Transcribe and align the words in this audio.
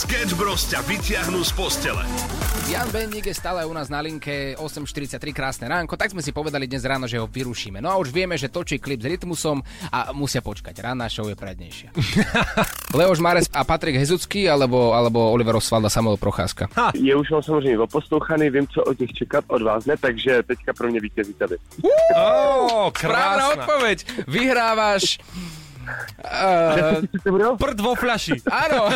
Sketch 0.00 0.32
Bros 0.32 0.64
ťa 0.64 0.80
vytiahnu 0.88 1.44
z 1.44 1.52
postele. 1.52 2.00
Jan 2.72 2.88
Bendik 2.88 3.28
je 3.28 3.36
stále 3.36 3.68
u 3.68 3.72
nás 3.76 3.92
na 3.92 4.00
linke 4.00 4.56
8.43 4.56 5.20
krásne 5.28 5.68
ránko, 5.68 5.92
tak 5.92 6.16
sme 6.16 6.24
si 6.24 6.32
povedali 6.32 6.64
dnes 6.64 6.88
ráno, 6.88 7.04
že 7.04 7.20
ho 7.20 7.28
vyrušíme. 7.28 7.84
No 7.84 7.92
a 7.92 8.00
už 8.00 8.08
vieme, 8.08 8.32
že 8.40 8.48
točí 8.48 8.80
klip 8.80 9.04
s 9.04 9.12
rytmusom 9.12 9.60
a 9.92 10.08
musia 10.16 10.40
počkať. 10.40 10.72
Ranná 10.80 11.04
show 11.12 11.28
je 11.28 11.36
prednejšia. 11.36 11.92
Leoš 12.96 13.20
Mares 13.20 13.52
a 13.52 13.60
Patrik 13.60 14.00
Hezucký 14.00 14.48
alebo, 14.48 14.96
alebo 14.96 15.20
Oliver 15.36 15.60
Oswald 15.60 15.84
a 15.84 15.92
Samuel 15.92 16.16
Procházka. 16.16 16.72
Ha. 16.80 16.96
Je 16.96 17.12
už 17.12 17.36
mám 17.36 17.44
samozřejmě 17.44 17.84
oposlouchaný, 17.84 18.48
vím, 18.50 18.66
co 18.72 18.80
od 18.80 18.96
nich 18.96 19.12
čekat, 19.12 19.44
od 19.52 19.60
vás 19.60 19.84
ne, 19.84 20.00
takže 20.00 20.48
teďka 20.48 20.72
pro 20.72 20.88
mě 20.88 21.00
vítězíte 21.00 21.44
vy. 21.46 21.56
Oh, 22.16 22.88
krásna. 22.88 23.52
odpoveď. 23.52 24.24
Vyhrávaš 24.24 25.20
Uh, 26.20 27.56
Prd 27.56 27.78
vo 27.80 27.92
fľaši. 27.94 28.44
áno, 28.46 28.88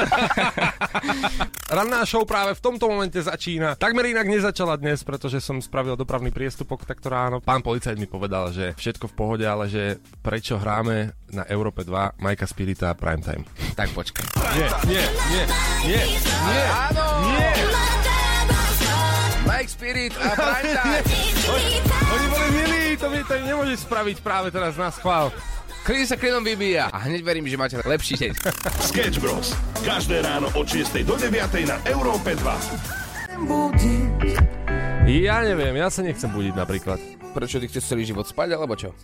Ranná 1.74 2.04
show 2.04 2.22
práve 2.22 2.54
v 2.54 2.62
tomto 2.62 2.86
momente 2.86 3.18
začína. 3.18 3.74
Takmer 3.74 4.06
inak 4.06 4.28
nezačala 4.28 4.76
dnes, 4.76 5.02
pretože 5.02 5.40
som 5.40 5.58
spravil 5.58 5.96
dopravný 5.96 6.30
priestupok 6.30 6.84
takto 6.84 7.08
ráno. 7.08 7.40
Pán 7.40 7.64
policajt 7.64 7.96
mi 7.96 8.06
povedal, 8.06 8.52
že 8.52 8.76
všetko 8.76 9.10
v 9.10 9.14
pohode, 9.16 9.44
ale 9.44 9.66
že 9.66 9.98
prečo 10.20 10.60
hráme 10.60 11.16
na 11.32 11.42
Európe 11.48 11.82
2 11.82 12.20
Majka 12.20 12.46
Spirita 12.46 12.94
Primetime. 12.94 13.42
tak 13.74 13.90
počkaj. 13.90 14.22
Nie, 14.54 14.68
nie, 14.86 15.04
nie, 15.32 15.44
nie, 15.88 16.02
nie, 16.22 16.64
Áno, 16.70 17.04
nie. 17.26 17.50
Mike 19.44 19.70
Spirit 19.70 20.12
a 20.16 20.28
Primetime. 20.32 21.04
Oni 22.14 22.26
boli 22.28 22.48
milí, 22.54 22.82
to 22.96 23.06
mi 23.08 23.20
to 23.20 23.34
nemôžeš 23.36 23.84
spraviť 23.84 24.16
práve 24.20 24.48
teraz 24.48 24.76
na 24.76 24.88
schvál. 24.88 25.28
Klin 25.84 26.08
sa 26.08 26.16
klinom 26.16 26.40
vybíja. 26.40 26.88
A 26.88 27.04
hneď 27.04 27.20
verím, 27.20 27.44
že 27.44 27.60
máte 27.60 27.76
lepší 27.84 28.16
deň. 28.16 28.32
Sketch 28.88 29.20
Bros. 29.20 29.52
Každé 29.84 30.24
ráno 30.24 30.48
od 30.56 30.64
6 30.64 31.04
do 31.04 31.12
9 31.12 31.28
na 31.68 31.76
Európe 31.84 32.32
2. 32.32 32.40
Ja 35.04 35.44
neviem, 35.44 35.76
ja 35.76 35.92
sa 35.92 36.00
nechcem 36.00 36.32
budiť 36.32 36.56
napríklad. 36.56 36.96
Prečo 37.36 37.60
ty 37.60 37.68
chceš 37.68 37.84
celý 37.84 38.08
život 38.08 38.24
spať, 38.24 38.56
alebo 38.56 38.72
čo? 38.80 38.96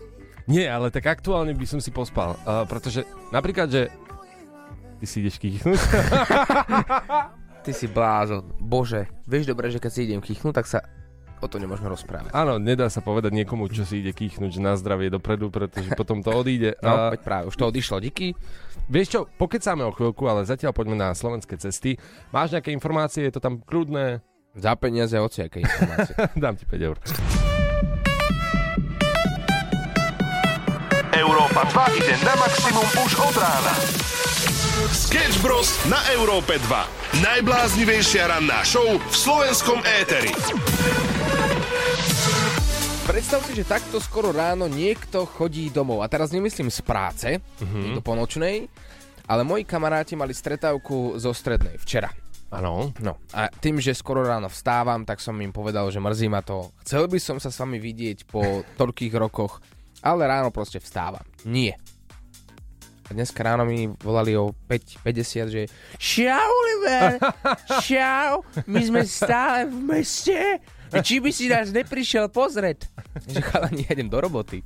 Nie, 0.48 0.72
ale 0.72 0.88
tak 0.88 1.04
aktuálne 1.04 1.52
by 1.52 1.68
som 1.68 1.84
si 1.84 1.92
pospal. 1.92 2.40
Uh, 2.48 2.64
pretože 2.64 3.04
napríklad, 3.28 3.68
že 3.68 3.92
ty 4.96 5.04
si 5.04 5.20
ideš 5.20 5.36
kýchnuť. 5.36 5.76
Ty 7.60 7.76
si 7.76 7.92
blázon. 7.92 8.56
Bože, 8.56 9.04
vieš 9.28 9.52
dobre, 9.52 9.68
že 9.68 9.76
keď 9.76 9.92
si 9.92 10.08
idem 10.08 10.24
kýchnuť, 10.24 10.52
tak 10.56 10.64
sa 10.64 10.80
o 11.40 11.46
to 11.48 11.56
nemôžeme 11.56 11.88
rozprávať. 11.88 12.30
Áno, 12.30 12.60
nedá 12.60 12.86
sa 12.86 13.00
povedať 13.00 13.32
niekomu, 13.32 13.66
čo 13.66 13.82
si 13.82 14.00
ide 14.00 14.12
kýchnuť, 14.12 14.50
že 14.52 14.60
na 14.60 14.76
zdravie 14.76 15.08
dopredu, 15.08 15.48
pretože 15.48 15.88
potom 15.96 16.20
to 16.20 16.30
odíde. 16.30 16.76
No, 16.84 17.10
A 17.10 17.12
veď 17.12 17.20
práve, 17.20 17.44
už 17.48 17.56
to 17.56 17.64
odišlo, 17.66 18.00
díky. 18.00 18.32
vieš 18.86 19.08
čo, 19.10 19.20
pokecáme 19.36 19.84
o 19.84 19.92
chvíľku, 19.92 20.24
ale 20.24 20.44
zatiaľ 20.44 20.72
poďme 20.72 20.96
na 20.96 21.12
slovenské 21.12 21.56
cesty. 21.56 21.96
Máš 22.30 22.52
nejaké 22.52 22.70
informácie, 22.70 23.24
je 23.26 23.34
to 23.34 23.40
tam 23.40 23.58
kľudné? 23.60 24.20
Za 24.52 24.74
peniaze 24.74 25.14
hociaké 25.14 25.62
informácie. 25.62 26.14
Dám 26.42 26.58
ti 26.58 26.64
5 26.66 26.88
eur. 26.88 26.96
Európa 31.12 31.62
2 31.66 31.98
ide 31.98 32.14
na 32.22 32.34
maximum 32.36 32.86
už 33.02 33.12
od 33.18 33.34
rána. 33.36 33.74
Sketch 34.88 35.44
Bros. 35.44 35.76
na 35.92 36.00
Európe 36.16 36.56
2. 36.56 37.20
Najbláznivejšia 37.20 38.32
ranná 38.32 38.64
show 38.64 38.96
v 38.96 39.12
slovenskom 39.12 39.84
éteri. 39.84 40.32
Predstav 43.04 43.44
si, 43.44 43.52
že 43.60 43.68
takto 43.68 44.00
skoro 44.00 44.32
ráno 44.32 44.72
niekto 44.72 45.28
chodí 45.28 45.68
domov. 45.68 46.00
A 46.00 46.08
teraz 46.08 46.32
nemyslím 46.32 46.72
z 46.72 46.80
práce, 46.80 47.28
mm-hmm. 47.36 47.92
do 47.92 48.00
ponočnej, 48.00 48.72
ale 49.28 49.44
moji 49.44 49.68
kamaráti 49.68 50.16
mali 50.16 50.32
stretávku 50.32 51.20
zo 51.20 51.36
strednej 51.36 51.76
včera. 51.76 52.08
Áno. 52.48 52.96
No 53.04 53.20
a 53.36 53.52
tým, 53.52 53.84
že 53.84 53.92
skoro 53.92 54.24
ráno 54.24 54.48
vstávam, 54.48 55.04
tak 55.04 55.20
som 55.20 55.36
im 55.44 55.52
povedal, 55.52 55.92
že 55.92 56.00
mrzí 56.00 56.32
ma 56.32 56.40
to. 56.40 56.72
Chcel 56.88 57.04
by 57.04 57.20
som 57.20 57.36
sa 57.36 57.52
s 57.52 57.60
vami 57.60 57.76
vidieť 57.76 58.24
po 58.24 58.64
toľkých 58.80 59.12
rokoch, 59.20 59.60
ale 60.00 60.24
ráno 60.24 60.48
proste 60.48 60.80
vstávam. 60.80 61.22
Nie. 61.44 61.76
A 63.10 63.14
dneska 63.14 63.42
ráno 63.42 63.66
mi 63.66 63.90
volali 64.06 64.38
o 64.38 64.54
5.50, 64.70 65.50
že 65.50 65.62
Čau, 65.98 66.46
Oliver! 66.46 67.18
Čau! 67.90 68.46
My 68.70 68.80
sme 68.86 69.02
stále 69.02 69.66
v 69.66 69.76
meste! 69.82 70.38
Či 70.90 71.18
by 71.18 71.30
si 71.34 71.50
nás 71.50 71.74
neprišiel 71.74 72.30
pozrieť? 72.30 72.86
Že 73.26 73.42
chalani, 73.42 73.82
ja 73.86 73.98
idem 73.98 74.06
do 74.06 74.18
roboty. 74.22 74.62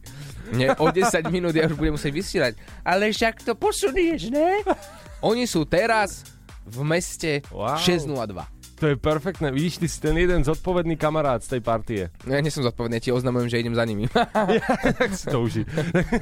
Nie, 0.53 0.77
o 0.77 0.93
10 0.93 1.25
minút 1.33 1.57
ja 1.57 1.65
už 1.65 1.77
budem 1.77 1.97
musieť 1.97 2.13
vysielať. 2.13 2.53
Ale 2.85 3.13
však 3.13 3.45
to 3.45 3.57
posunieš, 3.57 4.29
ne? 4.29 4.61
Oni 5.29 5.49
sú 5.49 5.65
teraz 5.65 6.25
v 6.69 6.85
meste 6.85 7.41
Wow. 7.49 7.81
602. 7.81 8.45
To 8.85 8.93
je 8.93 9.01
perfektné. 9.01 9.49
Vidíš, 9.49 9.81
ty 9.81 9.89
si 9.89 9.97
ten 9.97 10.13
jeden 10.13 10.45
zodpovedný 10.45 11.01
kamarát 11.01 11.41
z 11.41 11.57
tej 11.57 11.61
partie. 11.65 12.13
No 12.29 12.37
ja 12.37 12.45
nie 12.45 12.53
som 12.53 12.61
zodpovedný, 12.61 13.01
ja 13.01 13.05
ti 13.09 13.17
oznamujem, 13.17 13.49
že 13.49 13.65
idem 13.65 13.73
za 13.73 13.81
nimi. 13.89 14.13
tak 15.01 15.09
si 15.17 15.25
to 15.25 15.41
uži. 15.41 15.65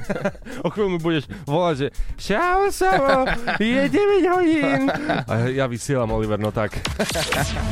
o 0.63 0.71
chvíľu 0.71 0.95
mi 0.95 0.99
budeš 1.03 1.27
volať, 1.43 1.75
že 1.75 1.87
Čau, 2.15 2.71
Samo, 2.71 3.27
je 3.59 3.83
9 3.83 4.31
hodín. 4.31 4.87
A 5.27 5.51
ja 5.51 5.67
vysielam, 5.67 6.07
Oliver, 6.15 6.39
no 6.39 6.55
tak. 6.55 6.79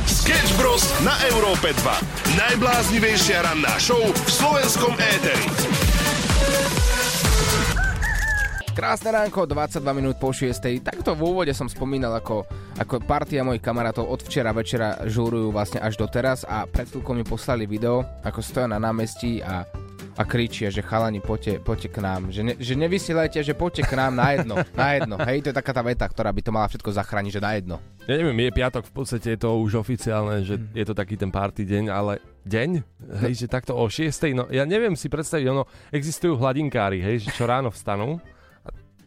Sketch 0.04 0.60
Bros. 0.60 0.84
na 1.00 1.16
Európe 1.32 1.72
2. 1.72 2.36
Najbláznivejšia 2.36 3.48
ranná 3.48 3.72
show 3.80 3.96
v 3.96 4.28
slovenskom 4.28 4.92
éteri. 5.00 5.81
Krásne 8.72 9.12
ránko, 9.12 9.44
22 9.44 9.84
minút 9.92 10.16
po 10.16 10.32
6. 10.32 10.56
Takto 10.80 11.12
v 11.12 11.28
úvode 11.28 11.52
som 11.52 11.68
spomínal, 11.68 12.16
ako, 12.16 12.48
ako 12.80 13.04
partia 13.04 13.44
mojich 13.44 13.60
kamarátov 13.60 14.08
od 14.08 14.24
včera 14.24 14.48
večera 14.56 14.96
žúrujú 15.04 15.52
vlastne 15.52 15.76
až 15.76 16.00
doteraz 16.00 16.48
a 16.48 16.64
pred 16.64 16.88
chvíľkou 16.88 17.12
mi 17.12 17.20
poslali 17.20 17.68
video, 17.68 18.00
ako 18.24 18.40
stoja 18.40 18.64
na 18.72 18.80
námestí 18.80 19.44
a 19.44 19.68
a 20.12 20.28
kričia, 20.28 20.68
že 20.68 20.84
chalani, 20.84 21.24
poďte, 21.24 21.56
poďte 21.64 21.88
k 21.88 22.04
nám. 22.04 22.28
Že, 22.28 22.42
ne, 22.44 22.54
že 22.60 22.76
nevysielajte, 22.76 23.40
že 23.40 23.56
poďte 23.56 23.88
k 23.88 23.96
nám 23.96 24.12
na 24.12 24.36
jedno. 24.36 24.60
Na 24.76 24.88
jedno. 24.92 25.16
Hej, 25.16 25.40
to 25.40 25.48
je 25.48 25.56
taká 25.56 25.72
tá 25.72 25.80
veta, 25.80 26.04
ktorá 26.04 26.28
by 26.28 26.40
to 26.44 26.52
mala 26.52 26.68
všetko 26.68 26.90
zachrániť, 26.92 27.32
že 27.32 27.40
na 27.40 27.52
jedno. 27.56 27.76
Ja 28.04 28.20
neviem, 28.20 28.36
je 28.44 28.52
piatok, 28.52 28.84
v 28.84 28.92
podstate 28.92 29.32
je 29.32 29.40
to 29.40 29.56
už 29.56 29.80
oficiálne, 29.80 30.44
že 30.44 30.60
je 30.76 30.84
to 30.84 30.92
taký 30.92 31.16
ten 31.16 31.32
party 31.32 31.64
deň, 31.64 31.84
ale 31.88 32.20
deň? 32.44 32.70
Hej, 33.24 33.32
že 33.40 33.46
takto 33.48 33.72
o 33.72 33.88
6. 33.88 34.36
No 34.36 34.52
ja 34.52 34.68
neviem 34.68 34.92
si 35.00 35.08
predstaviť, 35.08 35.48
ono, 35.48 35.64
existujú 35.88 36.36
hladinkári, 36.36 37.00
hej, 37.00 37.24
že 37.24 37.28
čo 37.32 37.48
ráno 37.48 37.72
vstanú 37.72 38.20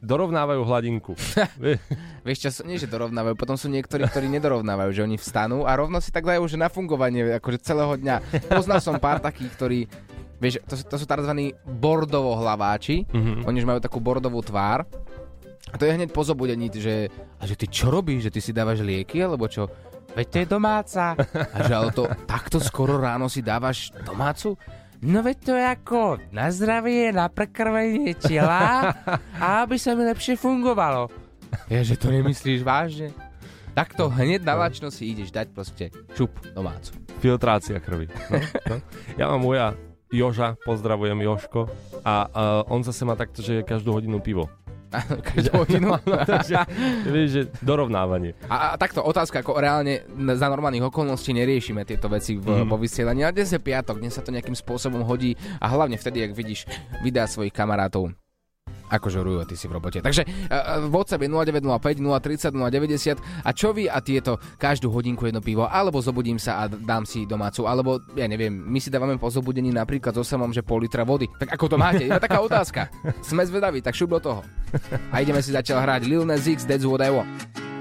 dorovnávajú 0.05 0.61
hladinku. 0.61 1.13
Vie- 1.63 1.81
Vieš 2.21 2.37
čo, 2.45 2.49
nie 2.65 2.77
že 2.77 2.85
dorovnávajú, 2.85 3.33
potom 3.33 3.57
sú 3.57 3.67
niektorí, 3.69 4.05
ktorí 4.05 4.29
nedorovnávajú, 4.37 4.89
že 4.93 5.01
oni 5.05 5.17
vstanú 5.17 5.65
a 5.65 5.73
rovno 5.73 5.97
si 6.01 6.13
tak 6.13 6.25
dajú, 6.25 6.45
že 6.45 6.57
na 6.57 6.69
fungovanie 6.69 7.37
akože 7.41 7.61
celého 7.61 7.97
dňa. 7.97 8.47
Poznal 8.49 8.79
som 8.81 8.97
pár 9.01 9.19
takých, 9.19 9.51
ktorí 9.57 9.79
Vieš, 10.35 10.67
to, 10.67 10.75
to 10.75 10.95
sú 10.99 11.07
tzv. 11.07 11.31
bordovo 11.63 12.35
hlaváči, 12.35 13.07
mm-hmm. 13.07 13.47
oni 13.47 13.57
už 13.63 13.67
majú 13.71 13.79
takú 13.79 14.03
bordovú 14.03 14.43
tvár 14.43 14.83
a 15.71 15.75
to 15.79 15.87
je 15.87 15.95
hneď 15.95 16.11
po 16.11 16.27
zobudení, 16.27 16.67
že, 16.69 17.07
a 17.39 17.43
že 17.47 17.55
ty 17.55 17.71
čo 17.71 17.87
robíš, 17.87 18.29
že 18.29 18.33
ty 18.35 18.39
si 18.43 18.51
dávaš 18.51 18.83
lieky, 18.83 19.23
alebo 19.23 19.47
čo? 19.47 19.71
Veď 20.15 20.27
to 20.31 20.37
je 20.39 20.47
domáca. 20.47 21.03
A 21.51 21.57
že 21.63 21.73
ale 21.75 21.91
to 21.91 22.07
takto 22.23 22.63
skoro 22.63 22.95
ráno 22.95 23.27
si 23.27 23.43
dávaš 23.43 23.91
domácu? 24.03 24.55
No 25.05 25.21
veď 25.21 25.37
to 25.37 25.53
je 25.53 25.65
ako 25.69 26.01
na 26.33 26.49
zdravie, 26.49 27.13
na 27.13 27.29
prekrvenie 27.29 28.17
tela 28.17 28.89
a 29.37 29.47
aby 29.61 29.77
sa 29.77 29.93
mi 29.93 30.01
lepšie 30.01 30.33
fungovalo. 30.33 31.13
Ja, 31.69 31.85
že 31.85 31.93
to 31.93 32.09
nemyslíš 32.09 32.65
vážne? 32.65 33.13
Takto 33.77 34.09
hneď 34.09 34.41
na 34.41 34.57
lačno 34.57 34.89
si 34.89 35.13
ideš 35.13 35.29
dať 35.29 35.53
proste 35.53 35.93
čup 36.17 36.33
domácu. 36.57 36.97
Filtrácia 37.21 37.77
krvi. 37.77 38.09
No, 38.33 38.41
no. 38.65 38.75
Ja 39.21 39.29
mám 39.29 39.45
moja 39.45 39.77
Joža, 40.09 40.57
pozdravujem 40.65 41.21
Joško, 41.21 41.69
a 42.01 42.13
uh, 42.25 42.73
on 42.73 42.81
zase 42.81 43.05
má 43.05 43.13
takto, 43.13 43.45
že 43.45 43.61
každú 43.61 43.93
hodinu 43.93 44.17
pivo. 44.17 44.49
Každú 45.29 45.51
hodinu. 45.55 45.87
No, 46.05 46.21
takže, 46.21 46.59
vieš, 47.07 47.29
že 47.29 47.41
dorovnávanie. 47.65 48.37
A, 48.45 48.73
a 48.73 48.75
takto 48.77 49.01
otázka, 49.01 49.41
ako 49.41 49.57
reálne 49.57 50.05
za 50.37 50.47
normálnych 50.47 50.85
okolností 50.85 51.33
neriešime 51.33 51.81
tieto 51.81 52.07
veci 52.11 52.37
v, 52.37 52.61
mm. 52.61 52.69
vo 52.69 52.77
vysielaní, 52.77 53.25
ale 53.25 53.33
dnes 53.33 53.51
je 53.51 53.61
piatok, 53.61 53.99
dnes 53.99 54.13
sa 54.13 54.21
to 54.21 54.33
nejakým 54.33 54.53
spôsobom 54.53 55.01
hodí 55.01 55.33
a 55.57 55.65
hlavne 55.71 55.97
vtedy, 55.97 56.25
ak 56.25 56.37
vidíš 56.37 56.69
videá 57.01 57.25
svojich 57.25 57.53
kamarátov 57.55 58.13
ako 58.89 59.07
žorujú 59.09 59.37
ty 59.49 59.55
si 59.57 59.65
v 59.65 59.77
robote. 59.77 59.99
Takže 60.01 60.25
uh, 60.25 60.85
WhatsApp 60.89 61.25
je 61.25 61.29
0905 61.29 62.01
030 62.01 62.53
090 62.53 63.45
a 63.45 63.49
čo 63.51 63.73
vy 63.73 63.89
a 63.89 63.99
tieto 64.01 64.37
každú 64.57 64.93
hodinku 64.93 65.25
jedno 65.25 65.41
pivo, 65.41 65.65
alebo 65.65 66.01
zobudím 66.01 66.37
sa 66.37 66.65
a 66.65 66.69
dám 66.69 67.03
si 67.05 67.25
domácu, 67.25 67.65
alebo 67.65 68.01
ja 68.13 68.29
neviem, 68.29 68.53
my 68.53 68.79
si 68.81 68.93
dávame 68.93 69.17
po 69.17 69.29
zobudení 69.29 69.73
napríklad 69.73 70.13
so 70.13 70.23
samom, 70.23 70.53
že 70.53 70.61
pol 70.61 70.85
litra 70.85 71.01
vody. 71.05 71.29
Tak 71.29 71.57
ako 71.57 71.65
to 71.75 71.77
máte? 71.77 72.03
Je 72.05 72.13
taká 72.15 72.39
otázka. 72.41 72.87
Sme 73.25 73.45
zvedaví, 73.45 73.81
tak 73.81 73.97
šup 73.97 74.17
do 74.17 74.19
toho. 74.21 74.41
A 75.09 75.21
ideme 75.21 75.41
si 75.41 75.51
zatiaľ 75.53 75.83
hrať 75.83 76.01
Lil 76.05 76.23
Nas 76.27 76.45
X, 76.45 76.63
That's 76.63 76.85
What 76.85 77.01
I 77.01 77.11
Want. 77.11 77.74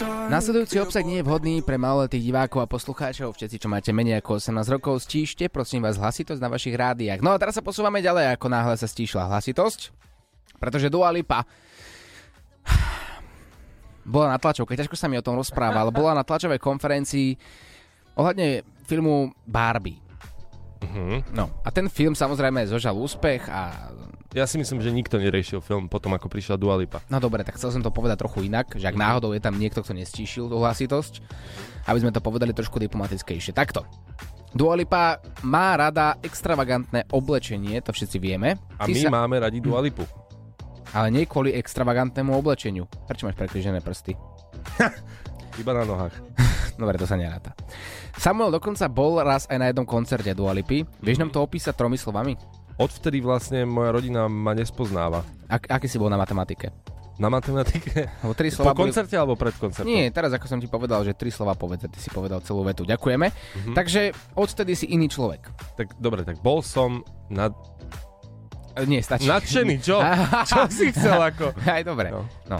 Nasledujúci 0.00 0.80
obsah 0.80 1.04
nie 1.04 1.20
je 1.20 1.26
vhodný 1.28 1.60
pre 1.60 1.76
maloletých 1.76 2.32
divákov 2.32 2.64
a 2.64 2.70
poslucháčov. 2.70 3.36
Všetci, 3.36 3.60
čo 3.60 3.68
máte 3.68 3.92
menej 3.92 4.24
ako 4.24 4.40
18 4.40 4.72
rokov, 4.72 5.04
stíšte, 5.04 5.52
prosím 5.52 5.84
vás, 5.84 6.00
hlasitosť 6.00 6.40
na 6.40 6.48
vašich 6.48 6.72
rádiách. 6.72 7.20
No 7.20 7.36
a 7.36 7.40
teraz 7.40 7.60
sa 7.60 7.64
posúvame 7.64 8.00
ďalej, 8.00 8.32
ako 8.32 8.46
náhle 8.48 8.80
sa 8.80 8.88
stíšla 8.88 9.28
hlasitosť, 9.28 9.92
pretože 10.56 10.88
Dua 10.88 11.12
Lipa 11.12 11.44
bola 14.08 14.32
na 14.32 14.38
tlačovke, 14.40 14.72
ťažko 14.72 14.96
sa 14.96 15.06
mi 15.06 15.20
o 15.20 15.24
tom 15.24 15.36
rozpráva, 15.36 15.84
ale 15.84 15.92
bola 15.92 16.16
na 16.16 16.24
tlačovej 16.24 16.58
konferencii 16.58 17.36
ohľadne 18.16 18.64
filmu 18.88 19.36
Barbie. 19.44 20.00
Uh-huh. 20.80 21.20
No 21.36 21.52
a 21.60 21.68
ten 21.68 21.92
film 21.92 22.16
samozrejme 22.16 22.64
zožal 22.64 22.96
úspech 22.96 23.44
a 23.52 23.92
Ja 24.30 24.46
si 24.46 24.62
myslím, 24.62 24.78
že 24.78 24.94
nikto 24.94 25.18
neriešil 25.18 25.58
film 25.58 25.90
potom, 25.90 26.14
ako 26.14 26.30
prišla 26.30 26.54
Dua 26.54 26.78
Lipa. 26.78 27.02
No 27.10 27.18
dobre, 27.18 27.42
tak 27.42 27.58
chcel 27.58 27.74
som 27.74 27.82
to 27.82 27.90
povedať 27.90 28.22
trochu 28.22 28.46
inak, 28.46 28.78
že 28.78 28.86
ak 28.86 28.94
náhodou 28.94 29.34
je 29.34 29.42
tam 29.42 29.58
niekto, 29.58 29.82
kto 29.82 29.90
nestíšil 29.90 30.46
tú 30.46 30.54
hlasitosť, 30.62 31.18
aby 31.90 31.98
sme 31.98 32.14
to 32.14 32.22
povedali 32.22 32.54
trošku 32.54 32.78
diplomatickejšie. 32.78 33.50
Takto. 33.50 33.82
Dua 34.54 34.78
Lipa 34.78 35.18
má 35.42 35.74
rada 35.74 36.14
extravagantné 36.22 37.10
oblečenie, 37.10 37.82
to 37.82 37.90
všetci 37.90 38.22
vieme. 38.22 38.54
A 38.78 38.86
Ty 38.86 38.94
my 38.94 39.00
sa, 39.02 39.10
máme 39.10 39.42
radi 39.42 39.58
Dua 39.58 39.82
Lipu. 39.86 40.06
Ale 40.94 41.10
nie 41.10 41.26
kvôli 41.26 41.50
extravagantnému 41.54 42.30
oblečeniu. 42.30 42.86
Prečo 43.10 43.26
máš 43.26 43.34
prekrižené 43.34 43.82
prsty? 43.82 44.14
Iba 45.62 45.74
na 45.74 45.82
nohách. 45.82 46.14
Dobre, 46.80 47.02
to 47.02 47.06
sa 47.06 47.18
neráta. 47.18 47.50
Samuel 48.14 48.54
dokonca 48.54 48.86
bol 48.86 49.18
raz 49.20 49.50
aj 49.50 49.58
na 49.58 49.66
jednom 49.74 49.86
koncerte 49.86 50.30
Dua 50.38 50.54
Lipy. 50.54 50.86
Vieš 51.02 51.18
nám 51.18 51.34
to 51.34 51.42
opísať 51.42 51.74
tromi 51.74 51.98
slovami? 51.98 52.38
Odvtedy 52.80 53.20
vlastne 53.20 53.68
moja 53.68 53.92
rodina 53.92 54.24
ma 54.24 54.56
nespoznáva. 54.56 55.20
Ak, 55.46 55.68
aký 55.68 55.84
si 55.84 56.00
bol 56.00 56.08
na 56.08 56.16
matematike? 56.16 56.72
Na 57.20 57.28
matematike? 57.28 58.08
Lebo 58.24 58.32
tri 58.32 58.48
Po 58.48 58.64
slova 58.64 58.72
boli... 58.72 58.88
koncerte 58.88 59.12
alebo 59.12 59.36
pred 59.36 59.52
koncertom? 59.52 59.84
Nie, 59.84 60.08
teraz 60.08 60.32
ako 60.32 60.48
som 60.48 60.56
ti 60.56 60.64
povedal, 60.64 61.04
že 61.04 61.12
tri 61.12 61.28
slova 61.28 61.52
povedz, 61.52 61.84
a 61.84 61.92
ty 61.92 62.00
si 62.00 62.08
povedal 62.08 62.40
celú 62.40 62.64
vetu. 62.64 62.88
Ďakujeme. 62.88 63.28
Mhm. 63.28 63.72
Takže 63.76 64.16
odtedy 64.32 64.72
si 64.72 64.88
iný 64.88 65.12
človek. 65.12 65.44
Tak 65.76 66.00
dobre, 66.00 66.24
tak 66.24 66.40
bol 66.40 66.64
som 66.64 67.04
nad... 67.28 67.52
E, 68.72 68.88
Nie, 68.88 69.04
stačí. 69.04 69.28
nadšený, 69.28 69.76
čo? 69.84 70.00
čo 70.48 70.64
si 70.72 70.88
chcel 70.96 71.20
ako? 71.20 71.52
Aj 71.60 71.84
dobre. 71.84 72.08
No. 72.08 72.24
No. 72.48 72.56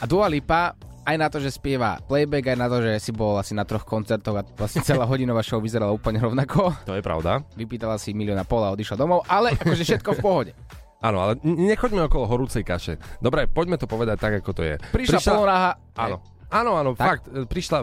A 0.00 0.04
Dua 0.10 0.26
Lipa 0.26 0.74
aj 1.10 1.16
na 1.18 1.26
to, 1.26 1.42
že 1.42 1.50
spieva 1.50 1.98
playback, 2.06 2.54
aj 2.54 2.58
na 2.58 2.66
to, 2.70 2.78
že 2.80 2.92
si 3.02 3.10
bol 3.10 3.34
asi 3.36 3.52
na 3.52 3.66
troch 3.66 3.82
koncertoch 3.82 4.36
a 4.38 4.42
vlastne 4.54 4.80
celá 4.86 5.02
hodinová 5.04 5.42
show 5.42 5.58
vyzerala 5.58 5.90
úplne 5.90 6.22
rovnako. 6.22 6.70
To 6.86 6.94
je 6.94 7.02
pravda. 7.02 7.42
Vypýtala 7.58 7.98
si 7.98 8.14
milión 8.14 8.38
a 8.38 8.46
pol 8.46 8.62
a 8.62 8.70
odišla 8.70 8.96
domov, 8.96 9.26
ale 9.26 9.58
akože 9.58 9.82
všetko 9.82 10.10
v 10.16 10.20
pohode. 10.22 10.52
Áno, 11.00 11.24
ale 11.24 11.40
nechoďme 11.42 12.06
okolo 12.06 12.28
horúcej 12.28 12.60
kaše. 12.60 13.00
Dobre, 13.18 13.48
poďme 13.48 13.80
to 13.80 13.88
povedať 13.88 14.20
tak, 14.20 14.44
ako 14.44 14.52
to 14.52 14.62
je. 14.62 14.74
Prišla, 14.92 15.18
Prišla... 15.18 15.32
polonáha. 15.32 15.70
Áno. 15.96 16.16
Áno, 16.50 16.70
áno, 16.76 16.90
Tak? 16.98 17.06
fakt. 17.08 17.24
Prišla 17.46 17.78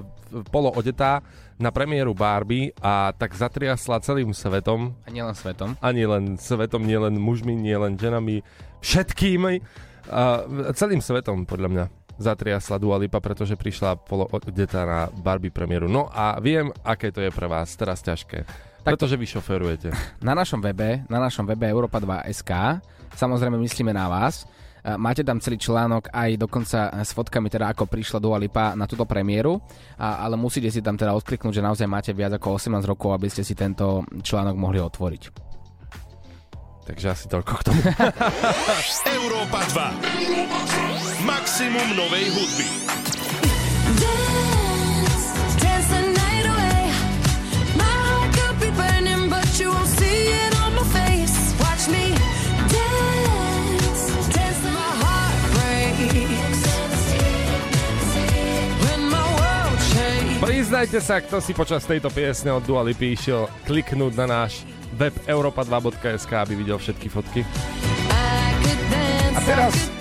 polo 0.52 0.70
odetá 0.76 1.24
na 1.56 1.72
premiéru 1.72 2.12
Barbie 2.12 2.76
a 2.84 3.16
tak 3.16 3.32
zatriasla 3.34 4.04
celým 4.04 4.36
svetom. 4.36 4.92
A 5.08 5.10
nielen 5.10 5.34
svetom. 5.34 5.74
A 5.80 5.88
nie 5.96 6.04
len 6.04 6.36
svetom, 6.38 6.84
nie 6.84 7.00
len 7.00 7.16
mužmi, 7.18 7.56
nie 7.56 7.74
len 7.74 7.96
ženami, 7.96 8.44
všetkými. 8.84 9.64
A 10.12 10.44
celým 10.76 11.00
svetom, 11.02 11.48
podľa 11.48 11.70
mňa, 11.72 11.86
zatriasla 12.18 12.82
Dua 12.82 12.98
Lipa, 12.98 13.22
pretože 13.22 13.58
prišla 13.58 13.98
polo 13.98 14.30
odetá 14.30 14.84
na 14.86 15.00
Barbie 15.10 15.54
premiéru. 15.54 15.86
No 15.90 16.10
a 16.12 16.38
viem, 16.38 16.70
aké 16.82 17.14
to 17.14 17.22
je 17.22 17.32
pre 17.32 17.46
vás 17.50 17.74
teraz 17.78 18.02
ťažké. 18.02 18.46
Pretože 18.86 19.20
vy 19.20 19.26
šoferujete. 19.28 19.90
Na 20.28 20.32
našom 20.32 20.64
webe, 20.64 21.04
na 21.12 21.20
našom 21.20 21.44
webe 21.44 21.68
Europa 21.68 22.00
2 22.00 22.24
SK, 22.32 22.80
samozrejme 23.20 23.60
myslíme 23.60 23.92
na 23.92 24.08
vás, 24.08 24.48
Máte 24.96 25.20
tam 25.20 25.44
celý 25.44 25.60
článok 25.60 26.08
aj 26.16 26.40
dokonca 26.40 26.88
s 27.04 27.12
fotkami, 27.12 27.52
teda 27.52 27.76
ako 27.76 27.92
prišla 27.92 28.24
Dua 28.24 28.40
Lipa 28.40 28.72
na 28.72 28.88
túto 28.88 29.04
premiéru, 29.04 29.60
a, 30.00 30.24
ale 30.24 30.40
musíte 30.40 30.72
si 30.72 30.80
tam 30.80 30.96
teda 30.96 31.12
odkliknúť, 31.12 31.60
že 31.60 31.66
naozaj 31.66 31.88
máte 31.92 32.16
viac 32.16 32.40
ako 32.40 32.56
18 32.56 32.88
rokov, 32.88 33.12
aby 33.12 33.28
ste 33.28 33.44
si 33.44 33.52
tento 33.52 34.08
článok 34.24 34.56
mohli 34.56 34.80
otvoriť. 34.80 35.47
Takže 36.88 37.08
asi 37.12 37.26
toľko 37.28 37.54
k 37.60 37.62
tomu. 37.68 37.82
Európa 39.20 39.60
2. 39.76 41.28
Maximum 41.28 41.88
novej 42.00 42.32
hudby. 42.32 42.68
Dance, 44.00 45.26
dance 45.60 45.88
the 45.92 46.04
night 46.16 46.48
away. 46.48 46.82
My 47.76 47.92
heart 47.92 48.32
could 48.32 48.58
be 48.64 48.72
burning, 48.72 49.28
but 49.28 49.52
you 49.60 49.68
won't 49.68 49.92
see 50.00 50.32
it 50.32 50.56
on 50.64 50.80
my 50.80 50.88
face. 50.96 51.36
Watch 51.60 51.92
me 51.92 52.16
dance, 52.72 54.04
dance 54.32 54.60
till 54.64 54.72
my 54.72 54.92
heart 55.04 55.40
breaks. 55.60 56.64
When 58.88 59.02
my 59.12 59.28
world 59.36 59.80
shakes. 59.92 60.40
Priznajte 60.40 61.00
sa, 61.04 61.20
kto 61.20 61.44
si 61.44 61.52
počas 61.52 61.84
tejto 61.84 62.08
piesne 62.08 62.56
od 62.56 62.64
Dua 62.64 62.80
Lipy 62.80 63.12
išiel 63.12 63.52
kliknúť 63.68 64.16
na 64.24 64.48
náš 64.48 64.64
web 64.98 65.14
europa2.sk, 65.30 66.32
aby 66.34 66.54
videl 66.58 66.82
všetky 66.82 67.08
fotky. 67.08 67.42
A 69.34 69.40
teraz-. 69.46 69.94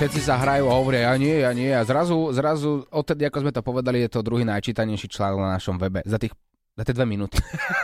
Všetci 0.00 0.32
sa 0.32 0.40
hrajú 0.40 0.64
a 0.64 0.80
hovoria, 0.80 1.12
ja 1.12 1.14
nie, 1.20 1.44
ja 1.44 1.52
nie. 1.52 1.68
A 1.76 1.84
zrazu, 1.84 2.32
zrazu, 2.32 2.88
odtedy, 2.88 3.28
ako 3.28 3.44
sme 3.44 3.52
to 3.52 3.60
povedali, 3.60 4.00
je 4.00 4.08
to 4.08 4.24
druhý 4.24 4.48
najčítanejší 4.48 5.12
článok 5.12 5.44
na 5.44 5.60
našom 5.60 5.76
webe. 5.76 6.00
Za 6.08 6.16
tých 6.16 6.32
za 6.80 6.88
tie 6.88 6.96
dve 6.96 7.04
minúty. 7.04 7.36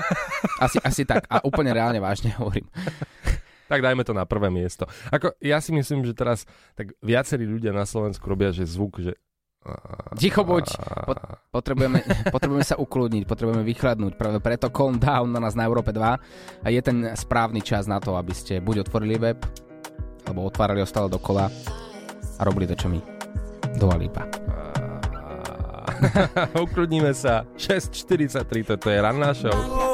asi, 0.65 0.81
asi 0.81 1.05
tak. 1.05 1.29
A 1.29 1.45
úplne 1.45 1.77
reálne 1.77 2.01
vážne 2.01 2.33
hovorím. 2.41 2.65
Tak 3.69 3.83
dajme 3.85 4.07
to 4.07 4.17
na 4.17 4.25
prvé 4.25 4.49
miesto. 4.49 4.89
Ako, 5.13 5.37
ja 5.43 5.61
si 5.61 5.75
myslím, 5.77 6.09
že 6.09 6.17
teraz 6.17 6.49
tak 6.73 6.97
viacerí 7.05 7.45
ľudia 7.45 7.77
na 7.77 7.85
Slovensku 7.85 8.25
robia, 8.25 8.55
že 8.55 8.65
zvuk, 8.65 9.03
že... 9.03 9.13
Ticho 10.17 10.43
buď. 10.47 10.65
Pot- 11.05 11.25
potrebujeme, 11.53 12.01
potrebujeme 12.35 12.67
sa 12.67 12.77
ukludniť, 12.81 13.23
potrebujeme 13.29 13.63
vychladnúť. 13.67 14.17
Práve 14.17 14.39
preto 14.41 14.73
calm 14.73 14.97
down 14.97 15.33
na 15.33 15.41
nás 15.43 15.55
na 15.55 15.67
Európe 15.67 15.93
2 15.93 16.65
a 16.65 16.67
je 16.73 16.81
ten 16.81 17.13
správny 17.13 17.61
čas 17.61 17.85
na 17.85 18.01
to, 18.01 18.17
aby 18.17 18.33
ste 18.33 18.63
buď 18.63 18.89
otvorili 18.89 19.21
web, 19.21 19.39
alebo 20.27 20.47
otvárali 20.47 20.83
ho 20.83 20.89
stále 20.89 21.11
dokola 21.13 21.51
a 22.37 22.43
robili 22.43 22.67
to, 22.67 22.75
čo 22.77 22.89
my. 22.91 23.01
Dua 23.77 23.97
Lipa. 23.99 24.25
Ukludníme 26.65 27.13
sa. 27.17 27.49
6.43, 27.57 28.77
toto 28.77 28.93
je 28.93 28.99
ranná 29.01 29.33
show. 29.33 29.86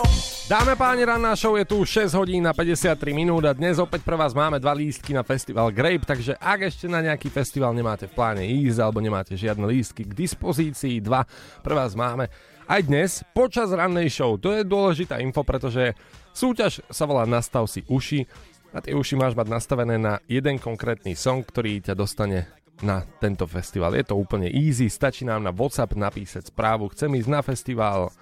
Dáme 0.53 0.77
páni, 0.77 1.09
ranná 1.09 1.33
show 1.33 1.57
je 1.57 1.65
tu 1.65 1.81
6 1.81 2.13
hodín 2.13 2.45
na 2.45 2.53
53 2.53 2.93
minút 3.17 3.41
a 3.49 3.57
dnes 3.57 3.81
opäť 3.81 4.05
pre 4.05 4.21
vás 4.21 4.37
máme 4.37 4.61
dva 4.61 4.77
lístky 4.77 5.17
na 5.17 5.25
festival 5.25 5.73
Grape, 5.73 6.05
takže 6.05 6.37
ak 6.37 6.69
ešte 6.69 6.93
na 6.93 7.01
nejaký 7.01 7.33
festival 7.33 7.73
nemáte 7.73 8.05
v 8.05 8.13
pláne 8.13 8.45
ísť 8.45 8.77
alebo 8.85 9.01
nemáte 9.01 9.33
žiadne 9.33 9.65
lístky 9.65 10.05
k 10.05 10.13
dispozícii, 10.13 11.01
dva 11.01 11.25
pre 11.65 11.73
vás 11.73 11.97
máme 11.97 12.29
aj 12.69 12.81
dnes 12.85 13.25
počas 13.33 13.73
rannej 13.73 14.13
show. 14.13 14.37
To 14.37 14.53
je 14.53 14.61
dôležitá 14.61 15.25
info, 15.25 15.41
pretože 15.41 15.97
súťaž 16.37 16.85
sa 16.93 17.09
volá 17.09 17.25
Nastav 17.25 17.65
si 17.65 17.81
uši 17.89 18.29
a 18.77 18.85
tie 18.85 18.93
uši 18.93 19.17
máš 19.17 19.33
mať 19.33 19.49
nastavené 19.49 19.97
na 19.97 20.21
jeden 20.29 20.61
konkrétny 20.61 21.17
song, 21.17 21.49
ktorý 21.49 21.81
ťa 21.81 21.97
dostane 21.97 22.45
na 22.85 23.01
tento 23.25 23.49
festival. 23.49 23.97
Je 23.97 24.05
to 24.05 24.21
úplne 24.21 24.53
easy, 24.53 24.93
stačí 24.93 25.25
nám 25.25 25.49
na 25.49 25.53
WhatsApp 25.55 25.97
napísať 25.97 26.53
správu, 26.53 26.93
chcem 26.93 27.09
ísť 27.09 27.31
na 27.33 27.41
festival 27.41 28.13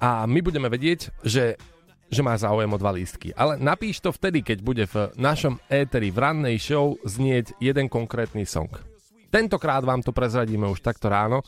a 0.00 0.26
my 0.28 0.40
budeme 0.44 0.68
vedieť, 0.68 1.14
že, 1.24 1.56
že 2.06 2.20
má 2.20 2.36
záujem 2.36 2.68
o 2.68 2.80
dva 2.80 2.92
lístky. 2.92 3.32
Ale 3.34 3.56
napíš 3.56 4.02
to 4.02 4.12
vtedy, 4.12 4.42
keď 4.42 4.58
bude 4.62 4.84
v 4.86 5.10
našom 5.16 5.58
éteri 5.70 6.12
v 6.12 6.18
rannej 6.20 6.56
show 6.60 6.98
znieť 7.06 7.56
jeden 7.58 7.86
konkrétny 7.90 8.44
song. 8.44 8.70
Tentokrát 9.30 9.82
vám 9.82 10.00
to 10.00 10.14
prezradíme 10.14 10.66
už 10.70 10.80
takto 10.80 11.10
ráno 11.10 11.42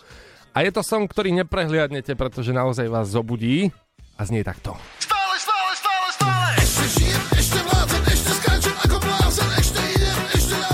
a 0.53 0.67
je 0.67 0.71
to 0.75 0.83
song, 0.83 1.07
ktorý 1.07 1.31
neprehliadnete, 1.45 2.19
pretože 2.19 2.51
naozaj 2.51 2.91
vás 2.91 3.13
zobudí 3.13 3.71
a 4.19 4.27
znie 4.27 4.43
takto. 4.43 4.75
Stále, 4.99 5.18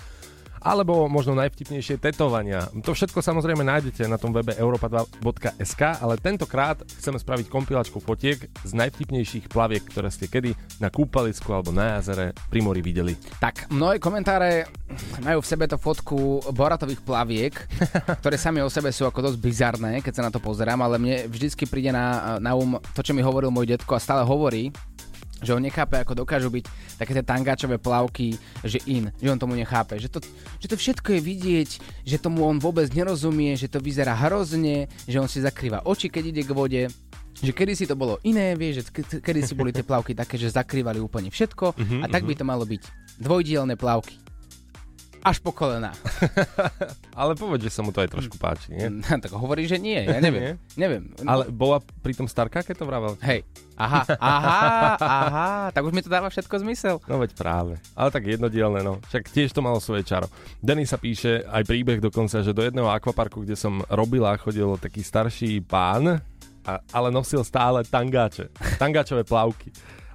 Alebo 0.65 1.07
možno 1.13 1.37
najvtipnejšie 1.37 2.01
tetovania. 2.01 2.67
To 2.83 2.97
všetko 2.97 3.21
samozrejme 3.21 3.61
nájdete 3.61 4.09
na 4.09 4.17
tom 4.17 4.33
webe 4.33 4.57
europa2.sk, 4.57 5.83
ale 6.01 6.17
tentokrát 6.17 6.81
chceme 6.81 7.21
spraviť 7.21 7.53
kompilačku 7.53 8.01
fotiek 8.01 8.49
z 8.65 8.73
najvtipnejších 8.73 9.53
plaviek, 9.53 9.85
ktoré 9.85 10.09
ste 10.09 10.27
kedy 10.27 10.57
na 10.81 10.89
kúpalisku 10.89 11.53
alebo 11.53 11.71
na 11.71 12.01
jazere 12.01 12.33
pri 12.49 12.65
mori 12.65 12.81
videli. 12.81 13.13
Tak, 13.39 13.69
mnohé 13.69 14.01
komentáre 14.01 14.65
majú 15.21 15.45
v 15.45 15.51
sebe 15.53 15.69
to 15.69 15.77
fotku 15.77 16.41
boratových 16.57 17.05
plaviek, 17.05 17.55
ktoré 18.25 18.41
sami 18.41 18.65
o 18.65 18.73
sebe 18.73 18.89
sú 18.89 19.05
ako 19.05 19.31
dosť 19.31 19.39
bizarné, 19.39 20.01
keď 20.01 20.13
sa 20.17 20.25
na 20.25 20.33
to 20.33 20.41
pozerám, 20.41 20.81
ale 20.81 20.97
mne 20.97 21.29
vždycky 21.29 21.69
príde 21.69 21.93
na, 21.93 22.41
na 22.41 22.57
um 22.57 22.81
to, 22.97 23.05
čo 23.05 23.13
mi 23.13 23.21
hovoril 23.21 23.53
môj 23.53 23.77
detko 23.77 23.93
a 23.95 24.03
stále 24.03 24.25
hovorí, 24.25 24.73
že 25.45 25.55
on 25.55 25.63
nechápe, 25.63 26.01
ako 26.01 26.25
dokážu 26.25 26.49
byť 26.51 26.65
také 26.99 27.13
tie 27.13 27.25
tangáčové 27.25 27.77
plavky, 27.77 28.35
že 28.65 28.81
in, 28.89 29.13
že 29.21 29.29
on 29.31 29.39
tomu 29.39 29.55
nechápe, 29.55 30.01
že 30.01 30.09
to, 30.09 30.19
že 30.59 30.67
to 30.67 30.77
všetko 30.81 31.15
je 31.15 31.21
vidieť, 31.21 31.71
že 32.03 32.17
tomu 32.17 32.43
on 32.49 32.57
vôbec 32.57 32.89
nerozumie, 32.91 33.55
že 33.55 33.69
to 33.69 33.79
vyzerá 33.79 34.17
hrozne, 34.17 34.89
že 35.05 35.21
on 35.21 35.29
si 35.29 35.45
zakrýva 35.45 35.85
oči, 35.85 36.09
keď 36.09 36.25
ide 36.33 36.43
k 36.43 36.57
vode, 36.57 36.83
že 37.35 37.53
kedy 37.53 37.77
si 37.77 37.85
to 37.85 37.99
bolo 37.99 38.17
iné, 38.25 38.57
vieš, 38.57 38.89
že 38.89 39.21
kedy 39.21 39.41
si 39.45 39.53
boli 39.53 39.75
tie 39.75 39.85
plavky 39.85 40.17
také, 40.17 40.41
že 40.41 40.55
zakrývali 40.55 41.03
úplne 41.03 41.29
všetko 41.29 41.77
a 42.01 42.07
tak 42.09 42.25
by 42.25 42.35
to 42.39 42.47
malo 42.47 42.65
byť. 42.65 42.83
Dvojdielne 43.21 43.77
plavky. 43.77 44.24
Až 45.25 45.41
po 45.41 45.57
kolená. 45.57 45.97
Ale 47.21 47.33
povedz, 47.33 47.65
že 47.65 47.73
sa 47.73 47.81
mu 47.81 47.97
to 47.97 48.05
aj 48.05 48.13
trošku 48.13 48.37
páči, 48.37 48.77
nie? 48.77 49.01
tak 49.25 49.33
hovorí, 49.33 49.65
že 49.65 49.81
nie, 49.81 49.97
ja 49.97 50.21
neviem. 50.21 50.61
neviem. 50.77 51.09
Ale 51.25 51.49
bola 51.49 51.81
pritom 52.05 52.29
starka, 52.29 52.61
keď 52.61 52.77
to 52.77 52.85
vravel? 52.85 53.17
Hej, 53.25 53.41
aha, 53.81 54.05
aha, 54.21 54.53
aha, 55.01 55.49
tak 55.73 55.81
už 55.81 55.97
mi 55.97 56.05
to 56.05 56.13
dáva 56.13 56.29
všetko 56.29 56.61
zmysel. 56.61 57.01
No 57.09 57.17
veď 57.17 57.33
práve. 57.41 57.81
Ale 57.97 58.13
tak 58.13 58.29
jednodielne, 58.29 58.85
no. 58.85 59.01
Však 59.09 59.33
tiež 59.33 59.57
to 59.57 59.65
malo 59.65 59.81
svoje 59.81 60.05
čaro. 60.05 60.29
Denis 60.61 60.93
sa 60.93 61.01
píše 61.01 61.41
aj 61.49 61.65
príbeh 61.65 62.05
dokonca, 62.05 62.45
že 62.45 62.53
do 62.53 62.61
jedného 62.61 62.93
akvaparku, 62.93 63.49
kde 63.49 63.57
som 63.57 63.81
robila, 63.89 64.37
chodil 64.37 64.77
taký 64.77 65.01
starší 65.01 65.65
pán, 65.65 66.21
a, 66.69 66.81
ale 66.93 67.09
nosil 67.09 67.41
stále 67.41 67.81
tangáče. 67.81 68.53
Tangáčové 68.77 69.25
plavky. 69.25 69.73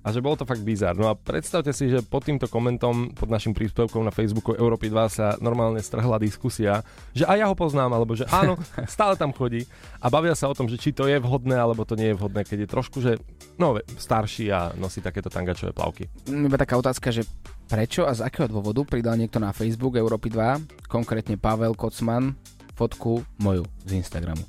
A 0.10 0.14
že 0.16 0.26
bolo 0.26 0.34
to 0.34 0.50
fakt 0.50 0.66
bizar. 0.66 0.98
No 0.98 1.06
a 1.06 1.14
predstavte 1.14 1.70
si, 1.70 1.86
že 1.86 2.02
pod 2.02 2.26
týmto 2.26 2.50
komentom, 2.50 3.14
pod 3.14 3.30
našim 3.30 3.54
príspevkom 3.54 4.02
na 4.02 4.10
Facebooku 4.10 4.58
Európy 4.58 4.90
2 4.90 5.06
sa 5.06 5.38
normálne 5.38 5.78
strhla 5.86 6.18
diskusia, 6.18 6.82
že 7.14 7.30
aj 7.30 7.38
ja 7.38 7.46
ho 7.46 7.54
poznám, 7.54 7.94
alebo 7.94 8.18
že 8.18 8.26
áno, 8.34 8.58
stále 8.90 9.14
tam 9.14 9.30
chodí 9.30 9.70
a 10.02 10.10
bavia 10.10 10.34
sa 10.34 10.50
o 10.50 10.58
tom, 10.58 10.66
že 10.66 10.82
či 10.82 10.98
to 10.98 11.06
je 11.06 11.22
vhodné, 11.22 11.54
alebo 11.54 11.86
to 11.86 11.94
nie 11.94 12.10
je 12.10 12.18
vhodné, 12.18 12.42
keď 12.42 12.66
je 12.66 12.74
trošku, 12.74 12.98
že 13.06 13.22
no, 13.62 13.78
starší 14.02 14.50
a 14.50 14.74
nosí 14.82 14.98
takéto 14.98 15.30
tangačové 15.30 15.78
plavky. 15.78 16.10
Iba 16.26 16.58
taká 16.58 16.82
otázka, 16.82 17.14
že 17.14 17.30
prečo 17.70 18.10
a 18.10 18.18
z 18.18 18.26
akého 18.26 18.50
dôvodu 18.50 18.82
pridal 18.90 19.14
niekto 19.14 19.38
na 19.38 19.54
Facebook 19.54 19.94
Európy 19.94 20.34
2, 20.34 20.90
konkrétne 20.90 21.38
Pavel 21.38 21.78
Kocman, 21.78 22.34
fotku 22.74 23.22
moju 23.38 23.62
z 23.86 23.94
Instagramu. 23.94 24.42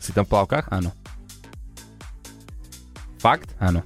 Si 0.00 0.16
tam 0.16 0.24
v 0.24 0.32
plavkách? 0.40 0.72
Áno, 0.72 0.88
Fakt? 3.20 3.52
áno. 3.60 3.84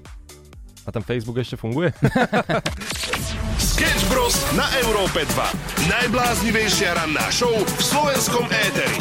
A 0.87 0.95
tam 0.95 1.03
Facebook 1.03 1.43
ešte 1.43 1.59
funguje? 1.59 1.91
Sketch 3.59 4.07
Bros. 4.07 4.39
na 4.55 4.71
Európe 4.87 5.27
2. 5.27 5.91
Najbláznivejšia 5.91 6.95
ranná 6.95 7.27
show 7.35 7.51
v 7.51 7.83
slovenskom 7.83 8.47
éteri. 8.47 8.95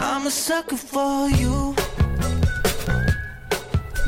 I'm 0.00 0.24
a 0.24 0.32
sucker 0.32 0.80
for 0.80 1.28
you. 1.28 1.76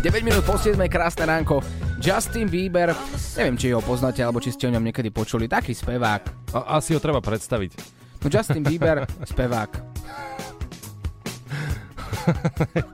9 0.00 0.24
minút 0.24 0.48
po 0.48 0.56
7, 0.56 0.80
krásne 0.88 1.28
ránko. 1.28 1.60
Justin 2.00 2.48
Bieber, 2.48 2.94
neviem, 3.36 3.58
či 3.58 3.74
ho 3.74 3.82
poznáte, 3.84 4.22
alebo 4.24 4.38
či 4.38 4.54
ste 4.54 4.70
o 4.70 4.72
ňom 4.72 4.80
niekedy 4.80 5.10
počuli, 5.12 5.50
taký 5.50 5.74
spevák. 5.74 6.54
A, 6.54 6.78
asi 6.80 6.94
ho 6.96 7.00
treba 7.02 7.20
predstaviť. 7.20 7.95
No 8.26 8.34
Justin 8.34 8.66
Bieber, 8.66 9.06
spevák. 9.22 9.70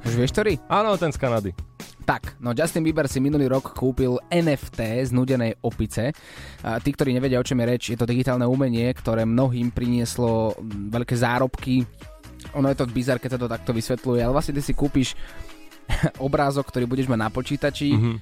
Už 0.04 0.12
vieš, 0.12 0.36
ktorý? 0.36 0.60
Áno, 0.68 0.92
ten 1.00 1.08
z 1.08 1.16
Kanady. 1.16 1.56
Tak, 2.04 2.36
no 2.36 2.52
Justin 2.52 2.84
Bieber 2.84 3.08
si 3.08 3.16
minulý 3.16 3.48
rok 3.48 3.72
kúpil 3.72 4.20
NFT 4.28 5.08
z 5.08 5.10
nudenej 5.16 5.56
opice. 5.64 6.12
A 6.60 6.76
tí, 6.84 6.92
ktorí 6.92 7.16
nevedia, 7.16 7.40
o 7.40 7.46
čom 7.48 7.56
je 7.56 7.64
reč, 7.64 7.82
je 7.88 7.96
to 7.96 8.04
digitálne 8.04 8.44
umenie, 8.44 8.92
ktoré 8.92 9.24
mnohým 9.24 9.72
prinieslo 9.72 10.52
veľké 10.92 11.16
zárobky. 11.16 11.88
Ono 12.52 12.68
je 12.68 12.76
to 12.76 12.92
bizar, 12.92 13.16
keď 13.16 13.30
sa 13.32 13.40
to 13.40 13.48
takto 13.48 13.72
vysvetľuje, 13.72 14.20
ale 14.20 14.36
vlastne 14.36 14.52
ty 14.52 14.60
si 14.60 14.76
kúpiš 14.76 15.16
obrázok, 16.28 16.68
ktorý 16.68 16.84
budeš 16.84 17.08
mať 17.08 17.20
na 17.24 17.32
počítači, 17.32 17.88
mm-hmm. 17.96 18.16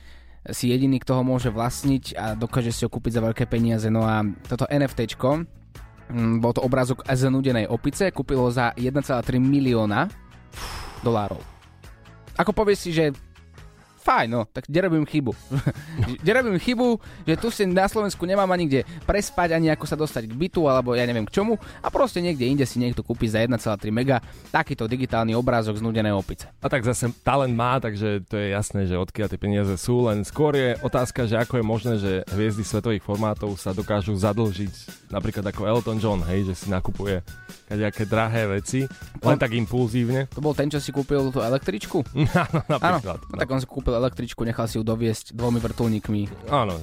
si 0.55 0.71
jediný, 0.71 1.03
kto 1.03 1.19
ho 1.19 1.27
môže 1.27 1.51
vlastniť 1.51 2.15
a 2.15 2.39
dokáže 2.39 2.71
si 2.71 2.87
ho 2.87 2.91
kúpiť 2.93 3.19
za 3.19 3.25
veľké 3.27 3.51
peniaze. 3.51 3.91
No 3.91 4.07
a 4.07 4.23
toto 4.47 4.71
NFTčko, 4.71 5.43
mm, 5.43 5.60
bol 6.13 6.53
to 6.53 6.63
obrázok 6.63 7.07
z 7.07 7.31
nudenej 7.31 7.67
opice, 7.71 8.11
kúpilo 8.11 8.51
za 8.51 8.75
1,3 8.75 9.39
milióna 9.39 10.11
dolárov. 11.01 11.41
Ako 12.37 12.51
povieš 12.57 12.79
si, 12.89 12.91
že 12.91 13.13
fajn, 14.01 14.29
no, 14.29 14.43
tak 14.49 14.65
kde 14.65 14.89
robím 14.89 15.05
chybu? 15.05 15.33
kde 16.25 16.31
robím 16.33 16.57
chybu, 16.57 16.89
že 17.25 17.35
tu 17.37 17.49
si 17.49 17.65
na 17.65 17.85
Slovensku 17.85 18.25
nemám 18.25 18.49
ani 18.49 18.65
kde 18.65 18.81
prespať, 19.05 19.53
ani 19.53 19.69
ako 19.71 19.85
sa 19.85 19.95
dostať 19.95 20.25
k 20.25 20.35
bytu, 20.35 20.65
alebo 20.65 20.97
ja 20.97 21.05
neviem 21.05 21.25
k 21.25 21.37
čomu, 21.37 21.55
a 21.79 21.89
proste 21.89 22.19
niekde 22.19 22.49
inde 22.49 22.65
si 22.65 22.81
niekto 22.81 23.05
kúpi 23.05 23.29
za 23.29 23.45
1,3 23.45 23.61
mega 23.91 24.19
takýto 24.49 24.89
digitálny 24.89 25.37
obrázok 25.37 25.79
z 25.79 25.85
nudenej 25.85 26.17
opice. 26.17 26.49
A 26.59 26.69
tak 26.69 26.83
zase 26.83 27.13
talent 27.21 27.53
má, 27.53 27.77
takže 27.77 28.25
to 28.25 28.35
je 28.35 28.51
jasné, 28.51 28.89
že 28.89 28.97
odkiaľ 28.97 29.29
tie 29.29 29.41
peniaze 29.41 29.75
sú, 29.77 30.09
len 30.09 30.25
skôr 30.25 30.57
je 30.57 30.75
otázka, 30.81 31.29
že 31.29 31.37
ako 31.37 31.61
je 31.61 31.65
možné, 31.65 31.95
že 32.01 32.13
hviezdy 32.33 32.65
svetových 32.65 33.05
formátov 33.05 33.53
sa 33.61 33.77
dokážu 33.77 34.17
zadlžiť, 34.17 35.09
napríklad 35.13 35.45
ako 35.45 35.69
Elton 35.69 35.99
John, 36.01 36.25
hej, 36.25 36.49
že 36.49 36.55
si 36.57 36.67
nakupuje 36.73 37.21
nejaké 37.71 38.03
drahé 38.03 38.51
veci, 38.51 38.83
len 39.23 39.37
On- 39.37 39.39
tak 39.39 39.55
impulzívne. 39.55 40.27
To 40.35 40.43
bol 40.43 40.59
ten, 40.59 40.67
čo 40.67 40.83
si 40.83 40.91
kúpil 40.91 41.31
tú 41.31 41.39
električku? 41.39 42.03
Áno, 42.03 42.59
Áno, 42.67 42.99
napríklad. 42.99 43.19
no, 43.31 43.37
tak 43.39 43.47
on 43.47 43.63
si 43.63 43.69
kúpil 43.71 43.90
električku, 43.95 44.43
nechal 44.45 44.67
si 44.71 44.79
ju 44.79 44.85
doviesť 44.85 45.35
dvomi 45.35 45.59
vrtulníkmi, 45.59 46.51
Áno, 46.51 46.77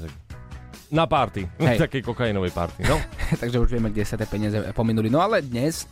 na 0.92 1.04
party, 1.04 1.44
Hej. 1.60 1.78
takej 1.88 2.02
kokainovej 2.04 2.52
party, 2.56 2.88
no. 2.88 2.98
takže 3.42 3.60
už 3.60 3.70
vieme, 3.72 3.92
kde 3.92 4.08
sa 4.08 4.16
tie 4.16 4.28
peniaze 4.28 4.56
pominuli. 4.72 5.12
No 5.12 5.20
ale 5.20 5.44
dnes 5.44 5.88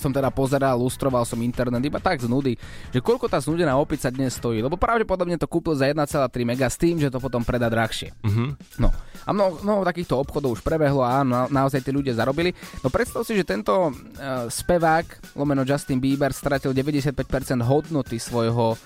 som 0.00 0.08
teda 0.08 0.32
pozeral, 0.32 0.80
lustroval 0.80 1.28
som 1.28 1.36
internet 1.44 1.84
iba 1.84 2.00
tak 2.00 2.24
z 2.24 2.26
nudy, 2.26 2.56
že 2.88 3.04
koľko 3.04 3.28
tá 3.28 3.36
znudená 3.36 3.76
opica 3.76 4.08
dnes 4.08 4.32
stojí, 4.32 4.64
lebo 4.64 4.80
pravdepodobne 4.80 5.36
to 5.36 5.44
kúpil 5.44 5.76
za 5.76 5.92
1,3 5.92 6.08
mega 6.48 6.72
s 6.72 6.80
tým, 6.80 6.96
že 6.96 7.12
to 7.12 7.20
potom 7.20 7.44
predá 7.44 7.68
drahšie. 7.68 8.16
Mhm. 8.24 8.80
No 8.80 8.88
a 9.28 9.30
mnoho, 9.36 9.60
mnoho 9.60 9.84
takýchto 9.84 10.16
obchodov 10.16 10.56
už 10.56 10.64
prebehlo 10.64 11.04
a 11.04 11.20
na, 11.20 11.44
naozaj 11.52 11.84
tí 11.84 11.92
ľudia 11.92 12.16
zarobili. 12.16 12.56
No 12.80 12.88
predstav 12.88 13.28
si, 13.28 13.36
že 13.36 13.44
tento 13.44 13.92
uh, 13.92 14.48
spevák, 14.48 15.36
lomeno 15.36 15.68
Justin 15.68 16.00
Bieber, 16.00 16.32
stratil 16.32 16.72
95% 16.72 17.12
hodnoty 17.60 18.16
svojho 18.16 18.80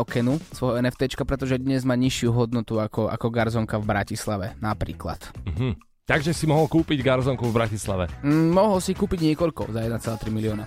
tokenu, 0.00 0.40
svojho 0.56 0.80
NFTčka, 0.80 1.28
pretože 1.28 1.60
dnes 1.60 1.84
má 1.84 1.92
nižšiu 1.92 2.32
hodnotu 2.32 2.80
ako, 2.80 3.12
ako 3.12 3.26
Garzonka 3.28 3.76
v 3.76 3.84
Bratislave, 3.84 4.56
napríklad. 4.64 5.20
Mhm. 5.44 5.76
Takže 6.10 6.34
si 6.34 6.42
mohol 6.42 6.66
kúpiť 6.66 7.06
garzonku 7.06 7.46
v 7.46 7.54
Bratislave. 7.54 8.10
Mm, 8.26 8.50
mohol 8.50 8.82
si 8.82 8.98
kúpiť 8.98 9.30
niekoľko 9.30 9.70
za 9.70 9.86
1,3 9.86 10.26
milióna. 10.34 10.66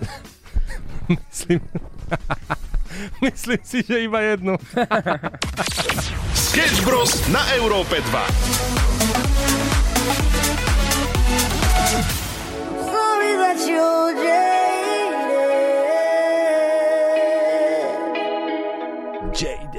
Myslím... 1.12 1.60
Myslím 3.26 3.60
si, 3.68 3.84
že 3.84 4.08
iba 4.08 4.24
jednu. 4.24 4.56
Sketch 6.48 6.80
Bros. 6.88 7.28
na 7.28 7.44
Európe 7.60 8.00
2. 8.00 8.08
Sorry 12.88 13.32
that 13.36 13.60
you're 13.68 14.14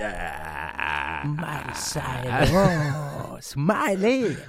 jaded. 0.04 0.37
Smiley! 3.40 4.37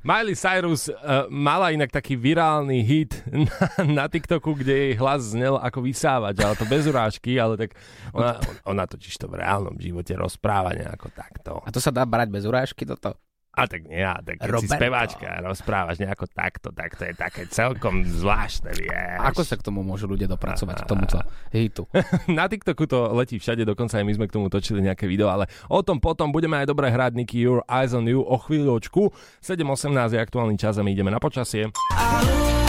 Miley 0.00 0.32
Cyrus 0.32 0.88
uh, 0.88 1.28
mala 1.28 1.76
inak 1.76 1.92
taký 1.92 2.16
virálny 2.16 2.80
hit 2.80 3.20
na, 3.28 3.52
na 3.84 4.04
TikToku, 4.08 4.56
kde 4.56 4.72
jej 4.72 4.94
hlas 4.96 5.36
znel 5.36 5.60
ako 5.60 5.84
vysávač, 5.84 6.40
ale 6.40 6.56
to 6.56 6.64
bez 6.64 6.88
urážky, 6.88 7.36
ale 7.36 7.60
tak 7.60 7.76
ona, 8.16 8.40
ona 8.64 8.88
totiž 8.88 9.20
to 9.20 9.28
v 9.28 9.44
reálnom 9.44 9.76
živote 9.76 10.16
rozpráva 10.16 10.72
nejako 10.72 11.12
takto. 11.12 11.60
A 11.60 11.68
to 11.68 11.84
sa 11.84 11.92
dá 11.92 12.08
brať 12.08 12.32
bez 12.32 12.48
urážky 12.48 12.88
toto? 12.88 13.12
A 13.50 13.66
tak 13.66 13.82
nie, 13.82 13.98
a 13.98 14.14
tak 14.22 14.38
keď 14.38 14.62
si 14.62 14.68
speváčka 14.70 15.26
a 15.26 15.42
rozprávaš 15.42 15.98
nejako 15.98 16.30
takto, 16.30 16.70
tak 16.70 16.94
to 16.94 17.02
je 17.02 17.14
také 17.18 17.50
celkom 17.50 18.06
zvláštne, 18.06 18.70
vieš. 18.78 19.18
Ako 19.26 19.42
sa 19.42 19.58
k 19.58 19.66
tomu 19.66 19.82
môžu 19.82 20.06
ľudia 20.06 20.30
dopracovať, 20.30 20.86
k 20.86 20.86
tomuto 20.86 21.18
hitu? 21.50 21.82
Na 22.30 22.46
TikToku 22.46 22.86
to 22.86 23.10
letí 23.10 23.42
všade, 23.42 23.66
dokonca 23.66 23.98
aj 23.98 24.06
my 24.06 24.12
sme 24.14 24.26
k 24.30 24.34
tomu 24.38 24.46
točili 24.46 24.78
nejaké 24.86 25.10
video, 25.10 25.26
ale 25.34 25.50
o 25.66 25.82
tom 25.82 25.98
potom 25.98 26.30
budeme 26.30 26.62
aj 26.62 26.70
dobre 26.70 26.94
hrať 26.94 27.18
Nicky 27.18 27.42
Your 27.42 27.66
Eyes 27.66 27.90
on 27.90 28.06
You 28.06 28.22
o 28.22 28.38
chvíľočku. 28.38 29.10
7.18 29.42 30.14
je 30.14 30.18
aktuálny 30.22 30.54
čas 30.54 30.78
a 30.78 30.86
my 30.86 30.94
ideme 30.94 31.10
na 31.10 31.18
počasie. 31.18 31.74
7 31.74 32.59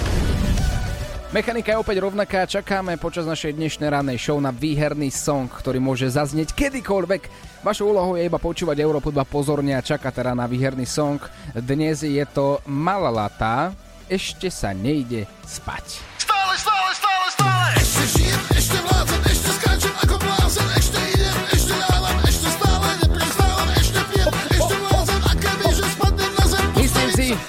Mechanika 1.31 1.71
je 1.71 1.79
opäť 1.79 2.03
rovnaká, 2.03 2.43
čakáme 2.43 2.99
počas 2.99 3.23
našej 3.23 3.55
dnešnej 3.55 3.87
rannej 3.87 4.19
show 4.19 4.35
na 4.35 4.51
výherný 4.51 5.15
song, 5.15 5.47
ktorý 5.47 5.79
môže 5.79 6.11
zaznieť 6.11 6.51
kedykoľvek. 6.51 7.31
Vašou 7.63 7.95
úlohou 7.95 8.19
je 8.19 8.27
iba 8.27 8.43
počúvať 8.43 8.83
Európu 8.83 9.15
2 9.15 9.23
pozorne 9.23 9.79
a 9.79 9.81
čaká 9.83 10.11
teda 10.11 10.35
na 10.35 10.51
výherný 10.51 10.83
song. 10.83 11.15
Dnes 11.55 12.03
je 12.03 12.27
to 12.27 12.59
Malalata, 12.67 13.71
ešte 14.11 14.51
sa 14.51 14.75
nejde 14.75 15.23
spať. 15.47 16.14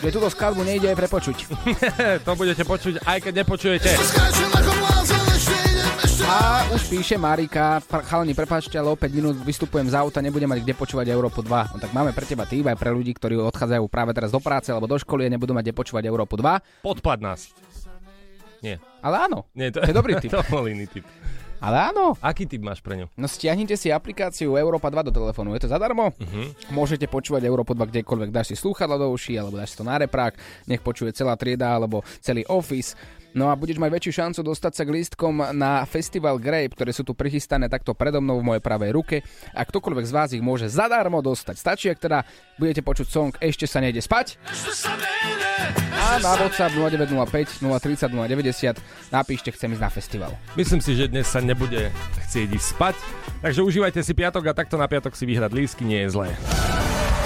Že 0.07 0.23
túto 0.23 0.31
skladbu 0.31 0.63
nejde 0.63 0.87
aj 0.87 1.03
prepočuť. 1.03 1.51
to 2.27 2.33
budete 2.39 2.63
počuť, 2.63 3.03
aj 3.03 3.19
keď 3.27 3.43
nepočujete. 3.43 3.91
A 6.31 6.63
už 6.71 6.83
píše 6.87 7.19
Marika, 7.19 7.83
"Pr- 7.83 8.07
chalani, 8.07 8.31
prepáčte, 8.31 8.79
ale 8.79 8.95
o 8.95 8.95
5 8.95 9.11
minút 9.11 9.35
vystupujem 9.43 9.91
z 9.91 9.99
auta, 9.99 10.23
nebudem 10.23 10.47
mať 10.47 10.63
kde 10.63 10.79
počúvať 10.79 11.11
Európu 11.11 11.43
2. 11.43 11.75
No 11.75 11.83
tak 11.83 11.91
máme 11.91 12.15
pre 12.15 12.23
teba 12.23 12.47
tým 12.47 12.71
aj 12.71 12.79
pre 12.79 12.95
ľudí, 12.95 13.19
ktorí 13.19 13.35
odchádzajú 13.35 13.83
práve 13.91 14.15
teraz 14.15 14.31
do 14.31 14.39
práce 14.39 14.71
alebo 14.71 14.87
do 14.87 14.95
školy 14.95 15.27
a 15.27 15.31
nebudú 15.35 15.51
mať 15.51 15.67
kde 15.67 15.75
počúvať 15.75 16.07
Európu 16.07 16.39
2. 16.39 16.87
Podpad 16.87 17.19
nás. 17.19 17.51
Nie. 18.63 18.79
Ale 19.03 19.27
áno, 19.27 19.51
Nie, 19.59 19.75
To 19.75 19.83
je 19.83 19.91
dobrý 19.91 20.23
tip. 20.23 20.31
to 20.39 20.47
bol 20.47 20.71
iný 20.71 20.87
tip. 20.87 21.03
Ale 21.61 21.93
áno. 21.93 22.15
Aký 22.21 22.45
tip 22.45 22.63
máš 22.63 22.81
pre 22.85 23.01
ňu? 23.01 23.07
No 23.17 23.27
stiahnite 23.27 23.75
si 23.75 23.89
aplikáciu 23.93 24.57
Európa 24.57 24.93
2 24.93 25.09
do 25.09 25.13
telefónu, 25.13 25.57
je 25.57 25.67
to 25.67 25.73
zadarmo. 25.73 26.13
Mhm. 26.17 26.73
Môžete 26.73 27.09
počúvať 27.09 27.45
Európu 27.47 27.73
2 27.73 27.89
kdekoľvek, 27.93 28.31
dáš 28.33 28.53
si 28.53 28.57
slúchadla 28.57 28.97
do 29.01 29.09
uší, 29.13 29.37
alebo 29.41 29.57
dáš 29.57 29.75
si 29.75 29.79
to 29.81 29.85
na 29.85 29.97
reprák, 30.01 30.37
nech 30.69 30.83
počuje 30.85 31.13
celá 31.17 31.35
trieda, 31.35 31.77
alebo 31.77 32.05
celý 32.21 32.45
office. 32.49 32.97
No 33.37 33.52
a 33.52 33.55
budeš 33.55 33.76
mať 33.76 33.93
väčšiu 33.93 34.12
šancu 34.16 34.40
dostať 34.40 34.73
sa 34.73 34.83
k 34.88 34.97
lístkom 34.97 35.52
na 35.52 35.85
Festival 35.85 36.40
Grape, 36.40 36.73
ktoré 36.73 36.88
sú 36.97 37.05
tu 37.05 37.12
prichystané 37.12 37.69
takto 37.69 37.93
predo 37.93 38.25
mnou 38.25 38.40
v 38.40 38.49
mojej 38.49 38.62
pravej 38.64 38.97
ruke 38.97 39.16
a 39.52 39.61
ktokoľvek 39.61 40.09
z 40.09 40.12
vás 40.16 40.28
ich 40.33 40.40
môže 40.40 40.73
zadarmo 40.73 41.21
dostať. 41.21 41.55
Stačí, 41.61 41.87
ak 41.93 42.00
teda 42.00 42.25
budete 42.57 42.81
počuť 42.81 43.07
song 43.07 43.37
Ešte 43.37 43.69
sa 43.69 43.85
nejde 43.85 44.00
spať 44.00 44.40
a 46.07 46.16
na 46.25 46.33
WhatsApp 46.40 46.73
0905 46.73 47.61
030 47.61 48.09
090 48.09 49.12
napíšte 49.12 49.52
chcem 49.52 49.69
ísť 49.69 49.83
na 49.85 49.90
festival. 49.93 50.33
Myslím 50.57 50.81
si, 50.81 50.97
že 50.97 51.05
dnes 51.05 51.28
sa 51.28 51.45
nebude 51.45 51.93
chcieť 52.25 52.49
ísť 52.57 52.69
spať, 52.73 52.97
takže 53.45 53.61
užívajte 53.61 54.00
si 54.00 54.16
piatok 54.16 54.49
a 54.49 54.57
takto 54.57 54.81
na 54.81 54.88
piatok 54.88 55.12
si 55.12 55.28
vyhrať 55.28 55.52
lísky 55.52 55.85
nie 55.85 56.09
je 56.09 56.16
zlé. 56.16 56.33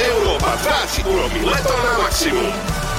Európa 0.01 0.59
2 0.59 0.91
ti 0.91 1.01
urobí 1.07 1.41
leto 1.47 1.75
na 1.87 1.93
maximum. 2.03 2.90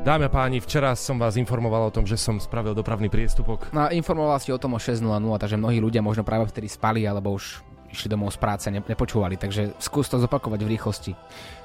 Dámy 0.00 0.24
a 0.26 0.32
páni, 0.32 0.58
včera 0.58 0.96
som 0.96 1.20
vás 1.20 1.36
informoval 1.36 1.86
o 1.86 1.94
tom, 1.94 2.08
že 2.08 2.16
som 2.16 2.40
spravil 2.40 2.72
dopravný 2.72 3.06
priestupok. 3.06 3.68
No 3.70 3.84
a 3.84 3.92
informoval 3.92 4.40
si 4.40 4.48
o 4.48 4.56
tom 4.56 4.72
o 4.72 4.80
6.00, 4.80 5.04
takže 5.36 5.54
mnohí 5.54 5.76
ľudia 5.76 6.00
možno 6.00 6.24
práve 6.24 6.48
vtedy 6.48 6.66
spali 6.66 7.04
alebo 7.04 7.36
už 7.36 7.60
išli 7.92 8.08
domov 8.08 8.32
z 8.32 8.38
práce, 8.38 8.66
ne, 8.66 8.80
nepočúvali, 8.80 9.36
takže 9.36 9.76
skús 9.76 10.08
to 10.08 10.16
zopakovať 10.16 10.56
v 10.58 10.72
rýchlosti. 10.72 11.12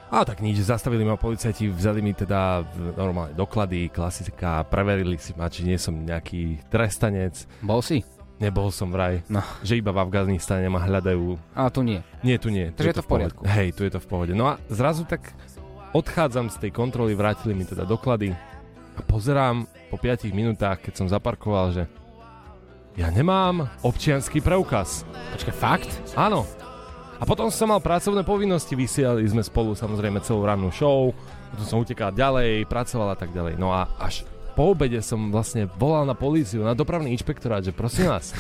A 0.10 0.22
tak 0.22 0.44
nič, 0.44 0.60
zastavili 0.60 1.02
ma 1.02 1.16
policajti, 1.16 1.70
vzali 1.70 2.02
mi 2.02 2.12
teda 2.12 2.66
normálne 2.94 3.32
doklady, 3.34 3.88
klasika, 3.88 4.62
preverili 4.64 5.16
si 5.16 5.32
ma, 5.32 5.48
či 5.48 5.64
nie 5.64 5.78
som 5.78 5.96
nejaký 5.96 6.60
trestanec. 6.68 7.46
Bol 7.62 7.80
si? 7.80 8.04
Nebol 8.36 8.68
som 8.68 8.92
vraj, 8.92 9.24
No, 9.28 9.40
že 9.64 9.80
iba 9.80 9.90
v 9.90 10.02
Afganistane 10.02 10.68
ma 10.68 10.84
hľadajú. 10.84 11.40
ale 11.56 11.70
tu 11.72 11.82
nie. 11.82 12.04
Nie, 12.20 12.36
tu 12.36 12.52
nie. 12.52 12.68
Tu 12.70 12.84
Takže 12.84 12.90
je 12.90 12.98
to 13.00 13.06
v 13.06 13.10
poriadku. 13.10 13.40
pohode. 13.40 13.56
Hej, 13.56 13.68
tu 13.72 13.82
je 13.82 13.92
to 13.96 14.02
v 14.04 14.08
pohode. 14.12 14.34
No 14.36 14.52
a 14.52 14.60
zrazu 14.68 15.08
tak 15.08 15.32
odchádzam 15.96 16.52
z 16.52 16.68
tej 16.68 16.72
kontroly, 16.76 17.16
vrátili 17.16 17.56
mi 17.56 17.64
teda 17.64 17.88
doklady 17.88 18.36
a 18.96 19.02
pozerám 19.08 19.64
po 19.88 19.96
5 19.96 20.28
minútach, 20.36 20.84
keď 20.84 20.94
som 21.00 21.08
zaparkoval, 21.08 21.72
že 21.72 21.84
ja 23.00 23.08
nemám 23.12 23.72
občianský 23.80 24.44
preukaz. 24.44 25.08
Počkaj, 25.36 25.56
fakt? 25.56 25.92
Áno. 26.20 26.44
A 27.16 27.24
potom 27.24 27.48
som 27.48 27.72
mal 27.72 27.80
pracovné 27.80 28.28
povinnosti, 28.28 28.76
vysielali 28.76 29.24
sme 29.24 29.40
spolu 29.40 29.72
samozrejme 29.72 30.20
celú 30.20 30.44
rannú 30.44 30.68
show, 30.68 31.16
potom 31.56 31.64
som 31.64 31.80
utekal 31.80 32.12
ďalej, 32.12 32.68
pracoval 32.68 33.16
a 33.16 33.18
tak 33.20 33.32
ďalej. 33.32 33.56
No 33.56 33.72
a 33.72 33.88
až 33.96 34.28
po 34.56 34.76
obede 34.76 35.00
som 35.00 35.32
vlastne 35.32 35.68
volal 35.80 36.04
na 36.04 36.16
políciu, 36.16 36.64
na 36.64 36.76
dopravný 36.76 37.12
inšpektorát, 37.16 37.64
že 37.64 37.76
prosím 37.76 38.12
vás, 38.12 38.36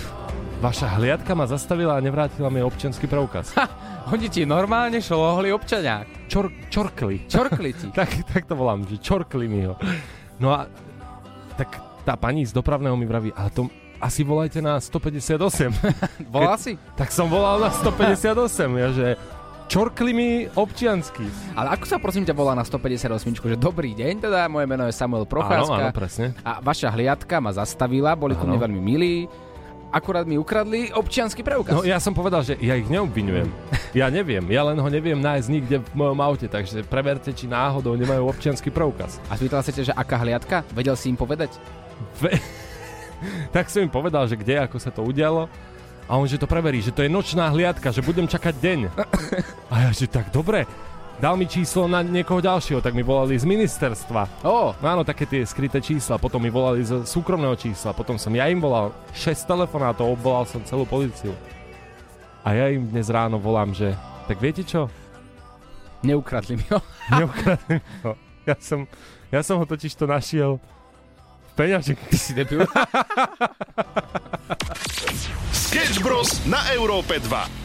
vaša 0.60 0.91
hliadka 0.99 1.32
ma 1.36 1.47
zastavila 1.47 1.95
a 1.95 2.03
nevrátila 2.03 2.51
mi 2.51 2.60
občianský 2.63 3.08
preukaz. 3.08 3.56
Oni 4.05 4.29
ti 4.29 4.45
normálne 4.45 5.01
šlohli 5.01 5.49
občania. 5.49 6.05
Čor, 6.29 6.53
čorkli. 6.69 7.25
Čorkli 7.25 7.73
ti. 7.73 7.89
tak, 7.97 8.09
tak 8.29 8.45
to 8.45 8.53
volám, 8.53 8.85
že 8.85 9.01
čorkli 9.01 9.49
mi 9.49 9.65
ho. 9.65 9.73
No 10.37 10.53
a 10.53 10.69
tak 11.57 11.79
tá 12.05 12.13
pani 12.13 12.45
z 12.45 12.53
dopravného 12.53 12.93
mi 12.93 13.09
vraví, 13.09 13.33
ale 13.33 13.49
to 13.49 13.65
asi 13.97 14.21
volajte 14.21 14.61
na 14.61 14.77
158. 14.77 15.41
Volal 16.35 16.59
si? 16.61 16.77
tak 16.93 17.09
som 17.09 17.25
volal 17.31 17.57
na 17.57 17.71
158, 17.73 18.37
ja, 18.77 18.89
že 18.91 19.07
čorkli 19.65 20.11
mi 20.13 20.29
občiansky. 20.45 21.25
Ale 21.57 21.73
ako 21.73 21.85
sa 21.89 21.97
prosím 21.97 22.27
ťa 22.27 22.35
volá 22.37 22.53
na 22.53 22.61
158, 22.61 23.09
že 23.33 23.57
dobrý 23.57 23.97
deň, 23.97 24.13
teda 24.29 24.45
moje 24.51 24.67
meno 24.69 24.85
je 24.85 24.93
Samuel 24.93 25.25
Áno, 25.25 25.31
Procházka. 25.31 25.81
áno, 25.81 25.95
presne. 25.95 26.25
A 26.45 26.61
vaša 26.61 26.93
hliadka 26.93 27.41
ma 27.41 27.55
zastavila, 27.55 28.13
boli 28.13 28.37
ku 28.37 28.45
Áno. 28.45 28.53
mne 28.53 28.59
veľmi 28.69 28.81
milí. 28.83 29.25
Akurát 29.95 30.27
mi 30.27 30.36
ukradli 30.36 30.91
občiansky 30.91 31.39
preukaz. 31.39 31.71
No 31.71 31.88
ja 31.88 32.03
som 32.03 32.12
povedal, 32.12 32.43
že 32.43 32.60
ja 32.60 32.75
ich 32.75 32.91
neobvinujem. 32.91 33.47
Ja 33.95 34.12
neviem, 34.12 34.43
ja 34.51 34.67
len 34.67 34.75
ho 34.75 34.89
neviem 34.91 35.15
nájsť 35.15 35.47
nikde 35.47 35.79
v 35.79 35.91
mojom 35.95 36.19
aute, 36.19 36.51
takže 36.51 36.84
preverte, 36.84 37.31
či 37.31 37.47
náhodou 37.47 37.95
nemajú 37.95 38.27
občianský 38.27 38.75
preukaz. 38.75 39.23
A 39.31 39.39
spýtal 39.39 39.63
sa 39.63 39.71
ťa, 39.71 39.84
že 39.88 39.93
aká 39.95 40.19
hliadka? 40.19 40.67
Vedel 40.75 40.99
si 40.99 41.08
im 41.08 41.15
povedať? 41.15 41.55
Ve- 42.19 42.43
tak 43.55 43.71
som 43.71 43.88
im 43.88 43.91
povedal, 43.91 44.27
že 44.27 44.36
kde, 44.36 44.67
ako 44.67 44.84
sa 44.84 44.91
to 44.91 44.99
udialo. 44.99 45.47
A 46.12 46.19
on, 46.19 46.27
že 46.27 46.36
to 46.36 46.45
preverí, 46.45 46.84
že 46.84 46.91
to 46.91 46.99
je 47.01 47.10
nočná 47.10 47.47
hliadka, 47.55 47.95
že 47.95 48.03
budem 48.03 48.27
čakať 48.27 48.51
deň. 48.60 48.79
A 49.71 49.75
ja, 49.88 49.89
že 49.95 50.12
tak 50.12 50.27
dobre. 50.29 50.67
Dal 51.15 51.39
mi 51.39 51.47
číslo 51.47 51.88
na 51.88 52.04
niekoho 52.04 52.43
ďalšieho, 52.43 52.84
tak 52.84 52.91
mi 52.91 52.99
volali 52.99 53.39
z 53.39 53.47
ministerstva. 53.47 54.43
Ó, 54.43 54.75
No 54.75 54.86
áno, 54.86 55.08
také 55.08 55.23
tie 55.23 55.47
skryté 55.47 55.80
čísla, 55.80 56.19
potom 56.19 56.43
mi 56.43 56.51
volali 56.51 56.84
z 56.84 57.08
súkromného 57.08 57.56
čísla, 57.56 57.95
potom 57.95 58.19
som 58.19 58.36
ja 58.36 58.51
im 58.51 58.60
volal 58.60 58.91
6 59.15 59.47
telefonátov, 59.47 60.12
obvolal 60.12 60.43
som 60.43 60.60
celú 60.67 60.84
policiu. 60.84 61.32
A 62.43 62.51
ja 62.51 62.67
im 62.67 62.91
dnes 62.91 63.08
ráno 63.08 63.39
volám, 63.39 63.71
že 63.71 63.95
tak 64.28 64.43
viete 64.43 64.62
čo? 64.67 64.91
neukradli 66.06 66.62
mi 66.62 66.65
ho. 66.69 66.80
Neukradli 67.17 67.82
mi 67.82 67.99
ho. 68.06 68.13
Ja 68.45 68.56
som, 68.62 68.86
ja 69.34 69.41
som 69.41 69.58
ho 69.58 69.65
totiž 69.65 69.97
to 69.97 70.06
našiel 70.06 70.62
v 70.62 71.51
peňaženke. 71.58 72.06
Ty 72.13 72.17
si 72.17 72.32
debil. 72.38 72.62
Sketch 75.65 75.97
Bros. 76.06 76.45
na 76.45 76.62
Európe 76.78 77.17
2. 77.17 77.64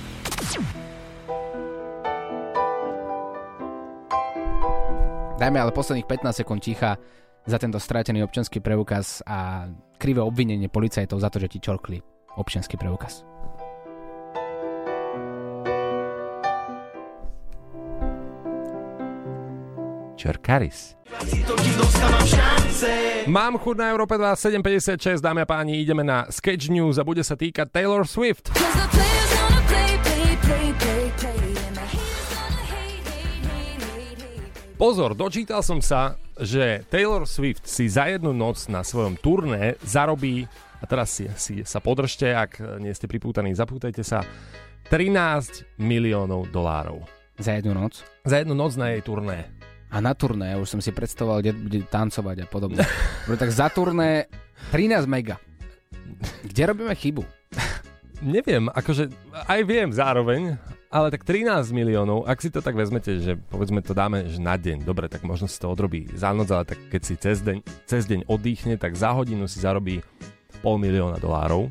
Dajme 5.40 5.56
ale 5.56 5.72
posledných 5.72 6.04
15 6.04 6.44
sekúnd 6.44 6.60
ticha 6.60 7.00
za 7.48 7.56
tento 7.56 7.80
stratený 7.80 8.20
občianský 8.28 8.60
preukaz 8.60 9.24
a 9.24 9.72
krivé 9.96 10.20
obvinenie 10.20 10.68
policajtov 10.68 11.16
za 11.16 11.32
to, 11.32 11.40
že 11.40 11.48
ti 11.48 11.58
čorkli 11.64 11.96
občianský 12.36 12.76
preukaz. 12.76 13.24
Čerkaris. 20.20 21.00
Mám 23.24 23.56
chuť 23.64 23.76
na 23.80 23.96
Európe 23.96 24.20
2, 24.20 24.60
7.56, 24.60 25.24
dámy 25.24 25.44
a 25.44 25.48
páni, 25.48 25.80
ideme 25.80 26.04
na 26.04 26.28
Sketch 26.28 26.68
News 26.68 27.00
a 27.00 27.04
bude 27.08 27.24
sa 27.24 27.32
týkať 27.32 27.72
Taylor 27.72 28.04
Swift. 28.04 28.52
Pozor, 34.80 35.12
dočítal 35.12 35.60
som 35.60 35.84
sa, 35.84 36.16
že 36.40 36.88
Taylor 36.88 37.28
Swift 37.28 37.68
si 37.68 37.84
za 37.84 38.08
jednu 38.08 38.32
noc 38.32 38.64
na 38.72 38.80
svojom 38.80 39.12
turné 39.20 39.76
zarobí, 39.84 40.48
a 40.80 40.88
teraz 40.88 41.12
si, 41.12 41.28
si 41.36 41.60
sa 41.68 41.84
podržte, 41.84 42.32
ak 42.32 42.80
nie 42.80 42.88
ste 42.96 43.04
pripútaní, 43.04 43.52
zapútajte 43.52 44.00
sa, 44.00 44.24
13 44.88 45.76
miliónov 45.76 46.48
dolárov. 46.48 47.04
Za 47.36 47.60
jednu 47.60 47.76
noc. 47.76 48.00
Za 48.24 48.40
jednu 48.40 48.56
noc 48.56 48.80
na 48.80 48.96
jej 48.96 49.04
turné. 49.04 49.52
A 49.92 50.00
na 50.00 50.16
turné, 50.16 50.56
už 50.56 50.72
som 50.72 50.80
si 50.80 50.96
predstavoval, 50.96 51.44
kde 51.44 51.52
bude 51.60 51.84
tancovať 51.84 52.36
a 52.40 52.46
podobne. 52.48 52.80
Tak 53.28 53.52
za 53.52 53.68
turné 53.68 54.32
13 54.72 55.04
mega. 55.04 55.36
Kde 56.40 56.62
robíme 56.72 56.96
chybu? 56.96 57.28
Neviem, 58.24 58.72
akože 58.72 59.12
aj 59.44 59.60
viem 59.60 59.92
zároveň, 59.92 60.56
ale 60.90 61.14
tak 61.14 61.22
13 61.22 61.70
miliónov, 61.70 62.26
ak 62.26 62.42
si 62.42 62.50
to 62.50 62.58
tak 62.58 62.74
vezmete, 62.74 63.22
že 63.22 63.38
povedzme 63.38 63.78
to 63.78 63.94
dáme 63.94 64.26
že 64.26 64.42
na 64.42 64.58
deň, 64.58 64.82
dobre, 64.82 65.06
tak 65.06 65.22
možno 65.22 65.46
si 65.46 65.54
to 65.62 65.70
odrobí 65.70 66.10
za 66.18 66.34
noc, 66.34 66.50
ale 66.50 66.66
tak 66.66 66.82
keď 66.90 67.02
si 67.06 67.14
cez 67.14 67.38
deň, 67.46 67.58
cez 67.86 68.10
deň 68.10 68.26
oddychne, 68.26 68.74
tak 68.74 68.98
za 68.98 69.14
hodinu 69.14 69.46
si 69.46 69.62
zarobí 69.62 70.02
pol 70.60 70.82
milióna 70.82 71.22
dolárov. 71.22 71.70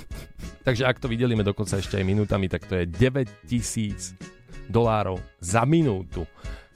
Takže 0.66 0.84
ak 0.84 0.98
to 0.98 1.06
videlíme 1.06 1.46
dokonca 1.46 1.78
ešte 1.78 2.02
aj 2.02 2.04
minútami, 2.04 2.50
tak 2.50 2.66
to 2.66 2.82
je 2.82 2.84
9 2.90 3.46
tisíc 3.46 4.18
dolárov 4.66 5.22
za 5.38 5.62
minútu. 5.62 6.26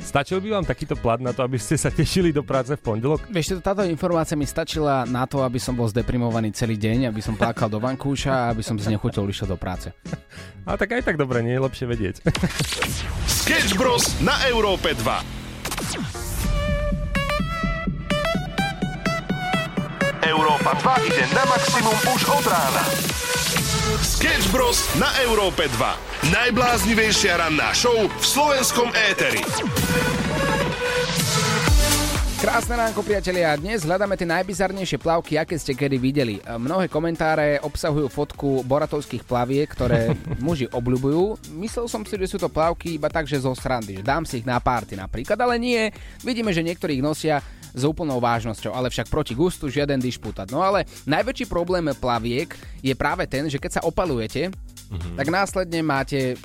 Stačil 0.02 0.42
by 0.42 0.60
vám 0.60 0.66
takýto 0.66 0.98
plat 0.98 1.22
na 1.22 1.30
to, 1.30 1.46
aby 1.46 1.56
ste 1.56 1.78
sa 1.78 1.88
tešili 1.88 2.34
do 2.34 2.42
práce 2.42 2.74
v 2.74 2.82
pondelok? 2.82 3.30
Vieš, 3.30 3.62
táto 3.62 3.86
informácia 3.86 4.34
mi 4.34 4.44
stačila 4.44 5.06
na 5.06 5.24
to, 5.30 5.40
aby 5.46 5.62
som 5.62 5.78
bol 5.78 5.86
zdeprimovaný 5.86 6.50
celý 6.52 6.74
deň, 6.74 7.14
aby 7.14 7.22
som 7.22 7.38
plakal 7.38 7.70
do 7.70 7.78
vankúša 7.78 8.28
a 8.28 8.50
aby 8.50 8.60
som 8.66 8.74
znechutil 8.76 9.24
išiel 9.30 9.54
do 9.54 9.58
práce. 9.58 9.94
A 10.62 10.78
tak 10.78 10.94
aj 10.94 11.02
tak 11.02 11.18
dobre, 11.18 11.42
nie 11.42 11.58
je 11.58 11.62
lepšie 11.66 11.86
vedieť. 11.90 12.22
Sketch 13.42 13.74
Bros. 13.74 14.14
na 14.22 14.38
Európe 14.46 14.94
2. 14.94 15.02
Európa 20.22 20.78
2 21.02 21.10
ide 21.10 21.26
na 21.34 21.42
maximum 21.50 21.98
už 22.14 22.22
od 22.30 22.46
rána. 22.46 22.82
Sketch 24.00 24.48
Bros. 24.48 24.88
na 24.96 25.12
Európe 25.20 25.68
2. 25.68 26.32
Najbláznivejšia 26.32 27.36
ranná 27.36 27.76
show 27.76 27.92
v 27.92 28.24
slovenskom 28.24 28.88
éteri. 28.88 29.44
Krásne 32.40 32.74
ránko, 32.80 33.04
priatelia. 33.04 33.52
Dnes 33.60 33.84
hľadáme 33.84 34.16
tie 34.16 34.24
najbizarnejšie 34.24 34.96
plavky, 34.96 35.36
aké 35.36 35.60
ste 35.60 35.76
kedy 35.76 36.00
videli. 36.00 36.40
Mnohé 36.40 36.88
komentáre 36.88 37.60
obsahujú 37.60 38.08
fotku 38.08 38.64
boratovských 38.64 39.28
plaviek, 39.28 39.68
ktoré 39.68 40.16
muži 40.46 40.72
obľúbujú. 40.72 41.52
Myslel 41.60 41.84
som 41.84 42.00
si, 42.08 42.16
že 42.16 42.32
sú 42.32 42.40
to 42.40 42.48
plavky 42.48 42.96
iba 42.96 43.12
tak, 43.12 43.28
že 43.28 43.44
zo 43.44 43.52
srandy, 43.52 44.00
že 44.00 44.08
dám 44.08 44.24
si 44.24 44.40
ich 44.40 44.48
na 44.48 44.56
párty 44.56 44.96
napríklad, 44.96 45.36
ale 45.36 45.60
nie. 45.60 45.92
Vidíme, 46.24 46.56
že 46.56 46.64
niektorí 46.64 46.96
ich 46.96 47.04
nosia 47.04 47.44
s 47.72 47.82
úplnou 47.82 48.20
vážnosťou, 48.20 48.72
ale 48.72 48.92
však 48.92 49.08
proti 49.08 49.32
gustu 49.32 49.72
žiaden 49.72 49.98
dišputát. 49.98 50.48
No 50.52 50.60
ale 50.60 50.84
najväčší 51.08 51.48
problém 51.48 51.88
plaviek 51.96 52.52
je 52.84 52.92
práve 52.92 53.24
ten, 53.26 53.48
že 53.48 53.56
keď 53.56 53.80
sa 53.80 53.82
opalujete, 53.84 54.52
mm-hmm. 54.52 55.16
tak 55.16 55.26
následne 55.32 55.80
máte 55.80 56.36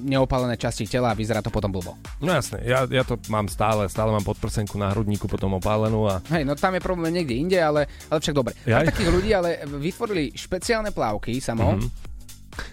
neopalené 0.00 0.56
časti 0.56 0.88
tela 0.88 1.12
a 1.12 1.18
vyzerá 1.18 1.44
to 1.44 1.52
potom 1.52 1.68
blbo. 1.68 1.92
No 2.24 2.32
jasne, 2.32 2.64
ja, 2.64 2.88
ja 2.88 3.04
to 3.04 3.20
mám 3.28 3.46
stále, 3.52 3.84
stále 3.92 4.08
mám 4.08 4.24
podprsenku 4.24 4.80
na 4.80 4.88
hrudníku 4.96 5.28
potom 5.28 5.60
opálenú 5.60 6.08
a 6.08 6.24
Hej, 6.32 6.48
no 6.48 6.56
tam 6.56 6.72
je 6.72 6.82
problém 6.82 7.12
niekde 7.12 7.36
inde, 7.36 7.58
ale, 7.60 7.84
ale 8.08 8.18
však 8.18 8.32
dobre. 8.36 8.56
Mám 8.64 8.88
takých 8.88 9.12
ľudí, 9.12 9.30
ale 9.36 9.60
vytvorili 9.68 10.32
špeciálne 10.32 10.90
plávky, 10.90 11.36
samo. 11.38 11.76
Mhm. 11.76 11.88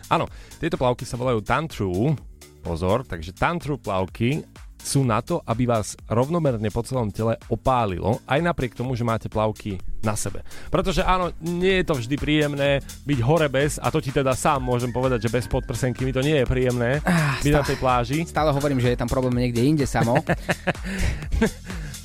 Áno, 0.08 0.26
tieto 0.60 0.80
plavky 0.80 1.04
sa 1.04 1.20
volajú 1.20 1.44
Tantru. 1.44 2.16
Pozor, 2.64 3.08
takže 3.08 3.32
Tantru 3.32 3.80
plavky 3.80 4.44
sú 4.88 5.04
na 5.04 5.20
to, 5.20 5.44
aby 5.44 5.68
vás 5.68 6.00
rovnomerne 6.08 6.72
po 6.72 6.80
celom 6.88 7.12
tele 7.12 7.36
opálilo, 7.52 8.24
aj 8.24 8.40
napriek 8.40 8.72
tomu, 8.72 8.96
že 8.96 9.04
máte 9.04 9.28
plavky 9.28 9.76
na 10.00 10.16
sebe. 10.16 10.48
Pretože 10.72 11.04
áno, 11.04 11.36
nie 11.44 11.84
je 11.84 11.88
to 11.92 12.00
vždy 12.00 12.16
príjemné 12.16 12.80
byť 13.04 13.20
hore 13.20 13.52
bez, 13.52 13.76
a 13.84 13.92
to 13.92 14.00
ti 14.00 14.16
teda 14.16 14.32
sám 14.32 14.64
môžem 14.64 14.96
povedať, 14.96 15.28
že 15.28 15.34
bez 15.36 15.46
podprsenky 15.52 16.08
mi 16.08 16.16
to 16.16 16.24
nie 16.24 16.40
je 16.40 16.48
príjemné 16.48 17.04
byť 17.44 17.52
na 17.52 17.64
tej 17.68 17.76
pláži. 17.76 18.24
Stále 18.24 18.56
hovorím, 18.56 18.80
že 18.80 18.96
je 18.96 19.00
tam 19.04 19.12
problém 19.12 19.36
niekde 19.36 19.68
inde 19.68 19.84
samo. 19.84 20.16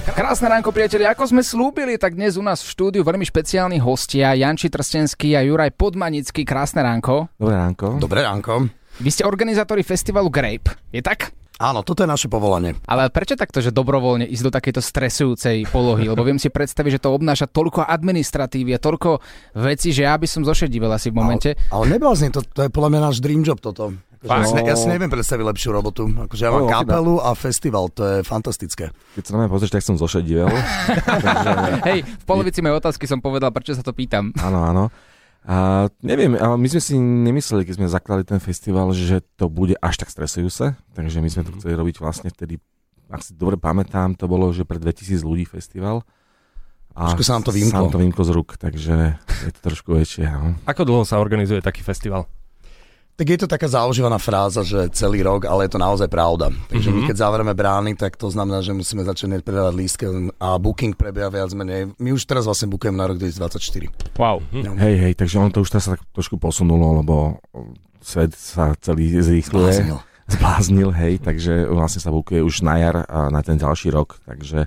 Krásne 0.10 0.50
ránko, 0.50 0.74
priatelia. 0.74 1.14
Ako 1.14 1.30
sme 1.30 1.46
slúbili, 1.46 1.94
tak 2.02 2.18
dnes 2.18 2.34
u 2.34 2.42
nás 2.42 2.66
v 2.66 2.72
štúdiu 2.74 3.02
veľmi 3.06 3.22
špeciálni 3.26 3.78
hostia 3.78 4.34
Janči 4.34 4.72
Trstenský 4.72 5.38
a 5.38 5.46
Juraj 5.46 5.78
Podmanický. 5.78 6.42
Krásne 6.48 6.82
ránko. 6.82 7.30
Dobré 7.38 7.56
ránko. 7.58 7.88
Dobré 8.02 8.20
ránko. 8.26 8.70
Vy 9.00 9.10
ste 9.14 9.24
organizátori 9.28 9.86
festivalu 9.86 10.34
Grape, 10.34 10.74
je 10.90 11.06
tak? 11.06 11.30
Áno, 11.60 11.84
toto 11.84 12.02
je 12.02 12.08
naše 12.08 12.26
povolanie. 12.26 12.80
Ale 12.88 13.12
prečo 13.12 13.36
takto, 13.36 13.60
že 13.60 13.70
dobrovoľne 13.70 14.24
ísť 14.24 14.44
do 14.48 14.52
takejto 14.52 14.80
stresujúcej 14.80 15.68
polohy? 15.68 16.08
Lebo 16.08 16.24
viem 16.24 16.40
si 16.40 16.48
predstaviť, 16.48 16.96
že 16.96 17.04
to 17.04 17.12
obnáša 17.12 17.46
toľko 17.46 17.84
administratívy 17.84 18.74
a 18.74 18.80
toľko 18.80 19.20
vecí, 19.60 19.92
že 19.92 20.08
ja 20.08 20.16
by 20.16 20.24
som 20.24 20.42
zošedivel 20.42 20.88
asi 20.88 21.12
v 21.12 21.20
momente. 21.20 21.50
Ale, 21.68 21.84
ale 21.84 22.00
neblázni, 22.00 22.32
to, 22.32 22.40
to 22.42 22.64
je 22.64 22.70
podľa 22.70 22.90
mňa 22.90 23.02
náš 23.04 23.20
dream 23.20 23.44
job 23.44 23.60
toto. 23.60 23.92
Akože 24.20 24.32
ja, 24.32 24.44
si, 24.44 24.56
ne- 24.56 24.68
ja 24.68 24.76
si 24.76 24.88
neviem 24.88 25.08
predstaviť 25.08 25.44
lepšiu 25.46 25.70
robotu. 25.72 26.04
Akože 26.08 26.44
ja 26.44 26.52
mám 26.52 26.64
No, 26.64 26.72
kapelu 26.74 27.16
a 27.20 27.32
festival, 27.36 27.88
to 27.88 28.04
je 28.04 28.18
fantastické. 28.22 28.92
Keď 29.16 29.24
sa 29.24 29.32
na 29.32 29.44
mňa 29.44 29.50
pozrieš, 29.50 29.72
tak 29.72 29.84
som 29.84 29.96
zošedivel. 29.96 30.48
Hej, 31.88 32.04
v 32.04 32.26
polovici 32.26 32.60
mojej 32.60 32.80
otázky 32.80 33.04
som 33.04 33.20
povedal, 33.20 33.52
prečo 33.52 33.72
sa 33.72 33.84
to 33.84 33.92
pýtam. 33.92 34.32
áno, 34.38 34.64
áno. 34.64 34.84
A 35.48 35.88
neviem, 36.04 36.36
ale 36.36 36.60
my 36.60 36.68
sme 36.68 36.82
si 36.84 36.96
nemysleli, 37.00 37.64
keď 37.64 37.74
sme 37.80 37.88
zakladali 37.88 38.28
ten 38.28 38.42
festival, 38.44 38.92
že 38.92 39.24
to 39.40 39.48
bude 39.48 39.74
až 39.80 39.96
tak 40.04 40.12
stresujúce. 40.12 40.76
Takže 40.94 41.24
my 41.24 41.30
sme 41.32 41.42
to 41.48 41.56
chceli 41.58 41.74
robiť 41.80 41.96
vlastne 42.04 42.28
vtedy, 42.28 42.60
ak 43.08 43.24
si 43.24 43.32
dobre 43.34 43.56
pamätám, 43.56 44.14
to 44.14 44.28
bolo, 44.28 44.52
že 44.52 44.68
pre 44.68 44.78
2000 44.78 45.24
ľudí 45.24 45.48
festival. 45.48 46.04
A 46.94 47.16
Trošku 47.16 47.24
sa 47.24 47.40
nám 47.40 47.46
to 47.48 47.54
vymklo. 47.56 47.72
Sa 47.72 47.82
nám 47.86 47.94
to 47.96 48.02
vymklo 48.04 48.24
z 48.28 48.32
rúk, 48.36 48.50
takže 48.60 49.16
je 49.48 49.52
to 49.56 49.60
trošku 49.72 49.96
väčšie. 49.96 50.26
No. 50.28 50.60
Ako 50.68 50.84
dlho 50.84 51.08
sa 51.08 51.22
organizuje 51.22 51.64
taký 51.64 51.82
festival? 51.82 52.28
Tak 53.20 53.28
je 53.28 53.40
to 53.44 53.52
taká 53.52 53.68
zaužívaná 53.68 54.16
fráza, 54.16 54.64
že 54.64 54.88
celý 54.96 55.20
rok, 55.28 55.44
ale 55.44 55.68
je 55.68 55.76
to 55.76 55.80
naozaj 55.84 56.08
pravda. 56.08 56.56
Takže 56.72 56.88
mm-hmm. 56.88 57.04
my 57.04 57.10
keď 57.12 57.16
zavrieme 57.20 57.52
brány, 57.52 57.92
tak 58.00 58.16
to 58.16 58.32
znamená, 58.32 58.64
že 58.64 58.72
musíme 58.72 59.04
začať 59.04 59.44
predávať 59.44 59.76
lístky 59.76 60.08
a 60.40 60.56
booking 60.56 60.96
prebieha 60.96 61.28
viac 61.28 61.52
menej. 61.52 61.92
My 62.00 62.16
už 62.16 62.24
teraz 62.24 62.48
vlastne 62.48 62.72
bookujeme 62.72 62.96
na 62.96 63.12
rok 63.12 63.20
2024. 63.20 64.16
Wow. 64.16 64.40
No. 64.56 64.72
Hej, 64.80 64.96
hej, 65.04 65.14
takže 65.20 65.36
ono 65.36 65.52
to 65.52 65.68
už 65.68 65.70
teraz 65.76 65.92
sa 65.92 66.00
tak 66.00 66.08
trošku 66.16 66.40
posunulo, 66.40 67.04
lebo 67.04 67.44
svet 68.00 68.40
sa 68.40 68.72
celý 68.80 69.12
zrýchluje. 69.20 69.84
Zbláznil. 69.84 70.00
Zbláznil, 70.32 70.90
hej, 70.96 71.14
takže 71.20 71.68
vlastne 71.68 72.00
sa 72.00 72.16
bukuje 72.16 72.40
už 72.40 72.64
na 72.64 72.80
jar 72.80 73.04
a 73.04 73.28
na 73.28 73.44
ten 73.44 73.60
ďalší 73.60 73.92
rok, 73.92 74.24
takže... 74.24 74.64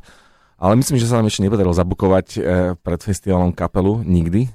Ale 0.61 0.79
myslím, 0.79 1.01
že 1.01 1.09
sa 1.09 1.19
nám 1.19 1.27
ešte 1.27 1.43
nepodarilo 1.43 1.75
zabukovať 1.75 2.27
e, 2.37 2.41
pred 2.79 3.01
festivalom 3.03 3.51
kapelu 3.51 4.05
nikdy 4.07 4.47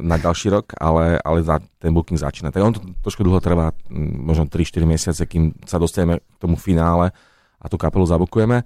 na 0.00 0.16
ďalší 0.16 0.48
rok, 0.50 0.74
ale, 0.78 1.18
ale 1.20 1.42
za, 1.42 1.60
ten 1.78 1.92
booking 1.94 2.18
začína. 2.18 2.50
Tak 2.50 2.62
on 2.62 2.74
to 2.74 2.80
trošku 3.02 3.22
dlho 3.22 3.38
trvá, 3.38 3.70
možno 4.18 4.46
3-4 4.48 4.82
mesiace, 4.86 5.22
kým 5.26 5.54
sa 5.68 5.78
dostaneme 5.78 6.22
k 6.22 6.36
tomu 6.40 6.56
finále 6.56 7.12
a 7.60 7.66
tú 7.66 7.76
kapelu 7.76 8.06
zabukujeme. 8.06 8.64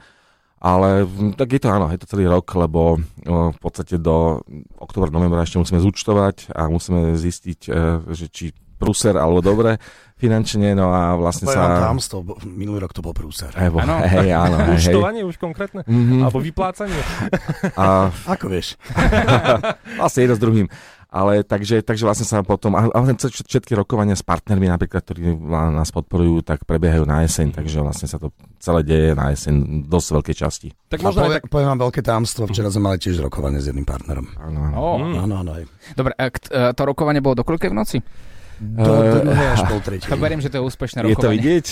Ale 0.59 1.07
tak 1.38 1.55
je 1.55 1.62
to 1.62 1.71
áno, 1.71 1.87
je 1.87 2.03
to 2.03 2.11
celý 2.11 2.27
rok, 2.27 2.51
lebo 2.59 2.99
v 3.23 3.59
podstate 3.62 3.95
do 3.95 4.43
oktobra, 4.75 5.07
novembra 5.07 5.47
ešte 5.47 5.62
musíme 5.62 5.79
zúčtovať 5.79 6.51
a 6.51 6.67
musíme 6.67 7.14
zistiť, 7.14 7.61
e, 7.71 7.73
že 8.11 8.27
či 8.27 8.51
prúser 8.79 9.14
alebo 9.19 9.38
dobre 9.43 9.79
finančne, 10.19 10.75
no 10.75 10.91
a 10.91 11.14
vlastne 11.14 11.47
sa... 11.47 11.87
tajomstvo, 11.87 12.27
bo- 12.27 12.38
minulý 12.43 12.83
rok 12.83 12.91
to 12.91 13.03
bol 13.03 13.14
prúser. 13.14 13.55
Hej, 13.55 13.71
bo, 13.71 13.79
Áno. 13.83 14.03
hej, 14.19 14.31
áno, 14.35 14.57
hej, 14.59 14.67
hej. 14.67 14.91
Účtovanie 14.91 15.23
už 15.23 15.38
konkrétne? 15.38 15.87
Mhm. 15.87 16.27
Alebo 16.27 16.38
vyplácanie? 16.43 16.99
A 17.79 18.11
Ako 18.27 18.51
vieš? 18.51 18.75
vlastne 20.03 20.27
jedno 20.27 20.35
s 20.35 20.43
druhým. 20.43 20.67
Ale 21.09 21.40
takže, 21.40 21.81
takže 21.81 22.05
vlastne 22.05 22.29
sa 22.29 22.44
potom, 22.44 22.77
ale 22.77 22.92
c- 23.16 23.33
všetky 23.33 23.73
rokovania 23.73 24.12
s 24.12 24.21
partnermi 24.21 24.68
napríklad, 24.68 25.01
ktorí 25.01 25.40
nás 25.73 25.88
podporujú, 25.88 26.44
tak 26.44 26.68
prebiehajú 26.68 27.09
na 27.09 27.25
jeseň, 27.25 27.57
takže 27.57 27.81
vlastne 27.81 28.05
sa 28.05 28.21
to 28.21 28.29
celé 28.61 28.85
deje 28.85 29.11
na 29.16 29.33
jeseň, 29.33 29.88
dosť 29.88 30.09
veľkej 30.21 30.37
časti. 30.37 30.68
Tak 30.92 31.01
A 31.01 31.09
možno 31.09 31.25
aj 31.25 31.25
poviem, 31.25 31.40
tak... 31.40 31.49
poviem 31.49 31.68
vám 31.73 31.81
veľké 31.88 32.01
tajomstvo, 32.05 32.44
včera 32.53 32.68
sme 32.68 32.92
mali 32.92 33.01
tiež 33.01 33.25
rokovanie 33.25 33.57
s 33.57 33.73
jedným 33.73 33.88
partnerom. 33.88 34.29
Áno, 34.37 34.59
áno. 34.68 34.75
Oh. 34.77 35.01
Áno, 35.01 35.35
áno, 35.40 35.51
aj. 35.57 35.64
Dobre, 35.97 36.12
a 36.12 36.29
to 36.77 36.83
rokovanie 36.85 37.25
bolo 37.25 37.40
do 37.40 37.44
koľkej 37.49 37.73
v 37.73 37.77
noci? 37.81 37.97
Do, 38.59 38.83
do 38.83 38.92
Eh, 39.09 39.23
druhej 39.25 39.49
až 39.49 39.61
pol 39.64 39.81
tretej. 39.81 40.09
To 40.12 40.18
beriem, 40.18 40.38
že 40.38 40.49
to 40.49 40.59
je 40.59 40.64
úspešné 40.64 40.99
Je 41.01 41.14
to 41.14 41.14
rokovanie. 41.25 41.35
vidieť, 41.37 41.66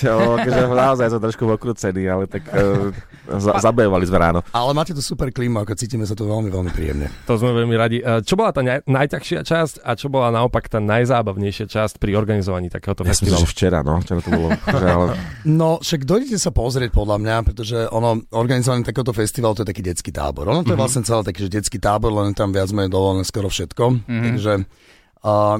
že 0.47 0.61
naozaj 0.65 1.07
som 1.09 1.19
trošku 1.19 1.43
okrúcený, 1.49 2.03
ale 2.05 2.25
tak 2.25 2.47
uh, 2.47 2.95
za, 3.29 3.59
zabojovali 3.61 4.05
sme 4.05 4.19
ráno. 4.19 4.41
Ale 4.49 4.71
máte 4.71 4.91
tu 4.91 5.01
super 5.01 5.29
klímu, 5.29 5.59
ako 5.59 5.75
cítime 5.75 6.03
sa 6.03 6.13
tu 6.13 6.23
veľmi, 6.23 6.47
veľmi 6.47 6.71
príjemne. 6.71 7.11
To 7.25 7.35
sme 7.35 7.51
veľmi 7.53 7.75
radi. 7.75 7.99
E, 7.99 8.23
Čo 8.23 8.35
bola 8.35 8.51
tá 8.51 8.61
naj- 8.61 8.85
najťažšia 8.85 9.41
časť 9.43 9.75
a 9.81 9.91
čo 9.93 10.07
bola 10.07 10.31
naopak 10.31 10.67
tá 10.67 10.79
najzábavnejšia 10.79 11.67
časť 11.67 11.95
pri 11.97 12.15
organizovaní 12.15 12.69
takéhoto 12.69 13.03
Ja 13.03 13.11
festivalu? 13.11 13.43
že 13.43 13.49
včera, 13.49 13.79
no, 13.81 13.99
včera 13.99 14.21
to 14.21 14.31
bolo. 14.31 14.49
Ale, 14.69 15.07
No, 15.59 15.79
však 15.79 16.03
dojdete 16.03 16.37
sa 16.37 16.51
pozrieť 16.51 16.91
podľa 16.91 17.19
mňa, 17.19 17.37
pretože 17.45 17.79
ono, 17.89 18.23
organizovanie 18.31 18.83
takéhoto 18.83 19.11
festivalu 19.11 19.53
to 19.53 19.63
je 19.63 19.71
taký 19.71 19.83
detský 19.83 20.11
tábor. 20.11 20.47
Ono 20.47 20.63
to 20.63 20.73
je 20.73 20.79
vlastne 20.79 21.03
celé 21.03 21.23
taký, 21.23 21.45
že 21.45 21.53
detský 21.53 21.79
tábor, 21.79 22.15
len 22.15 22.31
tam 22.31 22.51
viac 22.51 22.69
menej 22.69 22.89
dovolené 22.89 23.23
skoro 23.23 23.49
všetko. 23.49 23.85
Takže 24.07 24.53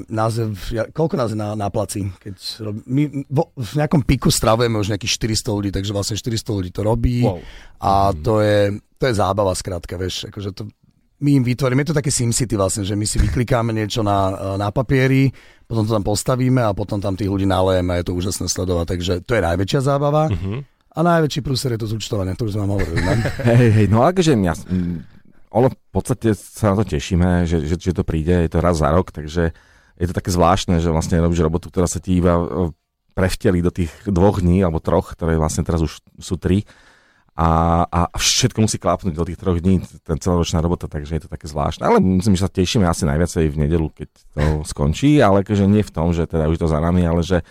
název, 0.07 0.55
ja, 0.71 0.87
koľko 0.87 1.15
nás 1.19 1.31
je 1.35 1.39
na, 1.39 1.59
na 1.59 1.69
placi? 1.69 2.07
Keď 2.23 2.37
rob, 2.63 2.77
my 2.87 3.27
vo, 3.27 3.51
v 3.59 3.73
nejakom 3.83 4.07
piku 4.07 4.31
stravujeme 4.31 4.79
už 4.79 4.95
nejakých 4.95 5.43
400 5.43 5.57
ľudí, 5.57 5.71
takže 5.75 5.91
vlastne 5.91 6.15
400 6.15 6.57
ľudí 6.57 6.71
to 6.71 6.83
robí 6.87 7.19
Wow. 7.27 7.41
a 7.81 8.13
to 8.13 8.45
je, 8.45 8.79
to 9.01 9.05
je 9.09 9.15
zábava 9.17 9.51
skrátka, 9.57 9.99
vieš, 9.99 10.29
akože 10.31 10.53
to, 10.55 10.69
my 11.17 11.41
im 11.41 11.45
vytvoríme, 11.45 11.81
je 11.83 11.91
to 11.91 11.99
také 11.99 12.13
SimCity 12.13 12.55
vlastne, 12.61 12.85
že 12.85 12.93
my 12.93 13.09
si 13.09 13.17
vyklikáme 13.17 13.73
niečo 13.73 14.05
na, 14.05 14.55
na 14.61 14.69
papieri, 14.69 15.33
potom 15.65 15.89
to 15.89 15.97
tam 15.97 16.05
postavíme 16.05 16.61
a 16.61 16.77
potom 16.77 17.01
tam 17.01 17.17
tých 17.17 17.31
ľudí 17.33 17.49
nalejeme 17.49 17.97
a 17.97 17.99
je 17.99 18.07
to 18.07 18.13
úžasné 18.13 18.47
sledovať, 18.53 18.87
takže 18.93 19.13
to 19.25 19.33
je 19.33 19.43
najväčšia 19.43 19.81
zábava. 19.81 20.29
A 20.97 20.99
najväčší 21.05 21.41
prúser 21.45 21.77
je 21.77 21.81
to 21.85 21.89
zúčtovanie, 21.89 22.37
to 22.37 22.49
už 22.49 22.57
sme 22.57 22.65
vám 22.65 22.81
hovorili. 22.81 23.01
Ne? 23.05 23.15
hej, 23.61 23.71
hej, 23.81 23.87
no 23.93 24.01
akože 24.05 24.33
ja, 24.33 24.57
mm, 24.57 25.16
ono 25.57 25.73
v 25.73 25.79
podstate 25.89 26.37
sa 26.37 26.77
na 26.77 26.85
to 26.85 26.85
tešíme, 26.85 27.49
že, 27.49 27.65
že, 27.65 27.81
že 27.81 27.97
to 27.97 28.05
príde, 28.05 28.45
je 28.45 28.51
to 28.53 28.61
raz 28.61 28.77
za 28.77 28.93
rok, 28.93 29.09
takže 29.09 29.57
je 29.97 30.07
to 30.07 30.13
také 30.13 30.29
zvláštne, 30.29 30.77
že 30.85 30.93
vlastne 30.93 31.17
robíš 31.17 31.41
robotu, 31.41 31.73
ktorá 31.73 31.89
sa 31.89 31.97
ti 31.97 32.21
iba 32.21 32.37
e, 32.37 32.45
prevteli 33.17 33.65
do 33.65 33.73
tých 33.73 33.89
dvoch 34.05 34.45
dní, 34.45 34.61
alebo 34.61 34.85
troch, 34.85 35.17
ktoré 35.17 35.41
vlastne 35.41 35.65
teraz 35.65 35.81
už 35.81 36.05
sú 36.21 36.37
tri. 36.37 36.69
A, 37.37 37.85
a 37.89 38.17
všetko 38.17 38.65
musí 38.65 38.81
klapnúť 38.81 39.13
do 39.13 39.25
tých 39.29 39.37
troch 39.37 39.61
dní, 39.61 39.85
ten 40.05 40.17
celoročná 40.17 40.65
robota, 40.65 40.89
takže 40.89 41.21
je 41.21 41.23
to 41.25 41.33
také 41.33 41.45
zvláštne. 41.49 41.85
Ale 41.85 42.01
myslím, 42.01 42.33
že 42.37 42.49
sa 42.49 42.53
tešíme 42.53 42.89
asi 42.89 43.05
najviacej 43.05 43.45
v 43.53 43.61
nedelu, 43.61 43.89
keď 43.93 44.09
to 44.33 44.45
skončí, 44.65 45.21
ale 45.21 45.45
akože 45.45 45.69
nie 45.69 45.85
v 45.85 45.93
tom, 45.93 46.17
že 46.17 46.25
teda 46.25 46.49
už 46.49 46.57
to 46.57 46.69
za 46.69 46.81
nami, 46.81 47.05
ale 47.05 47.21
že, 47.21 47.45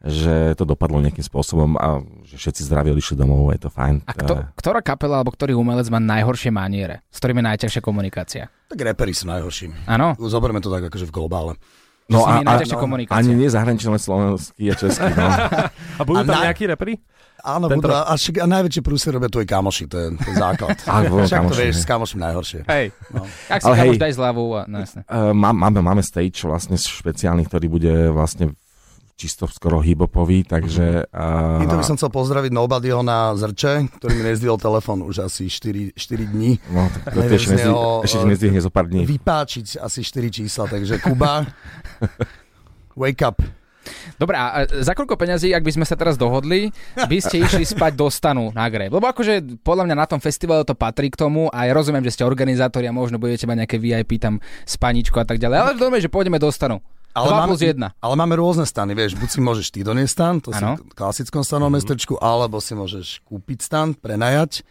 že 0.00 0.56
to 0.56 0.64
dopadlo 0.64 0.96
nejakým 0.98 1.20
spôsobom 1.20 1.76
a 1.76 2.00
že 2.24 2.40
všetci 2.40 2.64
zdraví 2.64 2.88
odišli 2.90 3.20
domov, 3.20 3.52
je 3.52 3.60
to 3.60 3.68
fajn. 3.68 4.00
A 4.08 4.12
kto, 4.16 4.32
ktorá 4.56 4.80
kapela 4.80 5.20
alebo 5.20 5.28
ktorý 5.28 5.52
umelec 5.52 5.92
má 5.92 6.00
najhoršie 6.00 6.48
maniere? 6.48 7.04
S 7.12 7.20
ktorými 7.20 7.44
je 7.44 7.48
najťažšia 7.52 7.82
komunikácia? 7.84 8.48
Tak 8.66 8.80
reperi 8.80 9.12
sú 9.12 9.28
najhorší. 9.28 9.68
Áno? 9.84 10.16
Zoberme 10.16 10.64
to 10.64 10.72
tak 10.72 10.88
akože 10.88 11.04
v 11.04 11.12
globále. 11.12 11.52
No 12.10 12.26
No 12.26 12.26
a, 12.26 12.42
a, 12.42 12.58
komunikácia. 12.74 13.22
ani 13.22 13.38
nie 13.38 13.46
zahraničný, 13.46 13.86
len 13.86 14.02
slovenský 14.02 14.66
a 14.66 14.74
český. 14.74 15.14
No. 15.14 15.30
A 16.00 16.02
budú 16.02 16.18
A 16.18 16.26
tam 16.26 16.42
na- 16.42 16.50
nejakí 16.50 16.66
repri? 16.66 16.98
Áno, 17.40 17.70
Tento 17.70 17.86
budú, 17.86 17.94
a, 17.94 18.12
však- 18.18 18.42
a 18.42 18.46
najväčšie 18.50 18.82
prúser 18.82 19.14
robia 19.14 19.30
tvoji 19.30 19.46
kamoši, 19.46 19.84
to 19.86 19.96
je, 19.96 20.06
to 20.12 20.28
je 20.28 20.36
základ. 20.36 20.74
Vo, 21.06 21.22
Však 21.22 21.30
to 21.30 21.36
kamoši, 21.46 21.60
vieš, 21.62 21.72
hej. 21.72 21.80
s 21.80 21.86
kamošmi 21.86 22.18
najhoršie. 22.20 22.60
Hej. 22.66 22.86
Ak 23.46 23.58
si 23.60 23.64
Ale 23.64 23.74
kamoš 23.78 23.94
hej. 23.94 24.02
daj 24.02 24.12
zľavu 24.12 24.44
a... 24.50 24.60
No. 24.66 24.78
Uh, 24.82 25.32
má, 25.32 25.50
máme, 25.54 25.78
máme 25.80 26.02
stage 26.02 26.42
vlastne 26.42 26.74
špeciálny, 26.74 27.46
ktorý 27.46 27.66
bude 27.70 27.94
vlastne 28.10 28.58
čisto 29.20 29.44
skoro 29.44 29.84
hip-hopový, 29.84 30.48
takže... 30.48 31.12
Uh, 31.12 31.60
Týmto 31.60 31.76
by 31.76 31.84
som 31.84 32.00
chcel 32.00 32.08
pozdraviť 32.08 32.48
Nobodyho 32.56 33.04
na 33.04 33.36
Zrče, 33.36 33.92
ktorý 34.00 34.12
mi 34.16 34.24
nezdvihol 34.24 34.56
telefon 34.56 35.04
už 35.04 35.28
asi 35.28 35.52
4, 35.52 35.92
4 35.92 36.32
dní. 36.32 36.56
No, 36.72 36.88
tak 36.88 37.12
to 37.12 37.20
Neviem 37.20 37.36
ešte 37.36 37.48
z 37.48 37.52
nezdvih- 37.60 37.76
neho, 37.76 38.00
ešte 38.00 38.16
ti 38.16 38.26
nezdvihne 38.32 38.60
zo 38.64 38.72
pár 38.72 38.88
dní. 38.88 39.04
Vypáčiť 39.04 39.76
asi 39.76 40.00
4 40.00 40.32
čísla, 40.32 40.64
takže 40.72 40.96
Kuba, 41.04 41.44
wake 43.00 43.20
up. 43.20 43.36
Dobre, 44.20 44.36
a 44.36 44.64
e, 44.68 44.84
za 44.84 44.92
koľko 44.92 45.16
peňazí, 45.16 45.52
ak 45.56 45.64
by 45.64 45.72
sme 45.72 45.86
sa 45.88 45.96
teraz 45.96 46.20
dohodli, 46.20 46.68
by 46.96 47.18
ste 47.20 47.40
išli 47.40 47.64
spať 47.64 47.92
do 47.96 48.12
stanu 48.12 48.52
na 48.52 48.68
greb? 48.68 48.92
Lebo 48.92 49.08
akože 49.08 49.60
podľa 49.64 49.88
mňa 49.88 49.96
na 49.96 50.06
tom 50.08 50.20
festivale 50.20 50.64
to 50.68 50.76
patrí 50.76 51.08
k 51.08 51.16
tomu 51.16 51.48
a 51.48 51.64
ja 51.64 51.72
rozumiem, 51.72 52.04
že 52.04 52.12
ste 52.16 52.28
organizátori 52.28 52.84
a 52.88 52.92
možno 52.92 53.16
budete 53.16 53.48
mať 53.48 53.56
nejaké 53.64 53.76
VIP 53.80 54.20
tam 54.20 54.38
spaničko 54.68 55.20
a 55.20 55.26
tak 55.26 55.40
ďalej, 55.40 55.56
ale 55.56 55.70
dobre, 55.80 55.98
že 56.00 56.12
pôjdeme 56.12 56.36
do 56.36 56.52
stanu. 56.52 56.84
Ale 57.10 57.26
2 57.26 57.40
máme, 57.42 57.50
plus 57.50 57.62
1. 57.66 57.90
ale 57.98 58.14
máme 58.14 58.34
rôzne 58.38 58.64
stany, 58.66 58.94
vieš, 58.94 59.18
buď 59.18 59.28
si 59.28 59.40
môžeš 59.42 59.66
ty 59.74 59.80
doniesť 59.82 60.12
stan, 60.14 60.34
to 60.38 60.54
si 60.54 60.62
Áno. 60.62 60.78
v 60.78 60.94
klasickom 60.94 61.42
stanom 61.42 61.66
mestečku, 61.66 62.14
alebo 62.22 62.62
si 62.62 62.78
môžeš 62.78 63.26
kúpiť 63.26 63.58
stan, 63.66 63.98
prenajať 63.98 64.62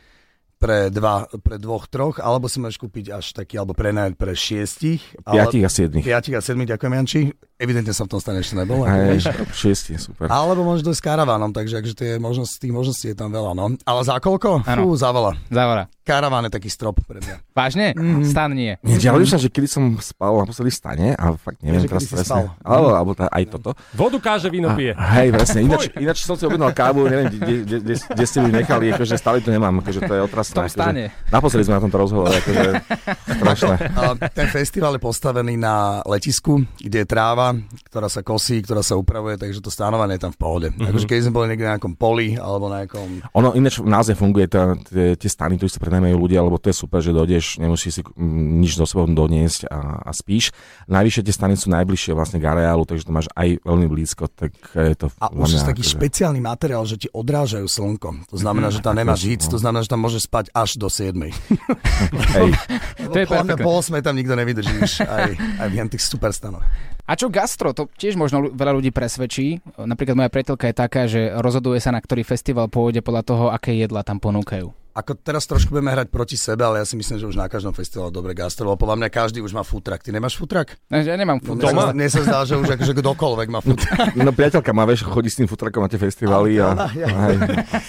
pre, 0.56 0.91
dva, 0.91 1.28
pre 1.43 1.56
dvoch, 1.60 1.88
troch, 1.88 2.19
alebo 2.19 2.47
si 2.47 2.60
môžeš 2.60 2.80
kúpiť 2.80 3.06
až 3.15 3.32
taký, 3.36 3.60
alebo 3.60 3.75
prenajať 3.75 4.13
pre 4.15 4.36
šiestich. 4.36 5.04
ale- 5.23 5.43
Piatich 5.47 5.63
a 5.63 5.71
siedmých. 5.71 6.06
Piatich 6.08 6.36
a 6.36 6.41
sedmých, 6.43 6.69
ďakujem 6.75 6.93
Janči. 6.95 7.21
Evidentne 7.60 7.91
som 7.91 8.08
v 8.08 8.15
tom 8.15 8.24
stane 8.24 8.39
ešte 8.39 8.56
nebol. 8.56 8.88
Hej, 8.88 9.19
šiesti, 9.52 10.00
super. 10.00 10.32
Alebo 10.32 10.63
môžeš 10.63 10.80
dojsť 10.80 11.00
s 11.00 11.04
karavánom, 11.04 11.52
takže 11.52 11.84
akože 11.84 11.95
tie 12.00 12.12
možnosti, 12.15 12.56
tých 12.56 12.72
možností 12.72 13.12
je 13.12 13.19
tam 13.19 13.36
veľa. 13.36 13.52
No. 13.52 13.76
Ale 13.84 14.00
za 14.08 14.15
koľko? 14.15 14.63
Fú, 14.63 14.95
za 14.95 15.12
veľa. 15.12 15.36
Závora. 15.52 15.91
Karaván 16.08 16.48
je 16.50 16.56
taký 16.56 16.72
strop 16.74 17.04
pre 17.06 17.19
mňa. 17.22 17.36
Vážne? 17.54 17.93
Mhm. 17.93 18.24
Stan 18.26 18.50
nie. 18.50 18.80
Nie, 18.82 18.98
ja 18.98 19.13
sa, 19.28 19.38
že 19.38 19.52
kedy 19.52 19.67
som 19.69 19.84
spal 20.00 20.41
naposledy 20.41 20.72
v 20.72 20.78
stane, 20.80 21.08
a 21.13 21.36
fakt 21.38 21.60
neviem 21.62 21.84
Že 21.84 21.88
teraz 21.91 22.04
presne. 22.10 22.26
spal. 22.26 22.45
Alebo, 22.65 22.88
alebo 22.95 23.12
tá, 23.13 23.28
aj 23.30 23.43
toto. 23.52 23.76
Vodu 23.93 24.17
káže, 24.17 24.48
víno 24.50 24.74
pije. 24.74 24.98
A, 24.98 25.22
hej, 25.22 25.30
presne. 25.36 25.60
Ináč, 25.67 25.91
ináč 26.00 26.26
som 26.26 26.34
si 26.34 26.48
objednal 26.50 26.72
kávu, 26.74 27.06
neviem, 27.06 27.30
kde, 27.30 28.24
ste 28.26 28.39
ju 28.41 28.50
nechali, 28.50 28.89
akože 28.95 29.19
stále 29.19 29.38
to 29.43 29.54
nemám, 29.54 29.84
akože 29.84 30.02
to 30.02 30.13
je 30.17 30.22
otrasné. 30.24 30.56
Tom 30.56 30.72
stane. 30.72 31.04
Akože, 31.12 31.30
naposledy 31.30 31.63
sme 31.67 31.76
na 31.78 31.82
tomto 31.86 31.98
rozhovore, 32.02 32.34
akože 32.34 32.69
strašné. 33.38 33.76
A 33.93 34.02
ten 34.34 34.48
festival 34.50 34.98
je 34.98 35.02
postavený 35.04 35.62
na 35.62 36.02
letisku, 36.10 36.65
kde 36.82 37.04
je 37.04 37.08
tráva, 37.08 37.49
ktorá 37.90 38.08
sa 38.08 38.22
kosí, 38.26 38.62
ktorá 38.64 38.82
sa 38.82 38.96
upravuje, 38.96 39.38
takže 39.38 39.62
to 39.62 39.72
stánovanie 39.72 40.18
je 40.18 40.24
tam 40.28 40.34
v 40.34 40.40
pohode. 40.40 40.68
Mhm. 40.74 40.90
Akože 40.92 41.06
keď 41.06 41.18
sme 41.26 41.34
boli 41.36 41.48
niekde 41.54 41.66
na 41.68 41.72
nejakom 41.78 41.94
poli 41.96 42.36
alebo 42.40 42.70
na 42.72 42.84
nejakom... 42.86 43.08
Ono 43.36 43.54
ináč 43.54 43.82
naozaj 43.82 44.16
funguje 44.16 44.48
tá, 44.50 44.74
tie, 44.78 45.16
tie 45.16 45.30
stany, 45.30 45.60
tu 45.60 45.66
si 45.70 45.78
prenajmajú 45.78 46.16
ľudia, 46.16 46.44
lebo 46.44 46.58
to 46.58 46.70
je 46.72 46.76
super, 46.76 47.00
že 47.00 47.14
dojdeš, 47.14 47.60
nemusíš 47.62 47.92
si 48.00 48.02
nič 48.60 48.76
do 48.78 48.86
sebou 48.86 49.06
doniesť 49.10 49.70
a, 49.70 50.06
a 50.06 50.12
spíš. 50.16 50.52
Najvyššie 50.90 51.22
tie 51.26 51.36
stany 51.36 51.54
sú 51.58 51.70
najbližšie 51.74 52.12
vlastne 52.14 52.38
k 52.42 52.46
areálu, 52.50 52.84
takže 52.86 53.06
to 53.06 53.12
máš 53.14 53.28
aj 53.34 53.62
veľmi 53.64 53.88
blízko, 53.90 54.30
tak 54.32 54.54
je 54.74 54.96
to... 54.96 55.08
A 55.20 55.34
už 55.34 55.60
je 55.60 55.62
taký 55.62 55.84
akože- 55.84 55.96
špeciálny 56.00 56.40
materiál, 56.42 56.84
že 56.86 56.98
ti 57.00 57.08
odrážajú 57.12 57.66
slnko. 57.66 58.32
To 58.32 58.38
znamená, 58.38 58.72
že 58.74 58.80
tam 58.84 58.98
nemáš 58.98 59.26
hic, 59.26 59.44
to 59.46 59.58
znamená, 59.60 59.86
že 59.86 59.92
tam 59.92 60.02
môžeš 60.02 60.26
spať 60.26 60.46
až 60.54 60.80
do 60.80 60.88
7. 60.88 61.16
Hej, 62.36 62.50
To 63.10 63.18
je 63.18 63.26
po 63.60 63.72
8 63.80 64.00
tam 64.04 64.16
nikto 64.16 64.34
nevydrží 64.36 64.76
už 64.80 64.94
aj, 65.04 65.32
aj 65.60 65.68
v 65.70 65.92
tých 65.92 66.04
super 66.04 66.32
stanoch. 66.32 66.64
A 67.10 67.17
čo 67.17 67.34
gastro, 67.34 67.74
to 67.74 67.89
tiež 67.98 68.13
možno 68.13 68.54
veľa 68.54 68.78
ľudí 68.78 68.93
presvedčí. 68.93 69.65
Napríklad 69.82 70.13
moja 70.13 70.30
priateľka 70.30 70.69
je 70.69 70.76
taká, 70.78 71.02
že 71.10 71.34
rozhoduje 71.41 71.82
sa, 71.82 71.89
na 71.89 71.98
ktorý 71.98 72.22
festival 72.22 72.69
pôjde 72.69 73.02
podľa 73.02 73.24
toho, 73.26 73.45
aké 73.50 73.74
jedla 73.74 74.06
tam 74.06 74.22
ponúkajú. 74.22 74.69
Ako 75.00 75.16
teraz 75.16 75.44
trošku 75.44 75.72
budeme 75.72 75.90
hrať 75.90 76.08
proti 76.08 76.36
sebe, 76.36 76.62
ale 76.62 76.78
ja 76.78 76.86
si 76.86 76.94
myslím, 76.94 77.16
že 77.16 77.26
už 77.26 77.36
na 77.36 77.46
každom 77.46 77.72
festivale 77.72 78.10
dobre 78.10 78.34
gastro, 78.34 78.68
lebo 78.68 78.76
podľa 78.78 79.00
mňa 79.00 79.10
každý 79.10 79.40
už 79.40 79.52
má 79.52 79.64
futrak. 79.64 80.00
Ty 80.00 80.12
nemáš 80.12 80.36
futrak? 80.36 80.76
No, 80.86 81.00
že 81.00 81.08
Ja 81.08 81.16
nemám 81.16 81.40
No, 81.40 81.46
furt. 81.48 81.58
mne, 81.58 81.72
sa, 81.72 81.94
mne 81.94 82.08
sa 82.10 82.22
zdá, 82.22 82.40
že 82.44 82.54
už 82.54 82.68
akože 82.70 82.94
kdokoľvek 82.94 83.48
má 83.48 83.60
futrak. 83.60 84.12
no 84.20 84.30
priateľka 84.30 84.70
má, 84.70 84.84
vieš, 84.84 85.02
chodí 85.02 85.28
s 85.28 85.38
tým 85.38 85.46
futrakom 85.46 85.80
na 85.80 85.88
tie 85.88 85.96
festivaly 85.98 86.60
a, 86.60 86.68
Áno, 86.70 86.86
ja. 86.94 87.08
a 87.08 87.24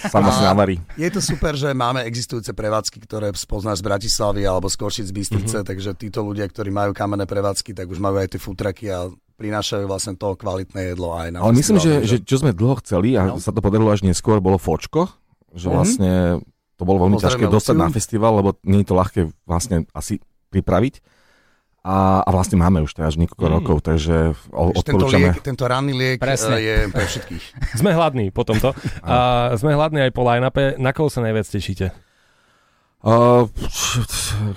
sama 0.07 0.31
si 0.31 0.41
A- 0.41 0.49
navarí. 0.49 0.79
Je 0.95 1.07
to 1.07 1.19
super, 1.19 1.51
že 1.53 1.67
máme 1.69 2.01
existujúce 2.01 2.51
prevádzky, 2.51 2.97
ktoré 3.01 3.27
spoznáš 3.33 3.79
z 3.79 3.85
Bratislavy 3.85 4.41
alebo 4.41 4.65
z 4.65 4.75
Košic 4.77 5.05
z 5.05 5.13
Bystrice, 5.13 5.55
mm-hmm. 5.57 5.67
takže 5.67 5.89
títo 5.95 6.21
ľudia, 6.21 6.45
ktorí 6.45 6.69
majú 6.69 6.91
kamenné 6.91 7.25
prevádzky, 7.25 7.73
tak 7.73 7.85
už 7.85 7.97
majú 7.97 8.15
aj 8.15 8.29
tie 8.29 8.39
futraky 8.39 8.87
a 8.87 9.11
prinášajú 9.35 9.83
vlastne 9.83 10.13
to 10.13 10.31
kvalitné 10.31 10.93
jedlo 10.93 11.11
aj 11.11 11.27
na 11.29 11.41
Ale 11.41 11.51
myslím, 11.53 11.75
že, 11.75 12.05
že 12.05 12.15
čo 12.19 12.37
sme 12.37 12.53
dlho 12.53 12.77
chceli 12.79 13.17
a 13.17 13.25
No. 13.27 13.35
sa 13.35 13.49
to 13.49 13.57
podarilo 13.57 13.89
až 13.89 14.01
neskôr, 14.01 14.37
bolo 14.37 14.55
fočko, 14.55 15.09
že 15.51 15.65
Mhm. 15.65 15.73
vlastne 15.73 16.11
to 16.81 16.83
bolo 16.83 16.97
veľmi 16.99 17.15
ťažké 17.15 17.45
dostať 17.45 17.75
na 17.75 17.87
festival, 17.87 18.33
lebo 18.35 18.57
nie 18.63 18.81
je 18.81 18.89
to 18.89 18.95
ľahké 18.95 19.21
vlastne 19.45 19.85
asi 19.91 20.17
pripraviť. 20.49 20.97
A, 21.81 22.21
a 22.21 22.29
vlastne 22.29 22.57
máme 22.57 22.77
už 22.79 22.93
teraz 22.93 23.13
niekoľko 23.15 23.41
Mm. 23.43 23.53
rokov, 23.55 23.77
takže 23.81 24.37
o, 24.49 24.69
Že 24.69 24.81
tento, 24.81 25.01
odporúčame. 25.01 25.27
liek, 25.27 25.41
tento 25.41 25.65
ranný 25.65 25.93
liek 25.95 26.17
Presne. 26.17 26.55
eh, 26.55 26.61
je 26.63 26.75
pre 26.87 27.05
všetkých. 27.05 27.43
Sme 27.79 27.89
hladní 27.91 28.29
po 28.29 28.41
tomto. 28.41 28.73
A 29.01 29.15
sme 29.55 29.71
hladní 29.71 29.97
aj 29.99 30.11
po 30.11 30.21
line-upe. 30.23 30.77
Na 30.77 30.89
koho 30.89 31.07
sa 31.07 31.21
najviac 31.21 31.45
tešíte? 31.47 31.89
Uh, 32.99 33.49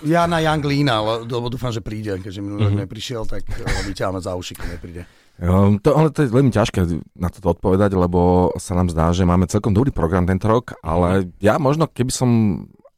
Ja 0.04 0.24
na 0.24 0.36
Young 0.38 0.60
Leana, 0.60 1.00
le- 1.00 1.24
lebo 1.24 1.48
dúfam, 1.48 1.68
že 1.70 1.80
príde, 1.80 2.12
keďže 2.14 2.40
minulý 2.40 2.60
Mhm. 2.62 2.68
mm-hmm. 2.70 2.84
neprišiel, 2.84 3.22
tak 3.24 3.40
eh, 3.46 3.56
vyťaháme 3.84 4.20
za 4.20 4.32
uši, 4.32 4.52
keď 4.52 4.68
nepríde. 4.70 5.02
Um, 5.40 5.78
to, 5.80 5.94
ale 5.94 6.10
to 6.14 6.26
je 6.26 6.34
veľmi 6.34 6.52
ťažké 6.52 6.84
na 7.18 7.28
toto 7.30 7.54
odpovedať, 7.54 7.94
lebo 7.94 8.52
sa 8.60 8.76
nám 8.78 8.90
zdá, 8.92 9.10
že 9.10 9.26
máme 9.26 9.50
celkom 9.50 9.74
dobrý 9.74 9.90
program 9.90 10.28
tento 10.28 10.46
rok, 10.46 10.76
ale 10.84 11.30
ja 11.40 11.56
možno, 11.58 11.90
keby 11.90 12.12
som, 12.12 12.30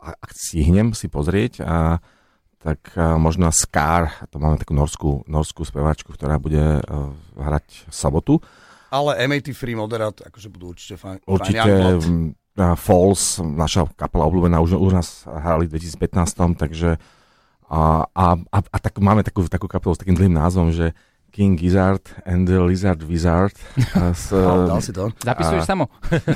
ak 0.01 0.31
stihnem 0.35 0.93
si 0.93 1.07
pozrieť, 1.07 1.65
a, 1.65 2.01
tak 2.61 2.93
a, 2.97 3.17
možno 3.17 3.49
Scar, 3.55 4.27
to 4.33 4.41
máme 4.41 4.61
takú 4.61 4.75
norskú, 4.77 5.25
norskú 5.31 5.63
speváčku, 5.63 6.13
ktorá 6.13 6.37
bude 6.41 6.81
uh, 6.83 7.13
hrať 7.39 7.89
sobotu. 7.93 8.43
Ale 8.91 9.19
MAT 9.27 9.51
Free 9.53 9.77
Moderat, 9.77 10.25
akože 10.25 10.49
budú 10.49 10.73
určite 10.73 10.97
fajn. 10.97 11.27
Určite 11.27 11.61
fajn 11.61 12.35
Falls, 12.57 13.37
naša 13.45 13.85
kapela 14.01 14.25
obľúbená, 14.25 14.65
už, 14.65 14.81
už 14.81 14.93
nás 14.97 15.29
hrali 15.29 15.69
v 15.69 15.77
2015, 15.77 16.57
takže 16.57 16.97
a, 17.69 18.09
a, 18.09 18.27
a, 18.41 18.59
a 18.65 18.79
tak 18.81 18.97
máme 18.97 19.21
takú, 19.21 19.45
takú 19.45 19.69
kapelu 19.69 19.93
s 19.93 20.01
takým 20.01 20.17
dlhým 20.17 20.33
názvom, 20.33 20.73
že 20.73 20.97
King 21.37 21.61
Gizzard 21.61 22.01
and 22.25 22.49
the 22.49 22.57
Lizard 22.65 23.05
Wizard 23.05 23.53
z, 24.17 24.33
dal 24.73 24.81
si 24.81 24.97
to. 24.97 25.13
Zapisuješ 25.21 25.63
A- 25.63 25.69
samo? 25.69 25.85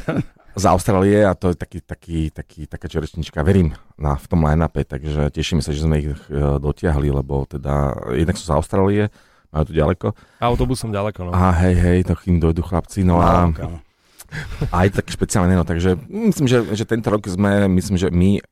z 0.61 0.65
Austrálie 0.69 1.25
a 1.25 1.33
to 1.33 1.55
je 1.55 1.57
taký, 1.57 1.81
taký, 1.81 2.19
taký, 2.29 2.69
taká 2.69 2.85
čerečnička. 2.85 3.41
Verím 3.41 3.73
na, 3.97 4.21
v 4.21 4.27
tom 4.29 4.45
line-upe, 4.45 4.85
takže 4.85 5.33
tešíme 5.33 5.65
sa, 5.65 5.73
že 5.73 5.89
sme 5.89 6.05
ich 6.05 6.11
uh, 6.29 6.61
dotiahli, 6.61 7.09
lebo 7.09 7.49
teda 7.49 7.97
jednak 8.13 8.37
sú 8.37 8.45
z 8.45 8.53
Austrálie, 8.53 9.03
majú 9.49 9.65
to 9.65 9.73
ďaleko. 9.73 10.07
Autobusom 10.43 10.93
ďaleko, 10.93 11.31
no. 11.31 11.33
A 11.33 11.55
hej, 11.65 11.81
hej, 11.81 11.99
to 12.05 12.19
kým 12.19 12.37
dojdu 12.43 12.61
chlapci. 12.61 13.01
No 13.07 13.25
kámo. 13.25 13.81
a 14.69 14.77
je 14.85 14.91
to 14.93 15.01
také 15.01 15.11
špeciálne, 15.17 15.55
no, 15.57 15.65
takže 15.65 15.97
myslím, 16.11 16.45
že, 16.45 16.59
že 16.77 16.85
tento 16.85 17.09
rok 17.09 17.25
sme, 17.25 17.71
myslím, 17.71 17.97
že 17.97 18.13
my 18.13 18.43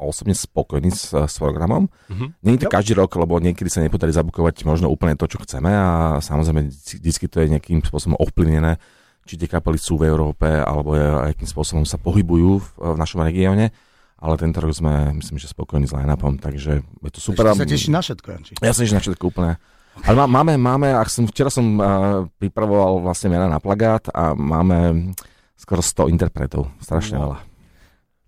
osobne 0.00 0.32
spokojní 0.32 0.88
s, 0.88 1.10
s 1.10 1.36
programom. 1.36 1.90
Mhm. 2.08 2.26
Nie 2.40 2.52
je 2.54 2.60
to 2.60 2.66
Jo. 2.66 2.72
každý 2.72 2.92
rok, 2.94 3.12
lebo 3.14 3.36
niekedy 3.36 3.66
sa 3.66 3.78
nepodarí 3.78 4.10
zabukovať 4.10 4.62
možno 4.62 4.86
úplne 4.86 5.14
to, 5.14 5.26
čo 5.26 5.38
chceme 5.38 5.68
a 5.68 5.88
samozrejme 6.18 6.70
vždy- 6.70 7.28
to 7.28 7.38
je 7.38 7.50
nejakým 7.50 7.82
spôsobom 7.82 8.16
ovplyvnené, 8.16 8.78
či 9.22 9.36
tie 9.36 9.44
kapely 9.44 9.76
sú 9.76 9.94
v 9.94 10.06
Európe 10.06 10.46
alebo 10.46 10.94
je, 10.94 11.04
akým 11.28 11.44
spôsobom 11.44 11.82
sa 11.82 11.96
pohybujú 11.96 12.50
v, 12.56 12.66
v 12.88 12.96
našom 12.96 13.20
regióne. 13.20 13.74
Ale 14.16 14.34
tento 14.34 14.58
rok 14.58 14.72
sme, 14.72 15.14
myslím, 15.14 15.36
že 15.36 15.46
spokojní 15.46 15.84
s 15.84 15.94
line-upom, 15.94 16.38
takže 16.38 16.82
je 16.82 17.10
to 17.10 17.20
super. 17.20 17.46
Ešte 17.46 17.54
sa 17.56 17.70
teší 17.70 17.90
na 17.92 18.00
všetko, 18.00 18.26
Janči. 18.28 18.52
Ja 18.58 18.72
sa 18.72 18.82
teším 18.82 18.98
na 18.98 19.04
všetko 19.04 19.24
úplne. 19.24 19.62
Ale 20.00 20.14
má, 20.16 20.26
máme, 20.26 20.54
máme, 20.54 20.90
ak 20.90 21.06
som, 21.06 21.22
včera 21.22 21.50
som 21.50 21.66
uh, 21.74 21.86
pripravoval 22.34 22.98
vlastne 23.00 23.28
mena 23.28 23.46
na 23.46 23.58
plagát 23.58 24.06
a 24.08 24.30
máme 24.32 25.10
skoro 25.54 25.78
100 25.78 26.06
interpretov, 26.08 26.70
strašne 26.78 27.14
Wow. 27.14 27.22
veľa. 27.24 27.38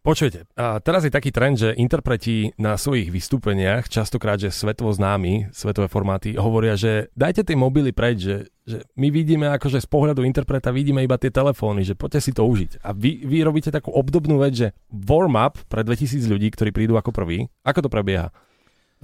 Počujete, 0.00 0.48
a 0.56 0.80
teraz 0.80 1.04
je 1.04 1.12
taký 1.12 1.28
trend, 1.28 1.60
že 1.60 1.76
interpreti 1.76 2.56
na 2.56 2.80
svojich 2.80 3.12
vystúpeniach, 3.12 3.84
častokrát, 3.84 4.40
že 4.40 4.48
svetovo 4.48 4.96
známi, 4.96 5.52
svetové 5.52 5.92
formáty, 5.92 6.40
hovoria, 6.40 6.72
že 6.72 7.12
dajte 7.12 7.44
tie 7.44 7.52
mobily 7.52 7.92
preč, 7.92 8.24
že, 8.24 8.36
že 8.64 8.80
my 8.96 9.12
vidíme 9.12 9.52
akože 9.52 9.76
z 9.76 9.84
pohľadu 9.92 10.24
interpreta 10.24 10.72
vidíme 10.72 11.04
iba 11.04 11.20
tie 11.20 11.28
telefóny, 11.28 11.84
že 11.84 12.00
poďte 12.00 12.20
si 12.24 12.32
to 12.32 12.48
užiť. 12.48 12.80
A 12.80 12.96
vy, 12.96 13.28
vy 13.28 13.44
robíte 13.44 13.68
takú 13.68 13.92
obdobnú 13.92 14.40
vec, 14.40 14.56
že 14.56 14.68
warm-up 14.88 15.60
pre 15.68 15.84
2000 15.84 16.32
ľudí, 16.32 16.48
ktorí 16.48 16.72
prídu 16.72 16.96
ako 16.96 17.12
prví. 17.12 17.52
Ako 17.68 17.84
to 17.84 17.92
prebieha? 17.92 18.32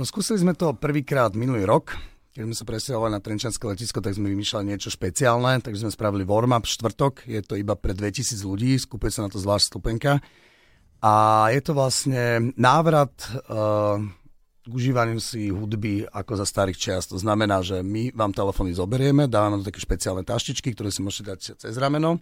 No 0.00 0.08
skúsili 0.08 0.40
sme 0.40 0.56
to 0.56 0.72
prvýkrát 0.72 1.36
minulý 1.36 1.68
rok, 1.68 1.92
keď 2.32 2.48
sme 2.48 2.56
sa 2.56 2.64
presťahovali 2.64 3.12
na 3.12 3.20
Trenčanské 3.20 3.68
letisko, 3.68 4.00
tak 4.00 4.16
sme 4.16 4.32
vymýšľali 4.32 4.64
niečo 4.64 4.88
špeciálne, 4.88 5.60
takže 5.60 5.84
sme 5.84 5.92
spravili 5.92 6.24
warm-up 6.24 6.64
štvrtok, 6.64 7.28
je 7.28 7.44
to 7.44 7.60
iba 7.60 7.76
pre 7.76 7.92
2000 7.92 8.40
ľudí, 8.48 8.80
skupuje 8.80 9.12
sa 9.12 9.24
na 9.24 9.32
to 9.32 9.36
zvlášť 9.36 9.76
stupenka. 9.76 10.24
A 11.02 11.46
je 11.52 11.60
to 11.60 11.72
vlastne 11.76 12.52
návrat 12.56 13.12
uh, 13.46 14.00
k 14.66 14.72
užívaniu 14.72 15.22
si 15.22 15.52
hudby 15.52 16.08
ako 16.10 16.42
za 16.42 16.46
starých 16.46 16.78
čias. 16.78 17.04
To 17.12 17.18
znamená, 17.20 17.62
že 17.62 17.84
my 17.86 18.10
vám 18.10 18.34
telefóny 18.34 18.74
zoberieme, 18.74 19.30
dávame 19.30 19.62
do 19.62 19.66
také 19.66 19.78
špeciálne 19.78 20.26
taštičky, 20.26 20.74
ktoré 20.74 20.90
si 20.90 21.04
môžete 21.04 21.24
dať 21.30 21.40
cez 21.62 21.74
rameno 21.78 22.18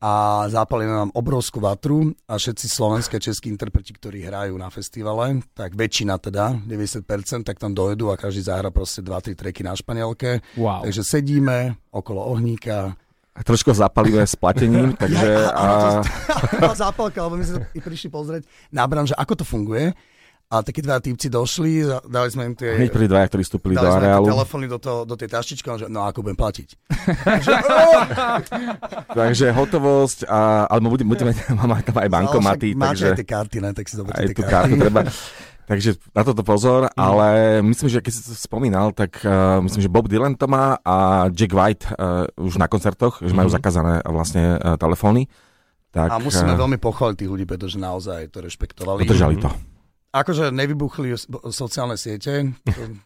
a 0.00 0.44
zapalíme 0.48 0.96
vám 0.96 1.12
obrovskú 1.12 1.60
vatru 1.60 2.16
a 2.24 2.40
všetci 2.40 2.66
slovenské 2.72 3.20
českí 3.20 3.52
interpreti, 3.52 3.92
ktorí 3.92 4.24
hrajú 4.24 4.56
na 4.56 4.72
festivale, 4.72 5.44
tak 5.52 5.76
väčšina 5.76 6.16
teda, 6.16 6.56
90%, 6.64 7.44
tak 7.44 7.60
tam 7.60 7.76
dojedú 7.76 8.08
a 8.08 8.16
každý 8.16 8.48
zahra 8.48 8.72
proste 8.72 9.04
2-3 9.04 9.36
treky 9.36 9.60
na 9.60 9.76
španielke. 9.76 10.40
Wow. 10.56 10.88
Takže 10.88 11.04
sedíme 11.04 11.76
okolo 11.92 12.24
ohníka. 12.32 12.96
Trošku 13.30 13.70
zapalíme 13.72 14.26
s 14.26 14.34
platením, 14.34 14.92
takže... 15.00 15.48
A, 15.54 16.02
Bola 16.58 16.76
zápalka, 16.76 17.22
lebo 17.24 17.38
my 17.38 17.44
sme 17.46 17.62
sa 17.62 17.64
prišli 17.78 18.10
pozrieť 18.10 18.42
na 18.74 18.84
bran, 18.90 19.06
že 19.06 19.14
ako 19.14 19.32
to 19.40 19.44
funguje. 19.46 19.94
A 20.50 20.66
takí 20.66 20.82
dva 20.82 20.98
týpci 20.98 21.30
došli, 21.30 21.86
dali 22.10 22.26
sme 22.26 22.50
im 22.50 22.58
tie... 22.58 22.74
hneď 22.74 22.90
prvý 22.90 23.06
dvaja, 23.06 23.30
ktorí 23.30 23.46
vstúpili 23.46 23.78
do 23.78 23.86
Dali 23.86 24.02
areálu, 24.02 24.34
telefóny 24.34 24.66
do, 24.66 24.82
to, 24.82 25.06
do 25.06 25.14
tej 25.14 25.30
taštičky, 25.30 25.70
že 25.78 25.86
no 25.86 26.02
ako 26.02 26.26
budem 26.26 26.34
platiť. 26.34 26.74
takže 29.22 29.54
hotovosť, 29.54 30.26
a, 30.26 30.66
alebo 30.66 30.90
budeme, 30.90 31.14
budeme 31.14 31.32
máme 31.54 31.86
tam 31.86 32.02
aj 32.02 32.10
bankomaty, 32.10 32.74
Máte 32.74 32.82
takže 32.82 33.06
aj 33.06 33.18
tie 33.22 33.28
karty, 33.30 33.56
ne? 33.62 33.70
tak 33.70 33.86
si 33.86 33.94
zoberte 33.94 34.26
tie 34.26 34.42
karty. 34.42 34.50
kartu 34.50 34.74
treba. 34.74 35.00
Takže 35.70 36.02
na 36.10 36.26
toto 36.26 36.42
pozor, 36.42 36.90
ale 36.98 37.62
myslím, 37.62 37.86
že 37.86 38.02
keď 38.02 38.10
si 38.10 38.26
to 38.26 38.34
spomínal, 38.34 38.90
tak 38.90 39.22
uh, 39.22 39.62
myslím, 39.62 39.86
že 39.86 39.94
Bob 39.94 40.10
Dylan 40.10 40.34
to 40.34 40.50
má 40.50 40.82
a 40.82 41.30
Jack 41.30 41.54
White 41.54 41.94
uh, 41.94 42.26
už 42.42 42.58
na 42.58 42.66
koncertoch, 42.66 43.22
že 43.22 43.30
majú 43.30 43.46
zakázané 43.46 44.02
uh, 44.02 44.10
vlastne 44.10 44.58
uh, 44.58 44.74
telefóny. 44.74 45.30
Tak, 45.94 46.10
A 46.10 46.18
musíme 46.18 46.54
eh, 46.54 46.58
veľmi 46.58 46.78
pochváliť 46.78 47.16
tých 47.22 47.30
ľudí, 47.30 47.46
pretože 47.46 47.78
naozaj 47.78 48.34
to 48.34 48.42
rešpektovali. 48.42 49.06
Udržali 49.06 49.38
to. 49.38 49.50
Akože 50.10 50.50
nevybuchli 50.50 51.14
sociálne 51.54 51.94
siete, 51.94 52.50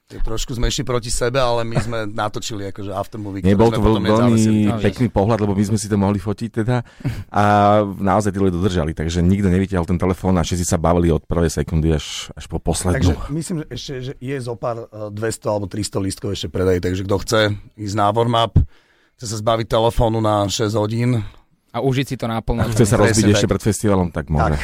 to 0.08 0.12
je 0.16 0.20
trošku 0.24 0.56
sme 0.56 0.72
išli 0.72 0.88
proti 0.88 1.12
sebe, 1.12 1.36
ale 1.36 1.60
my 1.60 1.76
sme 1.76 1.98
natočili 2.08 2.64
akože 2.72 2.96
aftermovie, 2.96 3.44
Nebol 3.44 3.68
to 3.68 3.76
sme 3.76 3.84
potom 3.84 4.00
veľ- 4.00 4.20
veľmi. 4.24 4.40
No, 4.72 4.80
pekný 4.80 5.08
pohľad, 5.12 5.44
lebo 5.44 5.52
my 5.52 5.64
sme 5.68 5.76
si 5.76 5.92
to 5.92 6.00
mohli 6.00 6.16
fotiť 6.16 6.64
teda 6.64 6.80
a 7.28 7.42
naozaj 7.84 8.32
tí 8.32 8.40
ľudia 8.40 8.56
dodržali, 8.56 8.96
takže 8.96 9.20
nikto 9.20 9.52
nevytiahol 9.52 9.84
ten 9.84 10.00
telefón 10.00 10.40
a 10.40 10.48
všetci 10.48 10.64
sa 10.64 10.80
bavili 10.80 11.12
od 11.12 11.28
prvej 11.28 11.52
sekundy 11.52 11.92
až, 11.92 12.32
až 12.32 12.48
po 12.48 12.56
poslednú. 12.56 13.12
Takže 13.12 13.36
myslím, 13.36 13.56
že 13.60 13.66
ešte 13.68 13.92
že 14.00 14.12
je 14.16 14.36
zo 14.40 14.56
pár 14.56 14.88
eh, 14.88 15.12
200 15.12 15.44
alebo 15.52 15.66
300 15.68 16.00
lístkov 16.08 16.32
ešte 16.32 16.48
predaj, 16.48 16.80
takže 16.80 17.04
kto 17.04 17.16
chce 17.20 17.40
ísť 17.76 17.96
na 18.00 18.08
warm-up, 18.08 18.56
chce 19.20 19.26
sa 19.28 19.36
zbaviť 19.44 19.66
telefónu 19.68 20.24
na 20.24 20.48
6 20.48 20.72
hodín, 20.80 21.20
A 21.74 21.82
užiť 21.82 22.06
si 22.06 22.16
to 22.16 22.30
naplno. 22.30 22.64
Chce 22.70 22.86
sa 22.86 22.96
rozbiť 22.96 23.28
tak. 23.28 23.34
ešte 23.34 23.48
pred 23.50 23.60
festivalom, 23.60 24.08
tak 24.08 24.30
môže. 24.32 24.56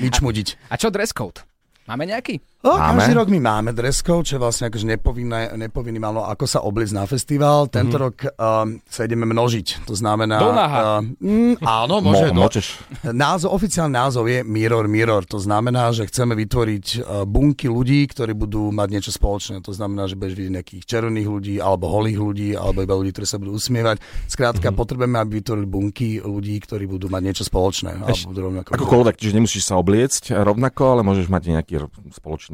vyčmudiť. 0.00 0.46
A 0.72 0.78
čo 0.80 0.88
dress 0.88 1.10
code? 1.12 1.42
Máme 1.84 2.08
nejaký? 2.08 2.40
No, 2.64 2.80
Máme. 2.80 2.96
každý 2.96 3.12
rok 3.20 3.28
my 3.28 3.40
máme 3.44 3.70
dress 3.76 4.00
code, 4.00 4.24
čo 4.24 4.36
je 4.36 4.40
vlastne 4.40 4.72
akože 4.72 4.88
nepovinné, 4.88 5.52
nepovinný 5.52 6.00
malo, 6.00 6.24
ako 6.24 6.48
sa 6.48 6.64
obliecť 6.64 6.96
na 6.96 7.04
festival. 7.04 7.68
Tento 7.68 8.00
rok 8.00 8.24
um, 8.24 8.80
sa 8.88 9.04
ideme 9.04 9.28
množiť, 9.28 9.84
to 9.84 9.92
znamená... 9.92 10.40
Do 10.40 10.48
naha. 10.48 11.04
Uh, 11.04 11.20
mm, 11.20 11.54
áno, 11.60 12.00
môže. 12.00 12.32
Mo, 12.32 12.48
do. 12.48 13.12
Názov, 13.12 13.52
oficiálny 13.52 13.92
názov 13.92 14.32
je 14.32 14.40
Mirror 14.40 14.88
Mirror. 14.88 15.28
To 15.28 15.36
znamená, 15.36 15.92
že 15.92 16.08
chceme 16.08 16.32
vytvoriť 16.32 17.04
uh, 17.04 17.28
bunky 17.28 17.68
ľudí, 17.68 18.08
ktorí 18.08 18.32
budú 18.32 18.72
mať 18.72 18.88
niečo 18.96 19.12
spoločné. 19.12 19.60
To 19.60 19.76
znamená, 19.76 20.08
že 20.08 20.16
budeš 20.16 20.32
vidieť 20.32 20.52
nejakých 20.56 20.82
červených 20.88 21.28
ľudí, 21.28 21.54
alebo 21.60 21.92
holých 21.92 22.16
ľudí, 22.16 22.50
alebo 22.56 22.80
iba 22.80 22.96
ľudí, 22.96 23.12
ktorí 23.12 23.28
sa 23.28 23.36
budú 23.36 23.60
usmievať. 23.60 24.00
Skrátka, 24.24 24.72
mm-hmm. 24.72 24.80
potrebujeme, 24.80 25.20
aby 25.20 25.44
vytvorili 25.44 25.68
bunky 25.68 26.08
ľudí, 26.24 26.56
ktorí 26.64 26.88
budú 26.88 27.12
mať 27.12 27.22
niečo 27.28 27.44
spoločné. 27.44 28.08
Eš- 28.08 28.24
alebo 28.24 28.48
rovnako 28.48 28.72
Akokoľvek, 28.72 29.20
čiže 29.20 29.36
nemusíš 29.36 29.68
sa 29.68 29.76
obliecť 29.76 30.32
rovnako, 30.32 30.82
ale 30.96 31.00
môžeš 31.04 31.28
mať 31.28 31.42
nejaký 31.60 31.74
ro- 31.84 31.92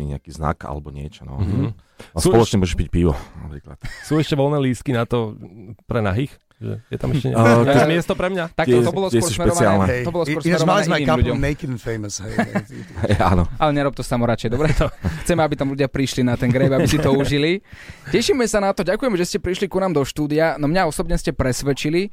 spoločný 0.01 0.17
nejaký 0.17 0.31
znak 0.33 0.59
alebo 0.65 0.89
niečo. 0.89 1.29
No. 1.29 1.37
Mm-hmm. 1.39 1.71
A 2.17 2.19
Sú 2.19 2.33
spoločne 2.33 2.57
môžeš 2.65 2.77
piť 2.81 2.89
pivo, 2.89 3.13
napríklad. 3.37 3.77
Sú 4.09 4.17
ešte 4.17 4.33
voľné 4.33 4.59
lístky 4.65 4.97
na 4.97 5.05
to 5.05 5.37
pre 5.85 6.01
nahých? 6.01 6.33
Že 6.61 6.77
je 6.93 6.97
tam 7.01 7.09
ešte 7.17 7.29
Uh, 7.33 7.65
nejaké 7.65 7.73
tie- 7.73 7.89
miesto 7.89 8.13
pre 8.13 8.29
mňa? 8.29 8.45
Tak 8.53 8.67
to, 8.69 8.85
to 8.85 8.93
bolo 8.93 9.09
skôr 9.09 9.33
smerované, 9.33 9.85
Hej, 9.89 10.03
to 10.05 10.13
bolo 10.13 10.25
skôr 10.29 10.41
mali 10.45 10.53
smerované 10.53 10.85
iným 10.85 11.09
couple 11.09 11.21
ľuďom. 11.25 11.37
Naked 11.41 11.69
and 11.73 11.81
Famous. 11.81 12.15
Hej, 13.09 13.17
áno. 13.17 13.43
Ale 13.57 13.71
nerob 13.73 13.97
to 13.97 14.05
samo 14.05 14.29
radšej, 14.29 14.49
dobre? 14.53 14.69
To. 14.77 14.93
Chceme, 15.25 15.41
aby 15.41 15.57
tam 15.57 15.73
ľudia 15.73 15.89
prišli 15.89 16.21
na 16.21 16.37
ten 16.37 16.53
grave, 16.53 16.77
aby 16.77 16.85
si 16.85 17.01
to 17.01 17.17
užili. 17.17 17.65
Tešíme 18.13 18.45
sa 18.45 18.61
na 18.61 18.77
to, 18.77 18.85
ďakujem, 18.85 19.17
že 19.17 19.25
ste 19.25 19.39
prišli 19.41 19.73
ku 19.73 19.81
nám 19.81 19.97
do 19.97 20.05
štúdia. 20.05 20.61
No 20.61 20.69
mňa 20.69 20.85
osobne 20.85 21.17
ste 21.17 21.33
presvedčili. 21.33 22.13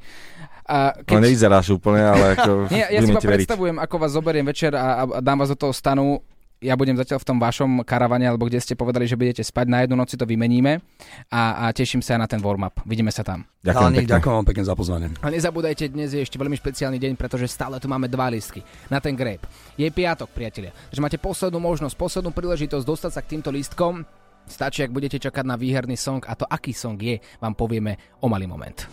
A 0.64 0.96
Keď... 0.96 1.12
No 1.12 1.24
nevyzeráš 1.24 1.72
úplne, 1.72 2.04
ale 2.04 2.36
ako 2.36 2.68
Nie, 2.68 2.88
ja 2.88 3.00
si 3.00 3.08
iba 3.08 3.20
ti 3.20 3.24
veriť. 3.24 3.44
predstavujem, 3.44 3.76
ako 3.80 3.94
vás 3.96 4.12
zoberiem 4.12 4.44
večer 4.44 4.72
a, 4.72 5.00
a 5.00 5.20
dám 5.20 5.40
vás 5.40 5.48
do 5.48 5.56
toho 5.56 5.72
stanu. 5.72 6.20
Ja 6.58 6.74
budem 6.74 6.98
zatiaľ 6.98 7.22
v 7.22 7.28
tom 7.30 7.38
vašom 7.38 7.86
karavane, 7.86 8.26
alebo 8.26 8.50
kde 8.50 8.58
ste 8.58 8.74
povedali, 8.74 9.06
že 9.06 9.14
budete 9.14 9.46
spať. 9.46 9.66
Na 9.70 9.86
jednu 9.86 9.94
noc 9.94 10.10
si 10.10 10.18
to 10.18 10.26
vymeníme 10.26 10.82
a, 11.30 11.42
a 11.62 11.64
teším 11.70 12.02
sa 12.02 12.18
na 12.18 12.26
ten 12.26 12.42
warm-up. 12.42 12.82
Vidíme 12.82 13.14
sa 13.14 13.22
tam. 13.22 13.46
Ďakujem 13.62 13.94
pekne. 13.94 14.10
ďakujem 14.18 14.34
vám 14.42 14.48
pekne 14.50 14.64
za 14.66 14.74
pozvanie. 14.74 15.06
A 15.22 15.30
nezabúdajte, 15.30 15.86
dnes 15.86 16.10
je 16.10 16.26
ešte 16.26 16.34
veľmi 16.34 16.58
špeciálny 16.58 16.98
deň, 16.98 17.14
pretože 17.14 17.46
stále 17.46 17.78
tu 17.78 17.86
máme 17.86 18.10
dva 18.10 18.26
lístky 18.26 18.66
na 18.90 18.98
ten 18.98 19.14
grape. 19.14 19.46
Je 19.78 19.86
piatok, 19.86 20.34
priatelia. 20.34 20.74
Takže 20.90 20.98
máte 20.98 21.18
poslednú 21.22 21.62
možnosť, 21.62 21.94
poslednú 21.94 22.34
príležitosť 22.34 22.82
dostať 22.82 23.10
sa 23.14 23.22
k 23.22 23.38
týmto 23.38 23.54
lístkom. 23.54 24.02
Stačí, 24.50 24.82
ak 24.82 24.90
budete 24.90 25.22
čakať 25.22 25.46
na 25.46 25.54
výherný 25.54 25.94
song 25.94 26.26
a 26.26 26.34
to, 26.34 26.42
aký 26.42 26.74
song 26.74 26.98
je, 26.98 27.22
vám 27.38 27.54
povieme 27.54 28.18
o 28.18 28.26
malý 28.26 28.50
moment. 28.50 28.90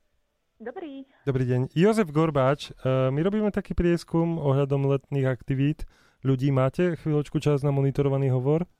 Dobrý. 0.62 1.04
Dobrý 1.26 1.44
deň. 1.44 1.60
Jozef 1.74 2.08
Gorbáč, 2.14 2.70
e, 2.70 3.10
my 3.10 3.20
robíme 3.20 3.50
taký 3.50 3.74
prieskum 3.74 4.38
ohľadom 4.38 4.86
letných 4.88 5.26
aktivít. 5.26 5.84
Ľudí 6.22 6.54
máte 6.54 6.94
chvíľočku 7.02 7.42
čas 7.42 7.66
na 7.66 7.74
monitorovaný 7.74 8.30
hovor? 8.30 8.70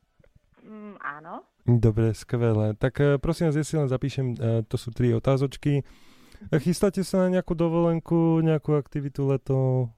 Mm, 0.62 0.94
áno. 1.02 1.42
Dobre, 1.66 2.14
skvelé. 2.14 2.78
Tak 2.78 2.94
e, 3.02 3.18
prosím 3.18 3.50
vás, 3.50 3.58
ja 3.58 3.66
si 3.66 3.74
len 3.74 3.90
zapíšem, 3.90 4.26
e, 4.38 4.62
to 4.62 4.78
sú 4.78 4.94
tri 4.94 5.10
otázočky. 5.10 5.82
E, 5.82 6.54
Chystáte 6.62 7.02
sa 7.02 7.26
na 7.26 7.38
nejakú 7.38 7.58
dovolenku, 7.58 8.38
nejakú 8.46 8.78
aktivitu 8.78 9.26
leto? 9.26 9.90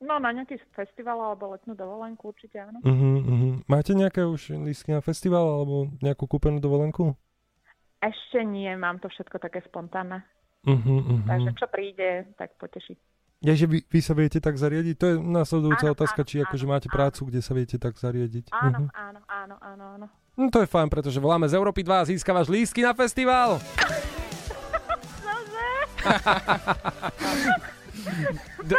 No, 0.00 0.16
na 0.16 0.32
nejaký 0.32 0.56
festival 0.72 1.20
alebo 1.20 1.52
letnú 1.52 1.76
dovolenku 1.76 2.32
určite 2.32 2.56
áno. 2.56 2.80
Uh-huh, 2.80 3.16
uh-huh. 3.20 3.52
Máte 3.68 3.92
nejaké 3.92 4.24
už 4.24 4.56
lístky 4.64 4.96
na 4.96 5.04
festival 5.04 5.44
alebo 5.44 5.92
nejakú 6.00 6.24
kúpenú 6.24 6.56
dovolenku? 6.56 7.12
Ešte 8.00 8.40
nie, 8.40 8.72
mám 8.80 8.96
to 9.04 9.12
všetko 9.12 9.36
také 9.36 9.60
spontánne. 9.68 10.24
Uh-huh, 10.64 11.04
uh-huh. 11.04 11.20
Takže 11.28 11.52
čo 11.52 11.68
príde, 11.68 12.32
tak 12.40 12.56
poteší. 12.56 12.96
Ja, 13.40 13.56
že 13.56 13.64
vy, 13.64 13.80
vy 13.82 14.00
sa 14.00 14.12
viete 14.12 14.36
tak 14.36 14.52
zariadiť? 14.54 14.94
To 14.94 15.06
je 15.06 15.14
následujúca 15.16 15.86
Áno, 15.86 15.96
otázka, 15.96 16.20
áno, 16.20 16.28
či 16.28 16.44
akože 16.44 16.60
áno, 16.60 16.70
máte 16.70 16.86
áno. 16.86 16.94
prácu, 16.94 17.20
kde 17.24 17.40
sa 17.40 17.52
viete 17.52 17.76
tak 17.76 17.96
zariadiť. 17.96 18.52
Áno, 18.52 18.84
Mhm. 18.84 18.92
áno, 18.92 19.20
áno, 19.24 19.54
áno, 19.58 19.84
áno. 19.96 20.06
No 20.36 20.46
to 20.46 20.60
je 20.60 20.68
fajn, 20.68 20.88
pretože 20.88 21.16
voláme 21.16 21.44
z 21.44 21.56
Európy 21.56 21.80
2 21.80 21.88
a 21.96 22.06
získavaš 22.06 22.46
lístky 22.46 22.80
na 22.80 22.92
festival. 22.92 23.56
D- 28.62 28.76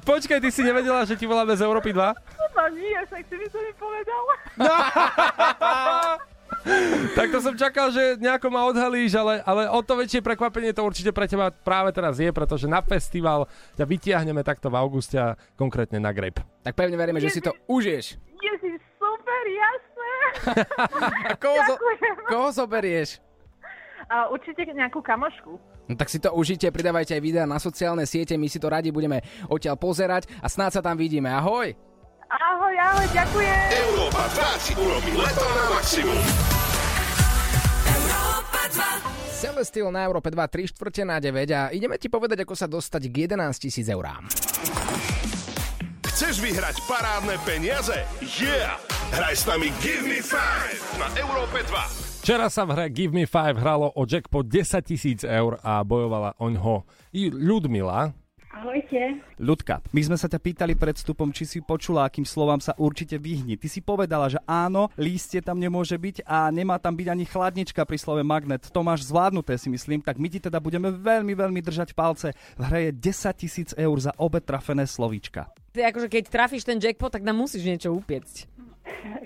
Počkaj, 0.00 0.38
ty 0.38 0.48
si 0.48 0.62
nevedela, 0.62 1.02
že 1.02 1.14
ti 1.14 1.26
voláme 1.26 1.52
z 1.52 1.62
Európy 1.62 1.90
2? 1.90 2.14
No 2.54 2.62
nie, 2.70 2.94
však 3.02 3.22
si 3.24 3.34
by 3.34 3.46
som 3.48 3.60
mi 3.60 3.72
povedal. 3.74 4.22
Tak 7.18 7.28
to 7.28 7.38
som 7.44 7.54
čakal, 7.56 7.92
že 7.92 8.16
nejako 8.16 8.48
ma 8.48 8.64
odhalíš, 8.68 9.12
ale, 9.18 9.44
ale 9.44 9.68
o 9.68 9.80
to 9.84 9.98
väčšie 9.98 10.24
prekvapenie 10.24 10.72
to 10.72 10.84
určite 10.84 11.12
pre 11.12 11.28
teba 11.28 11.52
práve 11.52 11.92
teraz 11.92 12.16
je, 12.16 12.30
pretože 12.32 12.70
na 12.70 12.80
festival 12.80 13.50
ťa 13.76 13.84
vytiahneme 13.84 14.40
takto 14.40 14.72
v 14.72 14.78
auguste 14.80 15.16
a 15.20 15.36
konkrétne 15.58 16.00
na 16.00 16.14
Grape. 16.14 16.40
Tak 16.64 16.72
pevne 16.72 16.96
veríme, 16.96 17.20
že 17.20 17.32
si 17.32 17.40
to 17.44 17.52
užiješ. 17.68 18.16
Ježiš, 18.40 18.80
super, 18.96 19.42
jasné. 19.44 20.12
A 21.32 21.36
koho, 21.36 21.58
zo, 21.68 21.74
koho 22.26 22.48
zoberieš? 22.54 23.20
A 24.08 24.28
určite 24.32 24.64
nejakú 24.72 25.00
kamošku. 25.00 25.56
No 25.88 25.94
tak 25.98 26.08
si 26.08 26.22
to 26.22 26.30
užite, 26.32 26.70
pridávajte 26.70 27.16
aj 27.18 27.22
videá 27.22 27.44
na 27.44 27.58
sociálne 27.58 28.06
siete, 28.06 28.38
my 28.38 28.46
si 28.46 28.62
to 28.62 28.70
radi 28.70 28.94
budeme 28.94 29.20
odtiaľ 29.50 29.76
pozerať 29.76 30.30
a 30.40 30.46
snáď 30.46 30.78
sa 30.78 30.82
tam 30.84 30.96
vidíme. 30.96 31.28
Ahoj! 31.28 31.91
Ahoj, 32.32 32.72
ahoj, 32.80 33.06
ďakujem. 33.12 33.60
Európa 33.92 34.24
2 34.32 34.64
ti 34.64 34.72
urobí 34.72 35.12
leto 35.12 35.44
na 35.52 35.64
maximum. 35.76 36.16
Celestial 39.36 39.92
na 39.92 40.08
Európe 40.08 40.32
2, 40.32 40.40
3 40.40 40.72
štvrte 40.72 41.02
na 41.04 41.20
9 41.20 41.44
a 41.52 41.68
ideme 41.76 42.00
ti 42.00 42.08
povedať, 42.08 42.48
ako 42.48 42.56
sa 42.56 42.64
dostať 42.64 43.12
k 43.12 43.28
11 43.28 43.52
tisíc 43.60 43.84
eurám. 43.84 44.32
Chceš 46.08 46.40
vyhrať 46.40 46.80
parádne 46.88 47.36
peniaze? 47.44 48.00
Yeah! 48.24 48.80
Hraj 49.12 49.34
s 49.36 49.44
nami 49.44 49.68
Give 49.84 50.08
Me 50.08 50.24
5 50.24 50.96
na 50.96 51.12
Európe 51.20 51.60
2. 51.68 52.24
Včera 52.24 52.48
sa 52.48 52.64
v 52.64 52.72
hre 52.72 52.86
Give 52.88 53.12
Me 53.12 53.28
5 53.28 53.60
hralo 53.60 53.92
o 53.92 54.08
jackpot 54.08 54.48
10 54.48 54.88
tisíc 54.88 55.20
eur 55.20 55.60
a 55.60 55.84
bojovala 55.84 56.32
oňho 56.40 56.88
i 57.12 57.28
Ľudmila. 57.28 58.21
Ahojte. 58.62 59.18
Ľudka, 59.42 59.82
my 59.90 60.00
sme 60.06 60.14
sa 60.14 60.30
ťa 60.30 60.38
pýtali 60.38 60.78
pred 60.78 60.94
vstupom, 60.94 61.34
či 61.34 61.42
si 61.50 61.58
počula, 61.58 62.06
akým 62.06 62.22
slovám 62.22 62.62
sa 62.62 62.78
určite 62.78 63.18
vyhni. 63.18 63.58
Ty 63.58 63.66
si 63.66 63.82
povedala, 63.82 64.30
že 64.30 64.38
áno, 64.46 64.86
lístie 64.94 65.42
tam 65.42 65.58
nemôže 65.58 65.98
byť 65.98 66.22
a 66.22 66.46
nemá 66.54 66.78
tam 66.78 66.94
byť 66.94 67.10
ani 67.10 67.26
chladnička 67.26 67.82
pri 67.82 67.98
slove 67.98 68.22
magnet. 68.22 68.70
To 68.70 68.86
máš 68.86 69.10
zvládnuté, 69.10 69.58
si 69.58 69.66
myslím, 69.66 69.98
tak 69.98 70.22
my 70.22 70.30
ti 70.30 70.38
teda 70.38 70.62
budeme 70.62 70.94
veľmi, 70.94 71.34
veľmi 71.34 71.58
držať 71.58 71.90
palce. 71.90 72.38
V 72.54 72.62
hre 72.62 72.94
je 72.94 73.02
10 73.02 73.34
tisíc 73.34 73.68
eur 73.74 73.98
za 73.98 74.14
obe 74.14 74.38
trafené 74.38 74.86
slovíčka. 74.86 75.50
Ty 75.74 75.90
akože 75.90 76.06
keď 76.06 76.30
trafíš 76.30 76.62
ten 76.62 76.78
jackpot, 76.78 77.10
tak 77.10 77.26
nám 77.26 77.42
musíš 77.42 77.66
niečo 77.66 77.90
upiecť. 77.90 78.46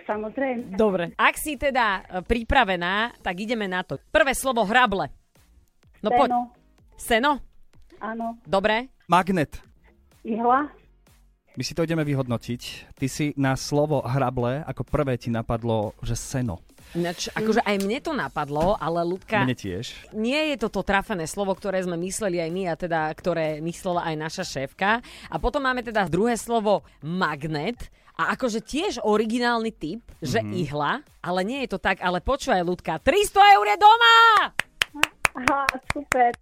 Samozrejme. 0.08 0.80
Dobre. 0.80 1.12
Ak 1.20 1.36
si 1.36 1.60
teda 1.60 2.00
e, 2.08 2.24
pripravená, 2.24 3.20
tak 3.20 3.36
ideme 3.36 3.68
na 3.68 3.84
to. 3.84 4.00
Prvé 4.08 4.32
slovo 4.32 4.64
hrable. 4.64 5.12
No 6.00 6.08
poď. 6.08 6.48
Seno? 6.96 7.44
Áno. 8.00 8.40
Dobre. 8.48 8.95
Magnet. 9.06 9.62
Ihla? 10.22 10.66
My 11.56 11.62
si 11.62 11.72
to 11.72 11.86
ideme 11.86 12.02
vyhodnotiť. 12.02 12.62
Ty 12.92 13.06
si 13.06 13.30
na 13.32 13.54
slovo 13.54 14.02
hrable, 14.02 14.60
ako 14.62 14.82
prvé 14.82 15.14
ti 15.14 15.30
napadlo, 15.30 15.94
že 16.02 16.12
seno. 16.12 16.60
Ináč, 16.92 17.30
akože 17.30 17.62
aj 17.62 17.76
mne 17.80 17.98
to 17.98 18.12
napadlo, 18.12 18.74
ale 18.76 19.02
Ľudka, 19.02 19.42
Mne 19.42 19.54
tiež. 19.54 19.94
nie 20.10 20.52
je 20.52 20.56
to 20.58 20.68
to 20.68 20.82
trafené 20.82 21.24
slovo, 21.24 21.50
ktoré 21.50 21.80
sme 21.80 21.96
mysleli 21.98 22.38
aj 22.38 22.50
my 22.50 22.62
a 22.66 22.74
teda, 22.74 23.00
ktoré 23.10 23.58
myslela 23.60 24.04
aj 24.04 24.14
naša 24.16 24.44
šéfka. 24.44 24.98
A 25.26 25.36
potom 25.36 25.62
máme 25.62 25.80
teda 25.80 26.06
druhé 26.06 26.34
slovo 26.34 26.82
magnet. 27.00 27.78
A 28.16 28.32
akože 28.32 28.58
tiež 28.58 29.04
originálny 29.04 29.70
typ, 29.70 30.00
že 30.18 30.40
Mhm. 30.40 30.50
ihla, 30.56 30.92
ale 31.20 31.40
nie 31.44 31.60
je 31.62 31.70
to 31.70 31.78
tak, 31.78 32.00
ale 32.00 32.18
počúvaj 32.18 32.64
ľudka, 32.64 32.96
300 32.98 33.54
eur 33.54 33.66
je 33.66 33.76
doma! 33.76 34.16
Aha, 35.36 35.62
super. 35.92 36.32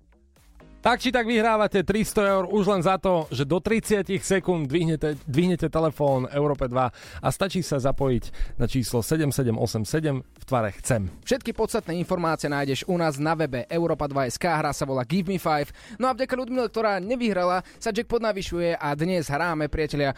Tak 0.85 1.01
či 1.01 1.09
tak 1.09 1.24
vyhrávate 1.24 1.80
300 1.80 2.32
eur 2.37 2.45
už 2.45 2.68
len 2.68 2.85
za 2.85 3.01
to, 3.01 3.24
že 3.32 3.49
do 3.49 3.57
30 3.57 4.05
sekúnd 4.20 4.68
dvihnete, 4.68 5.16
dvihnete 5.24 5.72
telefón 5.72 6.28
Európe 6.28 6.68
2 6.68 7.24
a 7.24 7.28
stačí 7.32 7.64
sa 7.64 7.80
zapojiť 7.80 8.24
na 8.61 8.68
číslo 8.68 9.01
7787 9.01 10.20
v 10.20 10.45
tvare 10.45 10.76
chcem. 10.76 11.09
Všetky 11.24 11.57
podstatné 11.57 11.97
informácie 11.97 12.53
nájdeš 12.53 12.85
u 12.85 13.01
nás 13.01 13.16
na 13.16 13.32
webe 13.32 13.64
Europa2.sk, 13.64 14.45
hra 14.45 14.76
sa 14.76 14.85
volá 14.85 15.09
Give 15.09 15.24
Me 15.24 15.41
5. 15.41 15.97
No 15.97 16.12
a 16.12 16.12
vďaka 16.12 16.37
Ľudmile, 16.37 16.68
ktorá 16.68 17.01
nevyhrala, 17.01 17.64
sa 17.80 17.89
jackpot 17.89 18.20
navyšuje 18.20 18.76
a 18.76 18.93
dnes 18.93 19.32
hráme, 19.32 19.72
priatelia, 19.72 20.12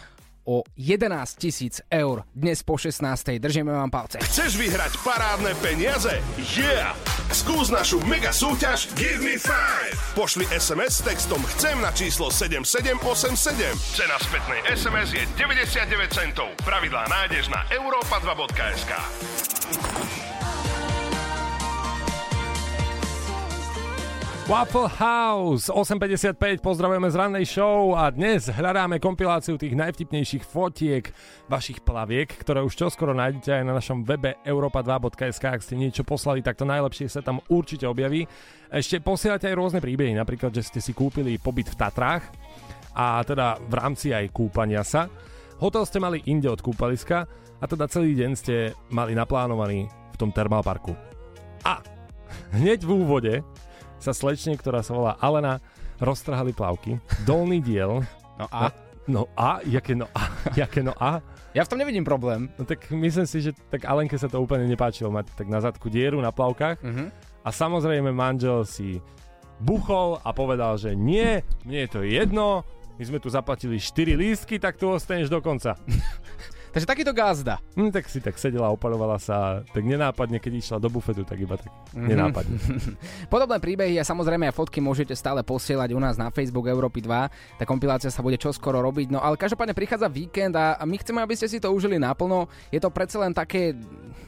o 0.47 0.63
11 0.77 1.35
tisíc 1.35 1.83
eur. 1.91 2.23
Dnes 2.35 2.63
po 2.63 2.79
16. 2.79 3.39
Držíme 3.39 3.73
vám 3.73 3.91
palce. 3.91 4.19
Chceš 4.23 4.57
vyhrať 4.57 4.97
parádne 5.05 5.55
peniaze? 5.59 6.23
Yeah! 6.57 6.95
Skús 7.35 7.75
našu 7.75 7.99
mega 8.07 8.31
súťaž 8.31 8.95
Give 8.95 9.19
Me 9.19 9.35
5. 9.35 10.15
Pošli 10.15 10.47
SMS 10.55 11.03
s 11.03 11.05
textom 11.05 11.43
Chcem 11.59 11.75
na 11.83 11.91
číslo 11.91 12.31
7787. 12.31 13.75
Cena 13.99 14.17
spätnej 14.23 14.63
SMS 14.71 15.11
je 15.11 15.27
99 15.35 16.15
centov. 16.15 16.49
Pravidlá 16.63 17.11
nájdeš 17.11 17.51
na 17.51 17.67
europa2.sk. 17.75 18.93
Waffle 24.47 24.87
House 24.87 25.67
8.55, 25.75 26.63
pozdravujeme 26.63 27.11
z 27.11 27.19
rannej 27.19 27.43
show 27.51 27.99
a 27.99 28.15
dnes 28.15 28.47
hľadáme 28.47 29.03
kompiláciu 29.03 29.59
tých 29.59 29.75
najvtipnejších 29.75 30.47
fotiek 30.47 31.11
vašich 31.51 31.83
plaviek, 31.83 32.31
ktoré 32.31 32.63
už 32.63 32.79
čoskoro 32.79 33.11
nájdete 33.11 33.51
aj 33.51 33.65
na 33.67 33.75
našom 33.75 34.07
webe 34.07 34.39
europa2.sk. 34.47 35.43
Ak 35.51 35.67
ste 35.67 35.75
niečo 35.75 36.07
poslali, 36.07 36.47
tak 36.47 36.55
to 36.55 36.63
najlepšie 36.63 37.11
sa 37.11 37.27
tam 37.27 37.43
určite 37.51 37.91
objaví. 37.91 38.23
Ešte 38.71 39.03
posielate 39.03 39.51
aj 39.51 39.59
rôzne 39.59 39.81
príbehy, 39.83 40.15
napríklad, 40.15 40.55
že 40.55 40.63
ste 40.63 40.79
si 40.79 40.95
kúpili 40.95 41.43
pobyt 41.43 41.67
v 41.67 41.83
Tatrách 41.83 42.31
a 42.95 43.27
teda 43.27 43.59
v 43.67 43.75
rámci 43.75 44.15
aj 44.15 44.31
kúpania 44.31 44.87
sa. 44.87 45.11
Hotel 45.59 45.83
ste 45.91 45.99
mali 45.99 46.23
inde 46.31 46.47
od 46.47 46.63
kúpaliska 46.63 47.27
a 47.59 47.65
teda 47.67 47.91
celý 47.91 48.15
deň 48.15 48.31
ste 48.39 48.79
mali 48.95 49.11
naplánovaný 49.11 49.91
v 49.91 50.17
tom 50.23 50.31
termálparku. 50.31 50.95
A 51.67 51.83
hneď 52.55 52.87
v 52.87 52.95
úvode 52.95 53.35
sa 54.07 54.15
slečne, 54.15 54.55
ktorá 54.55 54.87
sa 54.87 54.95
volá 54.95 55.13
Alena, 55.19 55.59
roztrhali 55.99 56.55
plavky. 56.55 57.03
Dolný 57.27 57.59
diel. 57.59 58.07
No 58.39 58.47
a? 58.55 58.71
No 59.11 59.27
a? 59.35 59.59
Jaké 59.67 59.99
no 59.99 60.07
a? 60.15 60.31
Jaké 60.55 60.87
no 60.87 60.95
a? 60.95 61.19
Ja 61.51 61.67
v 61.67 61.71
tom 61.75 61.83
nevidím 61.83 62.07
problém. 62.07 62.47
No 62.55 62.63
tak 62.63 62.87
myslím 62.95 63.27
si, 63.27 63.43
že 63.43 63.51
tak 63.73 63.83
Alenke 63.83 64.15
sa 64.15 64.31
to 64.31 64.39
úplne 64.39 64.71
nepáčilo 64.71 65.11
mať 65.11 65.35
tak 65.35 65.51
na 65.51 65.59
zadku 65.59 65.91
dieru 65.91 66.23
na 66.23 66.31
plavkách. 66.31 66.79
Mhm. 66.87 67.05
A 67.43 67.49
samozrejme 67.51 68.11
manžel 68.15 68.63
si 68.67 69.03
buchol 69.63 70.23
a 70.23 70.31
povedal, 70.35 70.79
že 70.79 70.95
nie, 70.95 71.43
mne 71.65 71.79
je 71.87 71.91
to 71.91 72.01
jedno, 72.03 72.67
my 72.99 73.05
sme 73.07 73.19
tu 73.23 73.31
zaplatili 73.31 73.79
4 73.79 74.19
lístky, 74.19 74.59
tak 74.59 74.77
tu 74.77 74.91
ostaneš 74.91 75.31
do 75.31 75.41
konca. 75.41 75.79
Takže 76.77 76.85
takýto 76.85 77.17
gazda. 77.17 77.57
Hm, 77.73 77.89
tak 77.89 78.05
si 78.05 78.21
tak 78.21 78.37
sedela, 78.37 78.69
oparovala 78.69 79.17
sa, 79.17 79.65
tak 79.65 79.81
nenápadne, 79.81 80.37
keď 80.37 80.53
išla 80.61 80.77
do 80.77 80.93
bufetu, 80.93 81.25
tak 81.25 81.41
iba 81.41 81.57
tak 81.57 81.73
Mhm. 81.97 82.05
nenápadne. 82.05 82.57
Podobné 83.33 83.57
príbehy 83.57 83.97
a 83.97 84.05
samozrejme 84.05 84.53
aj 84.53 84.55
fotky 84.55 84.85
môžete 84.85 85.17
stále 85.17 85.41
posielať 85.41 85.97
u 85.97 86.01
nás 86.01 86.21
na 86.21 86.29
Facebook 86.29 86.69
Európy 86.69 87.01
2. 87.01 87.57
Tá 87.57 87.65
kompilácia 87.65 88.13
sa 88.13 88.21
bude 88.21 88.37
čoskoro 88.37 88.85
robiť, 88.85 89.09
no 89.09 89.25
ale 89.25 89.41
každopádne 89.41 89.73
prichádza 89.73 90.13
víkend 90.13 90.53
a 90.53 90.77
a 90.77 90.85
my 90.85 91.01
chceme, 91.01 91.25
aby 91.25 91.33
ste 91.33 91.49
si 91.49 91.57
to 91.57 91.73
užili 91.73 91.97
naplno. 91.97 92.45
Je 92.69 92.77
to 92.77 92.93
predsa 92.93 93.25
len 93.25 93.33
také, 93.33 93.73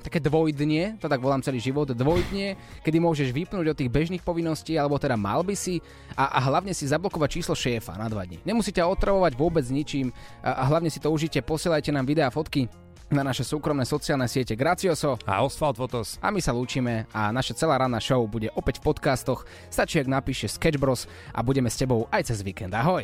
také 0.01 0.17
dvojdnie, 0.17 0.97
to 0.97 1.05
tak 1.05 1.21
volám 1.21 1.45
celý 1.45 1.61
život, 1.61 1.93
dvojdnie, 1.93 2.57
kedy 2.81 2.97
môžeš 2.97 3.29
vypnúť 3.29 3.67
od 3.69 3.77
tých 3.77 3.93
bežných 3.93 4.25
povinností, 4.25 4.81
alebo 4.81 4.97
teda 4.97 5.21
mal 5.21 5.45
by 5.45 5.53
si 5.53 5.85
a, 6.17 6.33
a 6.33 6.41
hlavne 6.41 6.73
si 6.73 6.89
zablokovať 6.89 7.29
číslo 7.29 7.53
šéfa 7.53 8.01
na 8.01 8.09
dva 8.09 8.25
dní. 8.25 8.41
Nemusíte 8.49 8.81
otravovať 8.81 9.37
vôbec 9.37 9.69
ničím 9.69 10.09
a, 10.41 10.57
a 10.57 10.73
hlavne 10.73 10.89
si 10.89 10.97
to 10.97 11.13
užite, 11.13 11.45
posielajte 11.45 11.93
nám 11.93 12.09
videá, 12.09 12.33
fotky 12.39 12.71
na 13.11 13.27
naše 13.27 13.43
súkromné 13.43 13.83
sociálne 13.83 14.31
siete 14.31 14.55
Gracioso 14.55 15.19
A 15.27 15.43
Oswald 15.43 15.75
Fotos. 15.75 16.23
a 16.23 16.31
my 16.31 16.39
sa 16.39 16.55
lúčime 16.55 17.09
a 17.11 17.35
naša 17.35 17.59
celá 17.59 17.81
ranná 17.81 17.99
show 17.99 18.23
bude 18.31 18.53
opäť 18.55 18.79
v 18.79 18.95
podcastoch. 18.95 19.49
Stačí, 19.73 19.99
ak 19.99 20.07
napíše 20.07 20.47
Sketch 20.47 20.79
Bros 20.79 21.11
a 21.35 21.43
budeme 21.43 21.67
s 21.73 21.81
tebou 21.81 22.07
aj 22.15 22.31
cez 22.31 22.45
víkend. 22.47 22.71
Ahoj! 22.77 23.03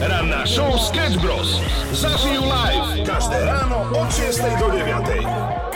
Ranná 0.00 0.42
show 0.48 0.74
Sketch 0.74 1.20
Bros. 1.22 1.60
Zažijú 1.94 2.42
live 2.42 3.06
každé 3.06 3.38
ráno 3.46 3.84
od 3.94 4.08
6 4.10 4.58
do 4.58 4.66
9. 4.74 5.73